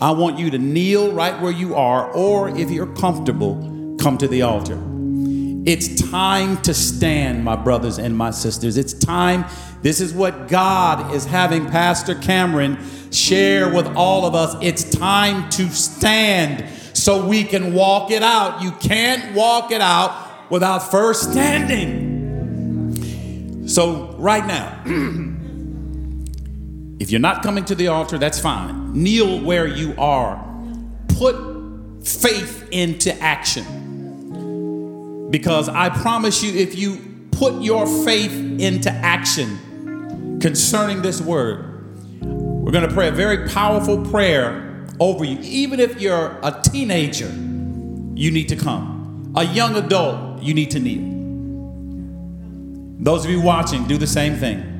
I 0.00 0.12
want 0.12 0.38
you 0.38 0.50
to 0.50 0.58
kneel 0.58 1.12
right 1.12 1.40
where 1.40 1.50
you 1.50 1.74
are, 1.74 2.08
or 2.12 2.50
if 2.56 2.70
you're 2.70 2.94
comfortable, 2.94 3.96
come 4.00 4.16
to 4.18 4.28
the 4.28 4.42
altar. 4.42 4.78
It's 5.66 6.00
time 6.10 6.62
to 6.62 6.72
stand, 6.72 7.42
my 7.44 7.56
brothers 7.56 7.98
and 7.98 8.16
my 8.16 8.30
sisters. 8.30 8.76
It's 8.76 8.92
time. 8.92 9.44
This 9.82 10.00
is 10.00 10.14
what 10.14 10.46
God 10.46 11.12
is 11.14 11.24
having 11.24 11.66
Pastor 11.66 12.14
Cameron 12.14 12.78
share 13.10 13.74
with 13.74 13.88
all 13.88 14.24
of 14.24 14.36
us. 14.36 14.56
It's 14.62 14.84
time 14.88 15.50
to 15.50 15.68
stand 15.70 16.64
so 16.98 17.26
we 17.26 17.44
can 17.44 17.72
walk 17.74 18.10
it 18.10 18.22
out. 18.22 18.62
You 18.62 18.72
can't 18.72 19.34
walk 19.34 19.70
it 19.70 19.80
out 19.80 20.50
without 20.50 20.90
first 20.90 21.30
standing. 21.30 22.98
So, 23.68 24.14
right 24.18 24.46
now, 24.46 24.82
if 26.98 27.10
you're 27.10 27.20
not 27.20 27.42
coming 27.42 27.64
to 27.66 27.74
the 27.74 27.88
altar, 27.88 28.16
that's 28.18 28.40
fine. 28.40 28.94
Kneel 28.94 29.44
where 29.44 29.66
you 29.66 29.94
are. 29.98 30.42
Put 31.08 32.06
faith 32.06 32.66
into 32.70 33.12
action. 33.20 35.28
Because 35.30 35.68
I 35.68 35.90
promise 35.90 36.42
you, 36.42 36.58
if 36.58 36.74
you 36.76 37.26
put 37.32 37.60
your 37.62 37.86
faith 38.04 38.32
into 38.32 38.90
action 38.90 40.38
concerning 40.40 41.02
this 41.02 41.20
word, 41.20 41.66
we're 42.22 42.72
going 42.72 42.88
to 42.88 42.94
pray 42.94 43.08
a 43.08 43.12
very 43.12 43.46
powerful 43.48 44.02
prayer 44.10 44.67
over 45.00 45.24
you. 45.24 45.38
Even 45.42 45.80
if 45.80 46.00
you're 46.00 46.38
a 46.42 46.60
teenager, 46.62 47.28
you 48.14 48.30
need 48.30 48.48
to 48.48 48.56
come. 48.56 49.32
A 49.36 49.44
young 49.44 49.76
adult, 49.76 50.42
you 50.42 50.54
need 50.54 50.70
to 50.72 50.80
kneel. 50.80 51.16
Those 53.00 53.24
of 53.24 53.30
you 53.30 53.40
watching, 53.40 53.86
do 53.86 53.96
the 53.96 54.06
same 54.06 54.36
thing. 54.36 54.74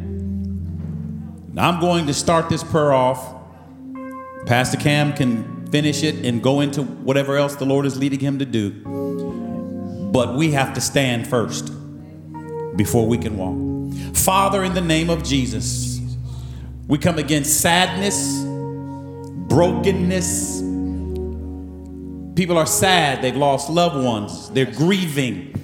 I'm 1.57 1.81
going 1.81 2.07
to 2.07 2.15
start 2.15 2.49
this 2.49 2.63
prayer 2.65 2.93
off. 2.93 3.35
Pastor 4.47 4.77
Cam 4.77 5.13
can 5.13 5.67
finish 5.71 6.03
it 6.03 6.25
and 6.25 6.43
go 6.43 6.61
into 6.61 6.83
whatever 6.83 7.37
else 7.37 7.57
the 7.57 7.67
Lord 7.67 7.85
is 7.87 7.99
leading 7.99 8.21
him 8.21 8.39
to 8.39 8.45
do. 8.45 8.71
But 10.13 10.35
we 10.37 10.53
have 10.53 10.75
to 10.75 10.81
stand 10.81 11.27
first 11.27 11.73
before 12.77 13.07
we 13.07 13.19
can 13.19 13.37
walk. 13.37 14.17
Father, 14.17 14.65
in 14.65 14.75
the 14.75 14.81
name 14.81 15.11
of 15.11 15.23
Jesus, 15.23 16.01
we 16.87 16.99
come 16.99 17.19
against 17.19 17.61
sadness 17.61 18.48
brokenness. 19.49 20.61
People 22.37 22.57
are 22.57 22.67
sad, 22.67 23.23
they've 23.23 23.37
lost 23.37 23.69
loved 23.69 24.05
ones, 24.05 24.51
they're 24.51 24.67
grieving. 24.67 25.55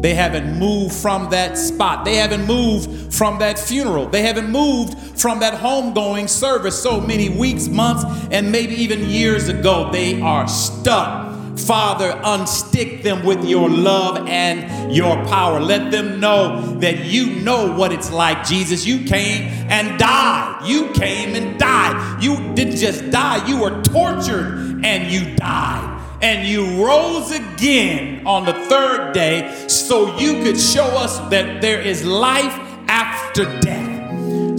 They 0.00 0.14
haven't 0.14 0.58
moved 0.58 0.94
from 0.94 1.28
that 1.30 1.58
spot. 1.58 2.06
They 2.06 2.16
haven't 2.16 2.46
moved 2.46 3.12
from 3.12 3.38
that 3.40 3.58
funeral. 3.58 4.06
They 4.06 4.22
haven't 4.22 4.50
moved 4.50 5.20
from 5.20 5.40
that 5.40 5.60
homegoing 5.60 6.26
service 6.26 6.82
so 6.82 7.00
many 7.02 7.28
weeks, 7.28 7.68
months, 7.68 8.04
and 8.30 8.50
maybe 8.50 8.74
even 8.76 9.04
years 9.04 9.48
ago. 9.48 9.90
They 9.92 10.20
are 10.22 10.48
stuck. 10.48 11.29
Father, 11.66 12.12
unstick 12.24 13.02
them 13.02 13.24
with 13.24 13.44
your 13.44 13.68
love 13.68 14.26
and 14.28 14.94
your 14.94 15.16
power. 15.26 15.60
Let 15.60 15.90
them 15.90 16.20
know 16.20 16.78
that 16.80 17.04
you 17.04 17.40
know 17.40 17.72
what 17.76 17.92
it's 17.92 18.10
like, 18.10 18.44
Jesus. 18.44 18.86
You 18.86 19.04
came 19.04 19.48
and 19.70 19.98
died. 19.98 20.66
You 20.66 20.90
came 20.92 21.34
and 21.34 21.58
died. 21.58 22.22
You 22.22 22.36
didn't 22.54 22.76
just 22.76 23.10
die, 23.10 23.46
you 23.46 23.60
were 23.60 23.82
tortured 23.82 24.84
and 24.84 25.12
you 25.12 25.36
died. 25.36 25.98
And 26.22 26.46
you 26.46 26.84
rose 26.84 27.30
again 27.30 28.26
on 28.26 28.44
the 28.44 28.52
third 28.52 29.12
day 29.12 29.66
so 29.68 30.18
you 30.18 30.42
could 30.42 30.60
show 30.60 30.84
us 30.84 31.18
that 31.30 31.62
there 31.62 31.80
is 31.80 32.04
life 32.04 32.54
after 32.88 33.44
death. 33.60 33.89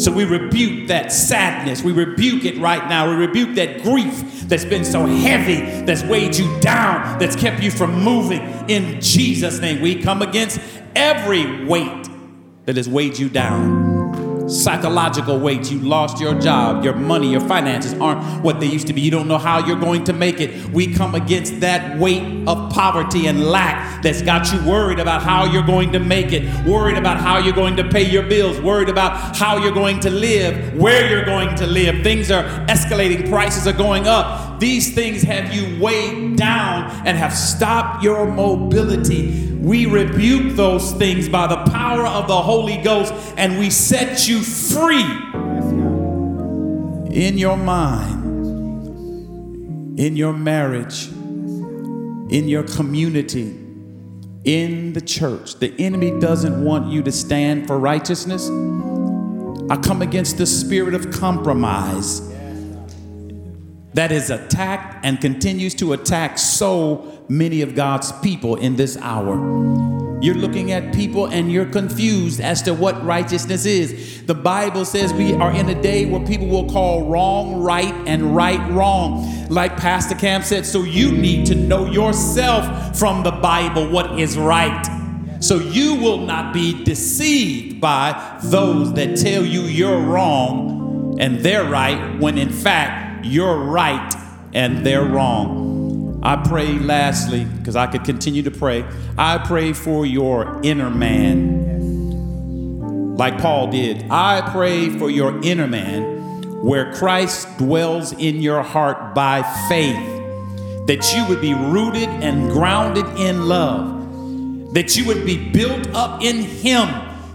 So 0.02 0.12
we 0.12 0.26
rebuke 0.26 0.88
that 0.88 1.12
sadness. 1.12 1.84
We 1.84 1.91
rebuke 1.91 2.43
it 2.43 2.58
right 2.58 2.89
now. 2.89 3.08
We 3.08 3.16
rebuke 3.18 3.54
that 3.56 3.84
grief 3.84 4.41
that's 4.47 4.66
been 4.66 4.84
so 4.84 5.06
heavy, 5.06 5.62
that's 5.86 6.02
weighed 6.04 6.36
you 6.36 6.60
down, 6.60 7.20
that's 7.20 7.36
kept 7.36 7.62
you 7.62 7.70
from 7.70 8.04
moving. 8.04 8.41
In 8.68 8.99
Jesus' 8.99 9.60
name, 9.60 9.80
we 9.80 10.02
come 10.02 10.24
against 10.24 10.60
every 10.95 11.66
weight 11.66 12.10
that 12.66 12.78
has 12.78 12.89
weighed 12.89 13.20
you 13.20 13.30
down 13.30 13.91
psychological 14.52 15.39
weight. 15.39 15.72
You 15.72 15.80
lost 15.80 16.20
your 16.20 16.39
job, 16.39 16.84
your 16.84 16.93
money, 16.93 17.32
your 17.32 17.41
finances 17.41 17.93
aren't 17.99 18.43
what 18.43 18.60
they 18.60 18.66
used 18.66 18.88
to 18.88 18.93
be. 18.93 19.02
You 19.02 19.12
don't 19.12 19.28
know 19.28 19.38
how 19.38 19.66
you're 19.66 19.80
going 19.80 20.04
to 20.06 20.14
make 20.14 20.39
it. 20.39 20.70
We 20.72 20.93
come 20.93 21.16
against 21.16 21.60
that 21.62 21.97
weight 21.97 22.47
of 22.47 22.72
poverty 22.72 23.28
and 23.28 23.45
lack 23.45 24.04
that's 24.04 24.22
got 24.22 24.52
you 24.52 24.60
worried 24.70 24.99
about 24.99 25.24
how 25.24 25.45
you're 25.45 25.66
going 25.66 25.91
to 25.93 25.99
make 25.99 26.32
it, 26.32 26.43
worried 26.66 26.97
about 26.97 27.18
how 27.18 27.38
you're 27.38 27.56
going 27.56 27.76
to 27.78 27.88
pay 27.88 28.10
your 28.10 28.24
bills, 28.24 28.60
worried 28.60 28.89
about 28.89 29.36
how 29.36 29.58
you're 29.58 29.74
going 29.74 29.99
to 30.02 30.10
live, 30.10 30.76
where 30.76 31.10
you're 31.10 31.26
going 31.26 31.56
to 31.56 31.68
live. 31.68 32.04
Things 32.04 32.32
are 32.32 32.43
escalating, 32.68 33.30
prices 33.30 33.68
are 33.68 33.74
going 33.74 34.08
up. 34.08 34.60
These 34.60 34.93
things 34.93 35.24
have 35.24 35.54
you 35.54 35.82
weighed 35.82 36.36
down 36.36 36.91
and 37.06 37.18
have 37.18 37.34
stopped 37.34 38.04
your 38.04 38.28
mobility. 38.28 39.51
We 39.62 39.86
rebuke 39.86 40.55
those 40.55 40.91
things 40.93 41.30
by 41.30 41.45
the 41.45 41.57
power 41.72 42.07
of 42.07 42.28
the 42.28 42.41
Holy 42.41 42.78
Ghost 42.78 43.14
and 43.38 43.59
we 43.59 43.70
set 43.70 44.28
you 44.28 44.41
free 44.41 45.05
in 47.16 47.38
your 47.38 47.57
mind, 47.57 48.24
in 49.99 50.16
your 50.16 50.34
marriage, 50.34 51.09
in 51.09 52.47
your 52.47 52.64
community, 52.64 53.55
in 54.45 54.93
the 54.93 55.01
church. 55.01 55.59
The 55.59 55.76
enemy 55.80 56.20
doesn't 56.20 56.64
want 56.64 56.91
you 56.91 57.03
to 57.03 57.12
stand 57.12 57.68
for 57.68 57.78
righteousness. 57.78 58.47
I 59.70 59.78
come 59.78 60.01
against 60.01 60.39
the 60.39 60.47
spirit 60.47 60.95
of 60.95 61.12
compromise 61.12 62.30
that 63.94 64.12
has 64.12 64.30
attacked 64.30 65.06
and 65.06 65.20
continues 65.20 65.76
to 65.76 65.94
attack 65.94 66.38
so 66.38 67.24
many 67.28 67.62
of 67.62 67.76
God's 67.76 68.12
people 68.20 68.56
in 68.56 68.76
this 68.76 68.98
hour. 68.98 69.36
You're 70.22 70.36
looking 70.36 70.72
at 70.72 70.94
people 70.94 71.26
and 71.26 71.52
you're 71.52 71.66
confused 71.66 72.39
as 72.39 72.62
to 72.64 72.76
what 72.76 73.04
righteousness 73.04 73.66
is. 73.66 74.24
The 74.28 74.36
Bible 74.36 74.86
says 74.86 75.12
we 75.14 75.34
are 75.34 75.52
in 75.52 75.68
a 75.68 75.82
day 75.82 76.06
where 76.06 76.24
people 76.24 76.48
will 76.48 76.70
call 76.70 77.10
wrong 77.10 77.64
right 77.64 77.94
and 78.08 78.36
right 78.36 78.70
wrong. 78.72 79.48
Like 79.50 79.78
Pastor 79.78 80.14
Cam 80.14 80.44
said, 80.44 80.68
so 80.68 80.84
you 80.84 81.12
need 81.12 81.48
to 81.48 81.56
know 81.56 81.88
yourself 81.88 82.98
from 83.00 83.24
the 83.24 83.32
Bible 83.32 83.89
what 83.89 84.20
is 84.20 84.38
right. 84.38 84.86
So 85.39 85.58
you 85.58 85.96
will 85.96 86.20
not 86.20 86.54
be 86.54 86.84
deceived 86.84 87.82
by 87.82 88.39
those 88.44 88.94
that 88.94 89.18
tell 89.18 89.44
you 89.44 89.62
you're 89.62 90.02
wrong 90.02 91.20
and 91.20 91.39
they're 91.39 91.68
right 91.68 92.20
when 92.20 92.38
in 92.38 92.52
fact 92.52 93.11
you're 93.26 93.57
right 93.57 94.13
and 94.53 94.86
they're 94.86 95.05
wrong. 95.05 96.19
I 96.24 96.36
pray 96.36 96.78
lastly, 96.78 97.45
because 97.45 97.76
I 97.76 97.88
could 97.88 98.03
continue 98.03 98.43
to 98.43 98.51
pray, 98.51 98.86
I 99.17 99.39
pray 99.39 99.74
for 99.74 100.05
your 100.05 100.59
inner 100.63 100.91
man. 100.91 101.72
Like 103.17 103.39
Paul 103.39 103.72
did. 103.72 104.05
I 104.09 104.41
pray 104.51 104.89
for 104.89 105.09
your 105.09 105.41
inner 105.43 105.67
man 105.67 106.19
where 106.61 106.93
Christ 106.93 107.47
dwells 107.57 108.13
in 108.13 108.41
your 108.41 108.61
heart 108.61 109.15
by 109.15 109.41
faith, 109.67 109.97
that 110.86 111.11
you 111.15 111.26
would 111.28 111.41
be 111.41 111.55
rooted 111.55 112.07
and 112.07 112.51
grounded 112.51 113.05
in 113.17 113.47
love, 113.47 114.74
that 114.74 114.95
you 114.95 115.05
would 115.05 115.26
be 115.26 115.49
built 115.51 115.88
up 115.95 116.22
in 116.22 116.38
Him, 116.38 116.88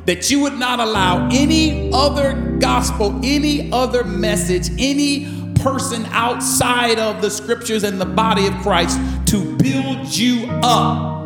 that 0.05 0.31
you 0.31 0.41
would 0.41 0.55
not 0.55 0.79
allow 0.79 1.29
any 1.33 1.91
other 1.93 2.57
gospel, 2.61 3.21
any 3.25 3.73
other 3.73 4.05
message, 4.05 4.71
any 4.79 5.36
person 5.61 6.07
outside 6.07 6.99
of 6.99 7.23
the 7.23 7.31
scriptures 7.31 7.83
and 7.83 8.01
the 8.01 8.07
body 8.07 8.47
of 8.47 8.55
Christ 8.55 8.99
to 9.27 9.57
build 9.57 10.15
you 10.15 10.49
up. 10.63 11.17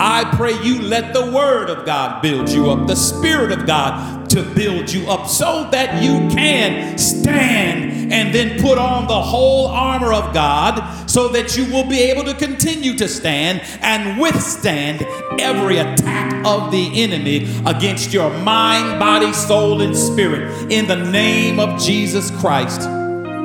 I 0.00 0.24
pray 0.36 0.52
you 0.62 0.80
let 0.80 1.12
the 1.12 1.32
word 1.32 1.70
of 1.70 1.84
God 1.84 2.22
build 2.22 2.48
you 2.48 2.70
up, 2.70 2.86
the 2.86 2.94
spirit 2.94 3.50
of 3.50 3.66
God 3.66 4.30
to 4.30 4.42
build 4.42 4.90
you 4.90 5.10
up 5.10 5.26
so 5.26 5.68
that 5.72 6.02
you 6.02 6.28
can 6.28 6.96
stand 6.96 8.12
and 8.12 8.34
then 8.34 8.60
put 8.60 8.78
on 8.78 9.08
the 9.08 9.20
whole 9.20 9.66
armor 9.66 10.12
of 10.12 10.32
God 10.32 11.10
so 11.10 11.28
that 11.28 11.56
you 11.56 11.64
will 11.72 11.84
be 11.84 12.00
able 12.00 12.24
to 12.24 12.34
continue 12.34 12.96
to 12.96 13.08
stand 13.08 13.60
and 13.80 14.20
withstand 14.20 15.04
every 15.40 15.78
attack 15.78 16.46
of 16.46 16.70
the 16.70 17.02
enemy 17.02 17.48
against 17.66 18.12
your 18.12 18.30
mind, 18.38 19.00
body, 19.00 19.32
soul, 19.32 19.80
and 19.80 19.96
spirit. 19.96 20.70
In 20.70 20.86
the 20.86 21.10
name 21.10 21.58
of 21.58 21.80
Jesus 21.80 22.30
Christ, 22.38 22.82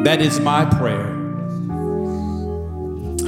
that 0.03 0.21
is 0.21 0.39
my 0.39 0.65
prayer. 0.65 1.12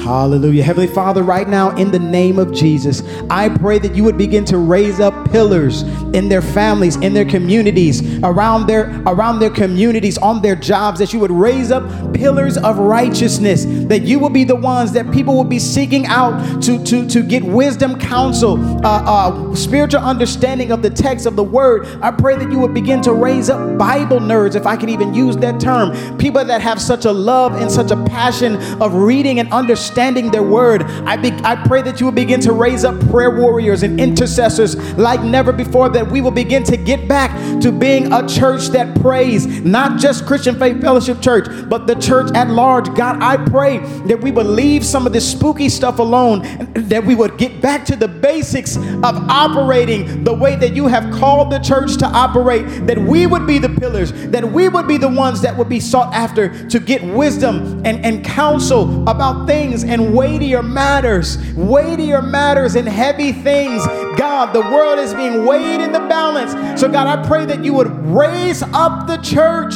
Hallelujah. 0.06 0.62
Heavenly 0.62 0.86
Father, 0.86 1.24
right 1.24 1.50
now, 1.50 1.76
in 1.78 1.90
the 1.90 1.98
name 1.98 2.38
of 2.38 2.54
Jesus, 2.54 3.02
I 3.28 3.50
pray 3.50 3.80
that 3.80 3.96
you 3.96 4.04
would 4.04 4.20
begin 4.20 4.46
to 4.46 4.60
raise 4.60 5.00
up 5.00 5.32
pillars 5.32 5.82
in 6.14 6.30
their 6.30 6.44
families, 6.44 6.96
in 6.98 7.12
their 7.12 7.26
communities, 7.26 8.20
around 8.20 8.68
their 8.68 9.02
around 9.08 9.40
their 9.40 9.50
communities, 9.50 10.20
on 10.20 10.44
their 10.44 10.56
jobs, 10.56 11.00
that 11.00 11.12
you 11.12 11.18
would 11.18 11.32
raise 11.32 11.72
up 11.72 12.14
pillars 12.14 12.56
of 12.56 12.78
righteousness, 12.78 13.66
that 13.66 14.04
you 14.04 14.20
will 14.20 14.30
be 14.30 14.44
the 14.44 14.56
ones 14.56 14.92
that 14.92 15.12
people 15.12 15.36
will 15.36 15.44
be 15.44 15.58
seeking 15.58 16.06
out 16.06 16.62
to, 16.62 16.84
to, 16.84 17.08
to 17.08 17.24
get 17.24 17.44
wisdom, 17.44 17.98
counsel, 18.00 18.60
uh, 18.86 19.02
uh, 19.08 19.56
spiritual 19.56 20.02
understanding 20.02 20.72
of 20.72 20.84
the 20.84 20.90
text 20.92 21.26
of 21.26 21.36
the 21.36 21.44
word. 21.44 21.88
I 22.04 22.12
pray 22.12 22.38
that 22.38 22.52
you 22.52 22.60
would 22.60 22.76
begin 22.76 23.02
to 23.02 23.14
raise 23.14 23.50
up 23.50 23.80
Bible 23.80 24.20
nerds, 24.20 24.56
if 24.56 24.68
I 24.68 24.78
can 24.78 24.90
even 24.90 25.16
use 25.16 25.36
that 25.38 25.60
term, 25.60 26.16
people 26.20 26.46
that 26.46 26.62
have 26.62 26.80
such 26.80 27.06
a 27.06 27.12
love 27.12 27.60
and 27.60 27.72
such 27.72 27.90
a 27.90 28.04
passion 28.06 28.58
of 28.80 28.94
reading 28.94 29.40
and 29.40 29.52
understanding 29.52 29.95
understanding 29.96 30.30
their 30.30 30.44
word. 30.44 30.84
I, 30.84 31.16
be, 31.16 31.32
I 31.44 31.56
pray 31.56 31.82
that 31.84 32.02
you 32.02 32.06
will 32.06 32.12
begin 32.12 32.42
to 32.42 32.52
raise 32.52 32.84
up 32.84 33.00
prayer 33.10 33.40
warriors 33.40 33.82
and 33.82 33.98
intercessors 34.00 34.76
like 34.96 35.22
never 35.22 35.54
before, 35.54 35.88
that 35.90 36.12
we 36.12 36.20
will 36.20 36.32
begin 36.32 36.64
to 36.66 36.76
get 36.76 37.08
back 37.08 37.32
to 37.62 37.72
being 37.72 38.12
a 38.12 38.28
church 38.28 38.68
that 38.70 39.00
prays, 39.02 39.48
not 39.64 39.98
just 39.98 40.26
Christian 40.26 40.60
Faith 40.60 40.82
Fellowship 40.82 41.22
Church, 41.22 41.48
but 41.70 41.88
the 41.88 41.96
church 41.96 42.30
at 42.36 42.50
large. 42.50 42.94
God, 42.94 43.24
I 43.24 43.38
pray 43.38 43.78
that 44.08 44.20
we 44.20 44.32
would 44.32 44.48
leave 44.48 44.86
some 44.86 45.08
of 45.08 45.14
this 45.14 45.30
spooky 45.32 45.70
stuff 45.70 46.00
alone, 46.00 46.42
that 46.74 47.06
we 47.06 47.16
would 47.16 47.38
get 47.38 47.62
back 47.62 47.86
to 47.86 47.96
the 47.96 48.10
basics 48.10 48.76
of 48.76 49.16
operating 49.30 50.26
the 50.26 50.34
way 50.34 50.58
that 50.58 50.76
you 50.76 50.88
have 50.88 51.10
called 51.14 51.52
the 51.52 51.60
church 51.60 51.96
to 51.98 52.06
operate, 52.06 52.66
that 52.86 52.98
we 52.98 53.28
would 53.28 53.48
be 53.48 53.60
the 53.60 53.70
pillars, 53.70 54.12
that 54.12 54.44
we 54.44 54.68
would 54.68 54.90
be 54.90 54.98
the 54.98 55.08
ones 55.08 55.42
that 55.42 55.56
would 55.56 55.70
be 55.70 55.80
sought 55.80 56.14
after 56.14 56.68
to 56.68 56.80
get 56.82 57.02
wisdom 57.02 57.82
and, 57.86 58.06
and 58.06 58.26
counsel 58.26 59.08
about 59.08 59.48
things 59.48 59.85
and 59.86 60.14
weightier 60.14 60.64
matters, 60.64 61.38
weightier 61.54 62.22
matters 62.22 62.76
and 62.76 62.88
heavy 62.88 63.32
things. 63.32 63.86
God, 64.18 64.54
the 64.54 64.62
world 64.62 65.00
is 65.00 65.14
being 65.14 65.46
weighed 65.46 65.82
in 65.82 65.92
the 65.92 66.00
balance. 66.00 66.80
So, 66.80 66.90
God, 66.90 67.08
I 67.08 67.28
pray 67.28 67.46
that 67.46 67.64
you 67.64 67.74
would 67.74 67.92
raise 68.06 68.62
up 68.62 69.08
the 69.08 69.18
church 69.18 69.76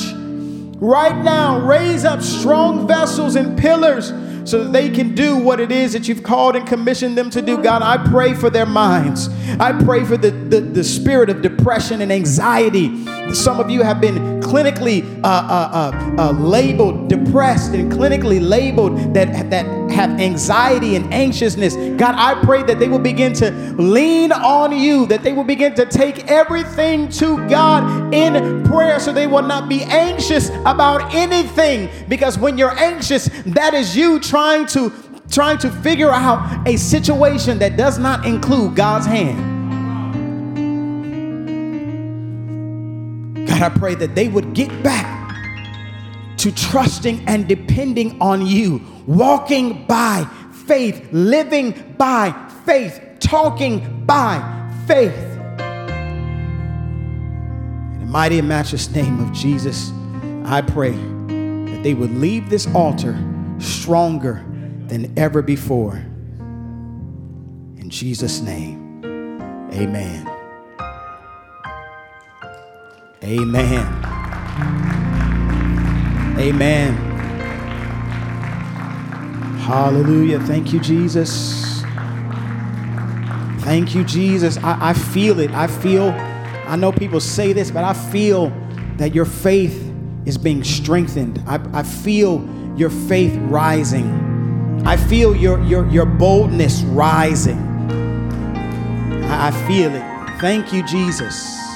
right 0.81 1.23
now, 1.23 1.59
raise 1.59 2.05
up 2.05 2.21
strong 2.21 2.87
vessels 2.87 3.35
and 3.35 3.57
pillars 3.57 4.13
so 4.49 4.63
that 4.63 4.73
they 4.73 4.89
can 4.89 5.13
do 5.13 5.37
what 5.37 5.59
it 5.59 5.71
is 5.71 5.93
that 5.93 6.07
you've 6.07 6.23
called 6.23 6.55
and 6.55 6.67
commissioned 6.67 7.17
them 7.17 7.29
to 7.29 7.41
do. 7.41 7.61
God, 7.61 7.81
I 7.81 7.97
pray 8.09 8.33
for 8.33 8.49
their 8.49 8.65
minds. 8.65 9.29
I 9.59 9.73
pray 9.83 10.03
for 10.03 10.17
the, 10.17 10.31
the, 10.31 10.61
the 10.61 10.83
spirit 10.83 11.29
of 11.29 11.41
depression 11.41 12.01
and 12.01 12.11
anxiety. 12.11 13.05
Some 13.33 13.59
of 13.59 13.69
you 13.69 13.83
have 13.83 14.01
been 14.01 14.39
clinically 14.41 15.03
uh, 15.23 15.27
uh, 15.27 15.91
uh, 15.93 16.15
uh, 16.17 16.31
labeled 16.31 17.09
depressed 17.09 17.73
and 17.73 17.91
clinically 17.91 18.39
labeled 18.41 19.13
that, 19.13 19.49
that 19.49 19.65
have 19.91 20.19
anxiety 20.19 20.95
and 20.95 21.13
anxiousness. 21.13 21.75
God, 21.97 22.15
I 22.15 22.41
pray 22.43 22.63
that 22.63 22.79
they 22.79 22.87
will 22.87 22.99
begin 22.99 23.33
to 23.33 23.51
lean 23.77 24.31
on 24.31 24.77
you, 24.77 25.05
that 25.07 25.23
they 25.23 25.33
will 25.33 25.43
begin 25.43 25.75
to 25.75 25.85
take 25.85 26.29
everything 26.29 27.09
to 27.09 27.47
God 27.49 28.13
in 28.13 28.63
prayer 28.63 28.99
so 28.99 29.11
they 29.11 29.27
will 29.27 29.41
not 29.43 29.69
be 29.69 29.83
anxious 29.83 30.49
about 30.65 31.13
anything. 31.13 31.89
Because 32.07 32.37
when 32.37 32.57
you're 32.57 32.77
anxious, 32.77 33.29
that 33.45 33.73
is 33.73 33.95
you 33.95 34.19
trying 34.19 34.65
to 34.67 34.91
trying 35.29 35.59
to 35.59 35.69
figure 35.69 36.09
out 36.09 36.67
a 36.67 36.75
situation 36.75 37.59
that 37.59 37.77
does 37.77 37.99
not 37.99 38.25
include 38.25 38.75
God's 38.75 39.05
hand. 39.05 39.58
God, 43.59 43.73
I 43.73 43.77
pray 43.77 43.95
that 43.95 44.15
they 44.15 44.29
would 44.29 44.53
get 44.53 44.83
back 44.83 45.35
to 46.37 46.51
trusting 46.51 47.27
and 47.27 47.45
depending 47.45 48.21
on 48.21 48.45
you, 48.45 48.81
walking 49.05 49.85
by 49.85 50.25
faith, 50.65 51.09
living 51.11 51.95
by 51.97 52.31
faith, 52.65 53.17
talking 53.19 54.05
by 54.05 54.39
faith. 54.87 55.13
In 57.93 57.99
the 57.99 58.05
mighty 58.05 58.39
and 58.39 58.47
matchless 58.47 58.89
name 58.91 59.19
of 59.19 59.33
Jesus, 59.33 59.91
I 60.45 60.61
pray 60.61 60.91
that 60.91 61.81
they 61.83 61.93
would 61.93 62.11
leave 62.11 62.49
this 62.49 62.65
altar 62.73 63.17
stronger 63.59 64.41
than 64.87 65.13
ever 65.19 65.41
before. 65.41 65.95
In 67.75 67.89
Jesus' 67.89 68.39
name, 68.39 69.03
amen. 69.73 70.38
Amen. 73.29 73.85
Amen. 76.39 76.95
Hallelujah. 79.59 80.39
Thank 80.39 80.73
you, 80.73 80.79
Jesus. 80.79 81.83
Thank 83.59 83.93
you, 83.93 84.03
Jesus. 84.03 84.57
I, 84.57 84.89
I, 84.89 84.93
feel 84.93 85.39
it. 85.39 85.51
I 85.51 85.67
feel, 85.67 86.09
I 86.65 86.75
know 86.75 86.91
people 86.91 87.19
say 87.19 87.53
this, 87.53 87.69
but 87.69 87.83
I 87.83 87.93
feel 87.93 88.51
that 88.97 89.13
your 89.13 89.25
faith 89.25 89.93
is 90.25 90.35
being 90.35 90.63
strengthened. 90.63 91.39
I, 91.45 91.61
I 91.71 91.83
feel 91.83 92.49
your 92.75 92.89
faith 92.89 93.35
rising. 93.41 94.81
I 94.87 94.97
feel 94.97 95.35
your, 95.35 95.63
your, 95.65 95.87
your 95.89 96.07
boldness 96.07 96.81
rising. 96.81 97.59
I, 99.25 99.49
I 99.49 99.67
feel 99.67 99.93
it. 99.93 100.39
Thank 100.39 100.73
you, 100.73 100.81
Jesus. 100.87 101.68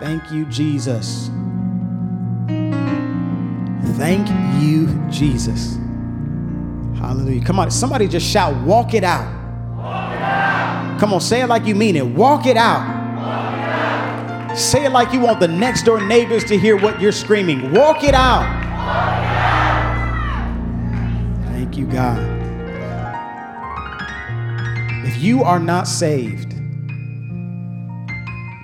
Thank 0.00 0.30
you, 0.30 0.44
Jesus. 0.46 1.30
Thank 3.96 4.28
you, 4.62 4.86
Jesus. 5.10 5.76
Hallelujah. 6.98 7.44
Come 7.44 7.58
on, 7.58 7.70
somebody 7.70 8.06
just 8.06 8.26
shout, 8.26 8.54
walk 8.64 8.94
it 8.94 9.04
out. 9.04 9.38
Come 11.00 11.12
on, 11.12 11.20
say 11.20 11.42
it 11.42 11.46
like 11.46 11.64
you 11.66 11.74
mean 11.74 11.96
it. 11.96 12.06
Walk 12.06 12.46
it 12.46 12.56
out. 12.56 12.96
Say 14.56 14.84
it 14.84 14.90
like 14.90 15.12
you 15.12 15.20
want 15.20 15.40
the 15.40 15.48
next 15.48 15.82
door 15.82 16.00
neighbors 16.00 16.44
to 16.44 16.58
hear 16.58 16.76
what 16.76 17.00
you're 17.00 17.12
screaming. 17.12 17.72
Walk 17.72 18.02
it 18.02 18.14
out. 18.14 18.44
Out 21.54 21.76
you, 21.76 21.86
God. 21.86 22.18
If 25.06 25.18
you 25.22 25.44
are 25.44 25.60
not 25.60 25.86
saved, 25.86 26.52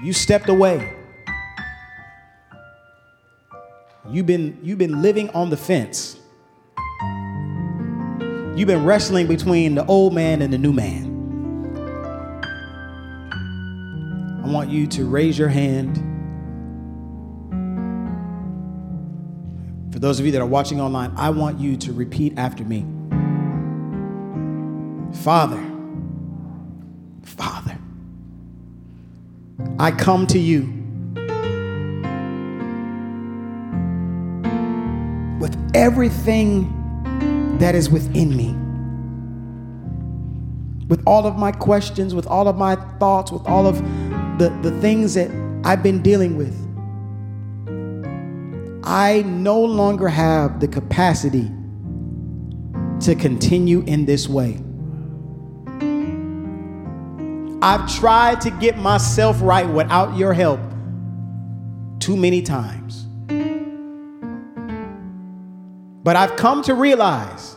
you 0.02 0.12
stepped 0.12 0.48
away. 0.48 0.93
You've 4.10 4.26
been, 4.26 4.58
you've 4.62 4.78
been 4.78 5.00
living 5.00 5.30
on 5.30 5.48
the 5.48 5.56
fence. 5.56 6.18
You've 8.54 8.66
been 8.66 8.84
wrestling 8.84 9.26
between 9.26 9.74
the 9.74 9.86
old 9.86 10.14
man 10.14 10.42
and 10.42 10.52
the 10.52 10.58
new 10.58 10.72
man. 10.72 11.12
I 14.44 14.48
want 14.48 14.68
you 14.68 14.86
to 14.88 15.06
raise 15.06 15.38
your 15.38 15.48
hand. 15.48 15.96
For 19.90 19.98
those 19.98 20.20
of 20.20 20.26
you 20.26 20.32
that 20.32 20.42
are 20.42 20.46
watching 20.46 20.82
online, 20.82 21.12
I 21.16 21.30
want 21.30 21.58
you 21.58 21.76
to 21.78 21.92
repeat 21.92 22.34
after 22.36 22.62
me. 22.62 22.84
Father, 25.22 25.64
Father, 27.22 27.78
I 29.78 29.90
come 29.92 30.26
to 30.26 30.38
you 30.38 30.83
with 35.44 35.70
everything 35.74 37.58
that 37.58 37.74
is 37.74 37.90
within 37.90 38.34
me. 38.34 38.54
With 40.88 41.02
all 41.06 41.26
of 41.26 41.36
my 41.36 41.52
questions, 41.52 42.14
with 42.14 42.26
all 42.26 42.48
of 42.48 42.56
my 42.56 42.76
thoughts, 42.98 43.30
with 43.30 43.46
all 43.46 43.66
of 43.66 43.76
the, 44.38 44.48
the 44.62 44.70
things 44.80 45.12
that 45.12 45.30
I've 45.62 45.82
been 45.82 46.00
dealing 46.00 46.38
with, 46.38 46.54
I 48.84 49.20
no 49.26 49.60
longer 49.60 50.08
have 50.08 50.60
the 50.60 50.68
capacity 50.68 51.50
to 53.00 53.14
continue 53.14 53.82
in 53.82 54.06
this 54.06 54.26
way. 54.26 54.58
I've 57.60 57.94
tried 57.94 58.40
to 58.40 58.50
get 58.50 58.78
myself 58.78 59.42
right 59.42 59.68
without 59.68 60.16
your 60.16 60.32
help 60.32 60.60
too 61.98 62.16
many 62.16 62.40
times. 62.40 63.06
But 66.04 66.16
I've 66.16 66.36
come 66.36 66.62
to 66.64 66.74
realize 66.74 67.56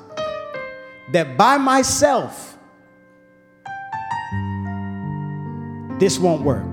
that 1.11 1.35
by 1.37 1.57
myself, 1.57 2.57
this 5.99 6.17
won't 6.17 6.43
work. 6.43 6.63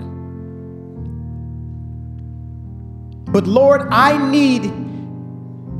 But 3.29 3.45
Lord, 3.45 3.89
I 3.91 4.17
need 4.31 4.71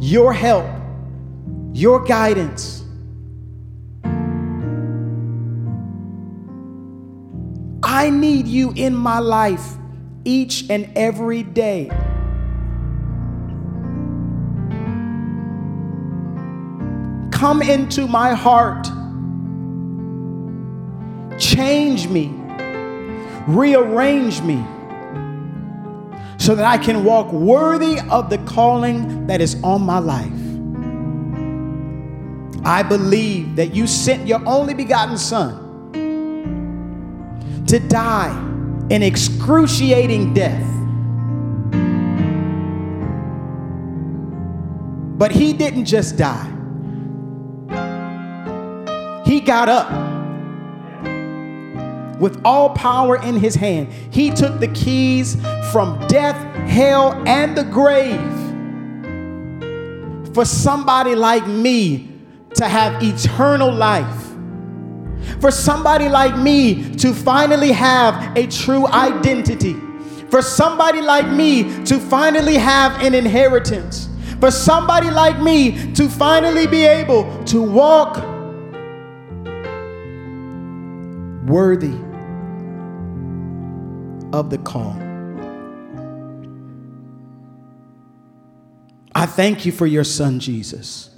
your 0.02 0.34
help, 0.34 0.70
your 1.72 2.04
guidance. 2.04 2.84
I 7.82 8.10
need 8.10 8.48
you 8.48 8.74
in 8.76 8.94
my 8.94 9.20
life 9.20 9.76
each 10.26 10.70
and 10.70 10.92
every 10.98 11.44
day. 11.44 11.90
Come 17.46 17.62
into 17.62 18.08
my 18.08 18.34
heart. 18.34 18.88
Change 21.40 22.08
me. 22.08 22.34
Rearrange 23.46 24.42
me 24.42 24.66
so 26.40 26.56
that 26.56 26.66
I 26.66 26.80
can 26.80 27.04
walk 27.04 27.32
worthy 27.32 28.00
of 28.10 28.32
the 28.32 28.40
calling 28.40 29.28
that 29.28 29.42
is 29.42 29.62
on 29.62 29.84
my 29.84 30.00
life. 30.00 30.26
I 32.66 32.82
believe 32.82 33.58
that 33.58 33.76
you 33.76 33.86
sent 33.86 34.26
your 34.26 34.42
only 34.48 34.74
begotten 34.74 35.16
Son 35.16 35.92
to 37.68 37.80
die 37.80 38.36
an 38.90 39.04
excruciating 39.04 40.34
death. 40.34 40.68
But 45.20 45.32
he 45.32 45.54
didn't 45.54 45.86
just 45.86 46.18
die, 46.18 46.55
he 49.26 49.42
got 49.42 49.68
up 49.68 49.90
with 52.20 52.40
all 52.46 52.70
power 52.70 53.22
in 53.22 53.36
his 53.36 53.56
hand. 53.56 53.92
He 54.12 54.30
took 54.32 54.60
the 54.60 54.70
keys 54.70 55.36
from 55.72 56.06
death, 56.08 56.38
hell, 56.68 57.22
and 57.28 57.58
the 57.58 57.64
grave 57.64 58.22
for 60.36 60.44
somebody 60.44 61.16
like 61.16 61.48
me 61.48 62.12
to 62.56 62.68
have 62.68 63.02
eternal 63.02 63.72
life. 63.72 64.34
For 65.40 65.50
somebody 65.50 66.10
like 66.10 66.38
me 66.38 66.94
to 66.96 67.14
finally 67.14 67.72
have 67.72 68.38
a 68.38 68.46
true 68.48 68.86
identity. 68.88 69.76
For 70.30 70.42
somebody 70.42 71.00
like 71.00 71.30
me 71.30 71.86
to 71.86 72.00
finally 72.00 72.56
have 72.56 73.02
an 73.02 73.14
inheritance. 73.14 74.10
For 74.42 74.52
somebody 74.52 75.10
like 75.10 75.40
me 75.40 75.94
to 75.94 76.10
finally 76.10 76.68
be 76.68 76.84
able 76.84 77.44
to 77.46 77.62
walk 77.62 78.35
worthy 81.46 81.98
of 84.34 84.50
the 84.50 84.58
call. 84.58 85.02
I 89.14 89.26
thank 89.26 89.66
you 89.66 89.72
for 89.72 89.86
your 89.86 90.04
son, 90.04 90.40
Jesus. 90.40 91.10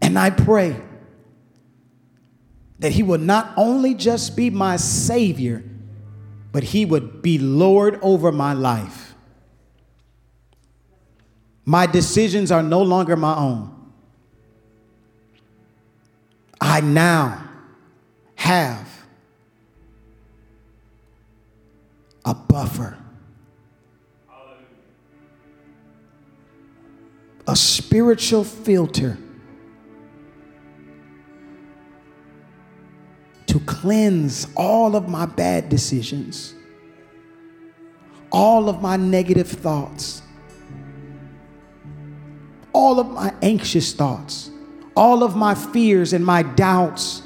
And 0.00 0.18
I 0.18 0.30
pray 0.30 0.76
that 2.78 2.92
he 2.92 3.02
would 3.02 3.20
not 3.20 3.52
only 3.56 3.94
just 3.94 4.36
be 4.36 4.50
my 4.50 4.76
Savior, 4.76 5.64
but 6.52 6.62
he 6.62 6.84
would 6.84 7.22
be 7.22 7.38
Lord 7.38 7.98
over 8.02 8.30
my 8.30 8.52
life. 8.52 9.14
My 11.64 11.86
decisions 11.86 12.50
are 12.50 12.62
no 12.62 12.82
longer 12.82 13.16
my 13.16 13.36
own. 13.36 13.70
I 16.60 16.80
now 16.80 17.51
have 18.42 18.88
a 22.24 22.34
buffer, 22.34 22.98
a 27.46 27.54
spiritual 27.54 28.42
filter 28.42 29.16
to 33.46 33.60
cleanse 33.60 34.48
all 34.56 34.96
of 34.96 35.08
my 35.08 35.24
bad 35.24 35.68
decisions, 35.68 36.56
all 38.32 38.68
of 38.68 38.82
my 38.82 38.96
negative 38.96 39.46
thoughts, 39.46 40.20
all 42.72 42.98
of 42.98 43.08
my 43.08 43.32
anxious 43.40 43.92
thoughts, 43.92 44.50
all 44.96 45.22
of 45.22 45.36
my 45.36 45.54
fears 45.54 46.12
and 46.12 46.26
my 46.26 46.42
doubts. 46.42 47.22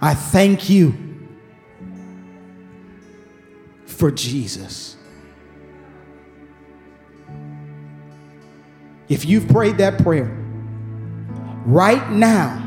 I 0.00 0.14
thank 0.14 0.70
you 0.70 0.94
for 3.86 4.10
Jesus. 4.10 4.96
If 9.08 9.26
you've 9.26 9.48
prayed 9.48 9.78
that 9.78 10.02
prayer, 10.02 10.34
right 11.66 12.10
now, 12.10 12.66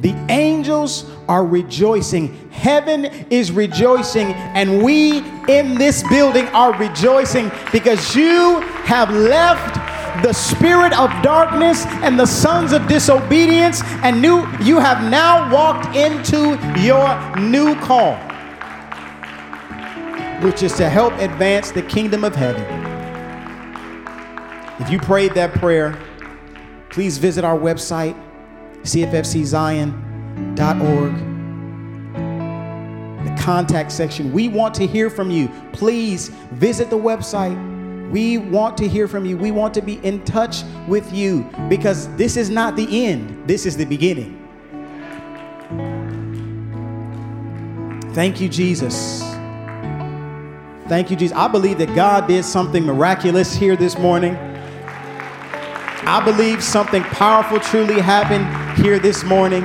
the 0.00 0.14
angels 0.30 1.08
are 1.28 1.44
rejoicing. 1.44 2.50
Heaven 2.50 3.04
is 3.30 3.52
rejoicing, 3.52 4.32
and 4.32 4.82
we 4.82 5.18
in 5.48 5.74
this 5.74 6.02
building 6.08 6.46
are 6.48 6.72
rejoicing 6.78 7.50
because 7.72 8.16
you 8.16 8.60
have 8.84 9.10
left 9.10 9.76
the 10.22 10.32
spirit 10.32 10.92
of 10.98 11.10
darkness 11.22 11.86
and 12.02 12.18
the 12.18 12.26
sons 12.26 12.72
of 12.72 12.86
disobedience, 12.86 13.82
and 14.02 14.20
new, 14.20 14.46
you 14.62 14.78
have 14.78 15.10
now 15.10 15.52
walked 15.52 15.94
into 15.96 16.58
your 16.80 17.38
new 17.38 17.74
call 17.80 18.18
which 20.40 20.62
is 20.62 20.74
to 20.74 20.88
help 20.88 21.14
advance 21.14 21.70
the 21.70 21.82
kingdom 21.82 22.24
of 22.24 22.34
heaven. 22.34 22.62
If 24.78 24.90
you 24.90 24.98
prayed 24.98 25.32
that 25.34 25.54
prayer, 25.54 25.98
please 26.90 27.16
visit 27.18 27.44
our 27.44 27.58
website, 27.58 28.14
cffczion.org. 28.82 29.96
The 33.24 33.42
contact 33.42 33.90
section. 33.90 34.32
We 34.32 34.48
want 34.48 34.74
to 34.74 34.86
hear 34.86 35.08
from 35.08 35.30
you. 35.30 35.48
Please 35.72 36.28
visit 36.52 36.90
the 36.90 36.98
website. 36.98 37.75
We 38.10 38.38
want 38.38 38.78
to 38.78 38.88
hear 38.88 39.08
from 39.08 39.24
you. 39.24 39.36
We 39.36 39.50
want 39.50 39.74
to 39.74 39.82
be 39.82 39.94
in 40.04 40.24
touch 40.24 40.62
with 40.86 41.12
you 41.12 41.50
because 41.68 42.08
this 42.16 42.36
is 42.36 42.50
not 42.50 42.76
the 42.76 43.06
end, 43.06 43.48
this 43.48 43.66
is 43.66 43.76
the 43.76 43.84
beginning. 43.84 44.42
Thank 48.14 48.40
you, 48.40 48.48
Jesus. 48.48 49.20
Thank 50.88 51.10
you, 51.10 51.16
Jesus. 51.16 51.36
I 51.36 51.48
believe 51.48 51.78
that 51.78 51.94
God 51.94 52.28
did 52.28 52.44
something 52.44 52.84
miraculous 52.84 53.54
here 53.54 53.76
this 53.76 53.98
morning. 53.98 54.36
I 56.08 56.22
believe 56.24 56.62
something 56.62 57.02
powerful 57.02 57.58
truly 57.58 58.00
happened 58.00 58.78
here 58.78 59.00
this 59.00 59.24
morning. 59.24 59.64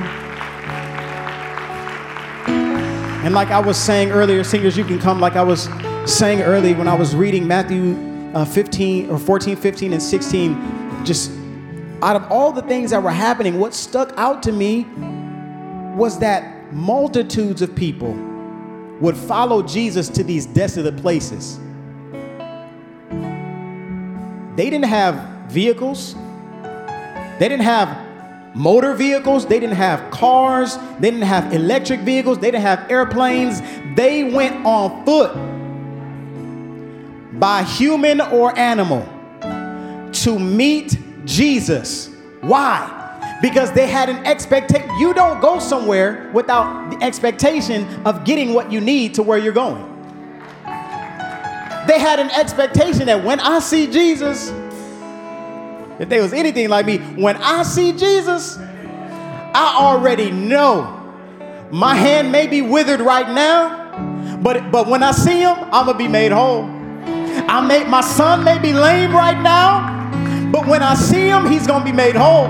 And 3.24 3.32
like 3.32 3.48
I 3.48 3.60
was 3.60 3.78
saying 3.78 4.10
earlier, 4.10 4.42
singers, 4.42 4.76
you 4.76 4.84
can 4.84 4.98
come 4.98 5.20
like 5.20 5.36
I 5.36 5.42
was 5.42 5.68
saying 6.04 6.42
earlier 6.42 6.76
when 6.76 6.88
I 6.88 6.94
was 6.94 7.14
reading 7.14 7.46
Matthew 7.46 8.11
uh, 8.34 8.44
15 8.44 9.10
or 9.10 9.18
14, 9.18 9.56
15, 9.56 9.92
and 9.92 10.02
16. 10.02 11.04
Just 11.04 11.30
out 12.02 12.16
of 12.16 12.30
all 12.30 12.52
the 12.52 12.62
things 12.62 12.90
that 12.90 13.02
were 13.02 13.10
happening, 13.10 13.58
what 13.58 13.74
stuck 13.74 14.12
out 14.16 14.42
to 14.42 14.52
me 14.52 14.86
was 15.96 16.18
that 16.18 16.72
multitudes 16.72 17.62
of 17.62 17.74
people 17.74 18.14
would 19.00 19.16
follow 19.16 19.62
Jesus 19.62 20.08
to 20.08 20.24
these 20.24 20.46
desolate 20.46 20.96
places. 20.96 21.58
They 24.56 24.68
didn't 24.68 24.84
have 24.84 25.50
vehicles, 25.50 26.14
they 27.38 27.48
didn't 27.48 27.62
have 27.62 28.12
motor 28.54 28.94
vehicles, 28.94 29.46
they 29.46 29.58
didn't 29.58 29.76
have 29.76 30.10
cars, 30.10 30.76
they 31.00 31.10
didn't 31.10 31.26
have 31.26 31.52
electric 31.52 32.00
vehicles, 32.00 32.38
they 32.38 32.50
didn't 32.50 32.62
have 32.62 32.90
airplanes. 32.90 33.60
They 33.96 34.24
went 34.24 34.64
on 34.64 35.04
foot 35.04 35.34
by 37.32 37.62
human 37.62 38.20
or 38.20 38.56
animal 38.58 39.08
to 40.12 40.38
meet 40.38 40.98
Jesus. 41.24 42.10
Why? 42.40 43.38
Because 43.40 43.72
they 43.72 43.86
had 43.86 44.08
an 44.08 44.24
expectation. 44.26 44.88
You 44.98 45.14
don't 45.14 45.40
go 45.40 45.58
somewhere 45.58 46.30
without 46.32 46.90
the 46.90 47.02
expectation 47.02 47.86
of 48.04 48.24
getting 48.24 48.54
what 48.54 48.70
you 48.70 48.80
need 48.80 49.14
to 49.14 49.22
where 49.22 49.38
you're 49.38 49.52
going. 49.52 49.88
They 51.86 51.98
had 51.98 52.20
an 52.20 52.30
expectation 52.30 53.06
that 53.06 53.24
when 53.24 53.40
I 53.40 53.58
see 53.58 53.88
Jesus, 53.88 54.50
if 55.98 56.08
they 56.08 56.20
was 56.20 56.32
anything 56.32 56.68
like 56.68 56.86
me, 56.86 56.98
when 56.98 57.36
I 57.36 57.64
see 57.64 57.92
Jesus, 57.92 58.58
I 58.58 59.76
already 59.80 60.30
know 60.30 60.98
my 61.72 61.94
hand 61.94 62.30
may 62.30 62.46
be 62.46 62.62
withered 62.62 63.00
right 63.00 63.28
now, 63.28 64.38
but, 64.42 64.70
but 64.70 64.86
when 64.86 65.02
I 65.02 65.10
see 65.12 65.40
him, 65.40 65.56
I'm 65.56 65.86
gonna 65.86 65.98
be 65.98 66.08
made 66.08 66.30
whole. 66.30 66.81
I 67.48 67.60
may, 67.66 67.84
my 67.84 68.00
son 68.00 68.44
may 68.44 68.58
be 68.58 68.72
lame 68.72 69.12
right 69.12 69.40
now, 69.40 70.50
but 70.50 70.66
when 70.66 70.82
I 70.82 70.94
see 70.94 71.28
him, 71.28 71.46
he's 71.46 71.66
gonna 71.66 71.84
be 71.84 71.92
made 71.92 72.16
whole. 72.16 72.46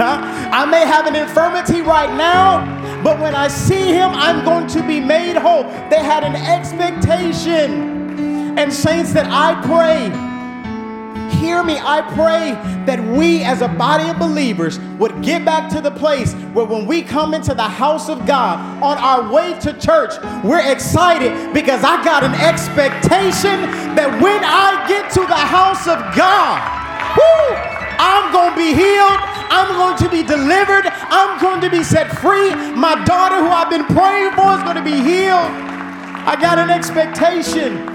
I 0.00 0.66
may 0.66 0.84
have 0.86 1.06
an 1.06 1.14
infirmity 1.14 1.80
right 1.82 2.14
now, 2.16 2.64
but 3.02 3.20
when 3.20 3.34
I 3.34 3.48
see 3.48 3.92
him, 3.92 4.10
I'm 4.10 4.44
going 4.44 4.66
to 4.68 4.86
be 4.86 5.00
made 5.00 5.36
whole. 5.36 5.64
They 5.90 6.02
had 6.02 6.24
an 6.24 6.34
expectation. 6.34 7.92
And, 8.58 8.72
saints, 8.72 9.12
that 9.14 9.26
I 9.30 9.54
pray, 9.62 10.10
hear 11.42 11.64
me, 11.64 11.76
I 11.76 12.02
pray 12.14 12.52
that 12.86 13.02
we 13.18 13.42
as 13.42 13.62
a 13.62 13.68
body 13.68 14.08
of 14.08 14.18
believers 14.18 14.78
would 14.98 15.22
get 15.22 15.44
back 15.44 15.68
to 15.74 15.80
the 15.80 15.90
place 15.90 16.34
where 16.54 16.64
when 16.64 16.86
we 16.86 17.02
come 17.02 17.34
into 17.34 17.52
the 17.52 17.66
house 17.66 18.08
of 18.08 18.24
God 18.26 18.60
on 18.80 18.96
our 18.96 19.32
way 19.32 19.58
to 19.60 19.72
church, 19.74 20.14
we're 20.44 20.62
excited 20.70 21.52
because 21.52 21.82
I 21.82 22.02
got 22.04 22.22
an 22.22 22.34
expectation 22.34 23.66
that 23.98 24.08
when 24.22 24.40
I 24.44 24.86
get 24.86 25.10
to 25.18 25.20
the 25.26 25.42
house 25.58 25.88
of 25.90 25.98
God, 26.14 26.62
whoo, 27.18 27.72
I'm 27.98 28.32
going 28.32 28.54
to 28.54 28.56
be 28.56 28.72
healed. 28.72 29.18
I'm 29.50 29.74
going 29.74 29.98
to 29.98 30.08
be 30.08 30.22
delivered. 30.22 30.86
I'm 31.10 31.38
going 31.42 31.60
to 31.60 31.70
be 31.70 31.82
set 31.82 32.08
free. 32.22 32.54
My 32.74 33.02
daughter, 33.04 33.36
who 33.36 33.50
I've 33.50 33.68
been 33.68 33.84
praying 33.84 34.32
for, 34.32 34.54
is 34.54 34.62
going 34.62 34.78
to 34.78 34.86
be 34.86 34.96
healed. 35.02 35.50
I 36.24 36.38
got 36.40 36.58
an 36.58 36.70
expectation. 36.70 37.91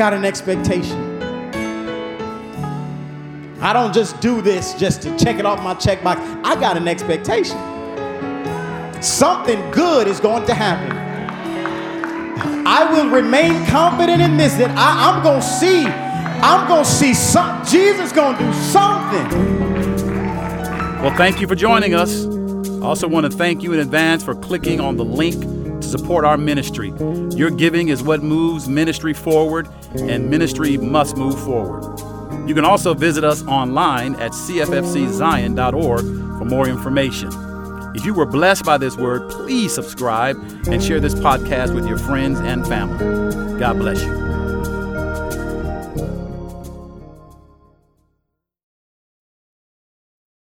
Got 0.00 0.14
an 0.14 0.24
expectation. 0.24 0.98
I 3.60 3.74
don't 3.74 3.92
just 3.92 4.18
do 4.22 4.40
this 4.40 4.72
just 4.72 5.02
to 5.02 5.14
check 5.18 5.38
it 5.38 5.44
off 5.44 5.62
my 5.62 5.74
checkbox. 5.74 6.16
I 6.42 6.58
got 6.58 6.78
an 6.78 6.88
expectation. 6.88 7.58
Something 9.02 9.60
good 9.70 10.06
is 10.08 10.18
going 10.18 10.46
to 10.46 10.54
happen. 10.54 10.96
I 12.66 12.90
will 12.90 13.10
remain 13.10 13.66
confident 13.66 14.22
in 14.22 14.38
this 14.38 14.54
that 14.54 14.70
I, 14.70 15.14
am 15.14 15.22
gonna 15.22 15.42
see, 15.42 15.84
I'm 15.84 16.66
gonna 16.66 16.82
see 16.82 17.12
some 17.12 17.62
Jesus 17.66 18.10
gonna 18.10 18.38
do 18.38 18.50
something. 18.54 19.28
Well, 21.02 21.14
thank 21.18 21.42
you 21.42 21.46
for 21.46 21.54
joining 21.54 21.92
us. 21.92 22.24
I 22.24 22.86
also 22.86 23.06
want 23.06 23.30
to 23.30 23.36
thank 23.36 23.62
you 23.62 23.74
in 23.74 23.80
advance 23.80 24.24
for 24.24 24.34
clicking 24.34 24.80
on 24.80 24.96
the 24.96 25.04
link 25.04 25.59
to 25.80 25.88
support 25.88 26.24
our 26.24 26.36
ministry. 26.36 26.92
Your 27.30 27.50
giving 27.50 27.88
is 27.88 28.02
what 28.02 28.22
moves 28.22 28.68
ministry 28.68 29.14
forward, 29.14 29.68
and 29.96 30.30
ministry 30.30 30.76
must 30.76 31.16
move 31.16 31.38
forward. 31.42 31.98
You 32.48 32.54
can 32.54 32.64
also 32.64 32.94
visit 32.94 33.24
us 33.24 33.44
online 33.46 34.14
at 34.16 34.32
cffczion.org 34.32 36.00
for 36.38 36.44
more 36.44 36.68
information. 36.68 37.30
If 37.94 38.04
you 38.04 38.14
were 38.14 38.26
blessed 38.26 38.64
by 38.64 38.78
this 38.78 38.96
word, 38.96 39.30
please 39.30 39.74
subscribe 39.74 40.36
and 40.68 40.82
share 40.82 41.00
this 41.00 41.14
podcast 41.14 41.74
with 41.74 41.86
your 41.86 41.98
friends 41.98 42.38
and 42.40 42.66
family. 42.66 43.58
God 43.58 43.78
bless 43.78 44.02
you. 44.02 44.29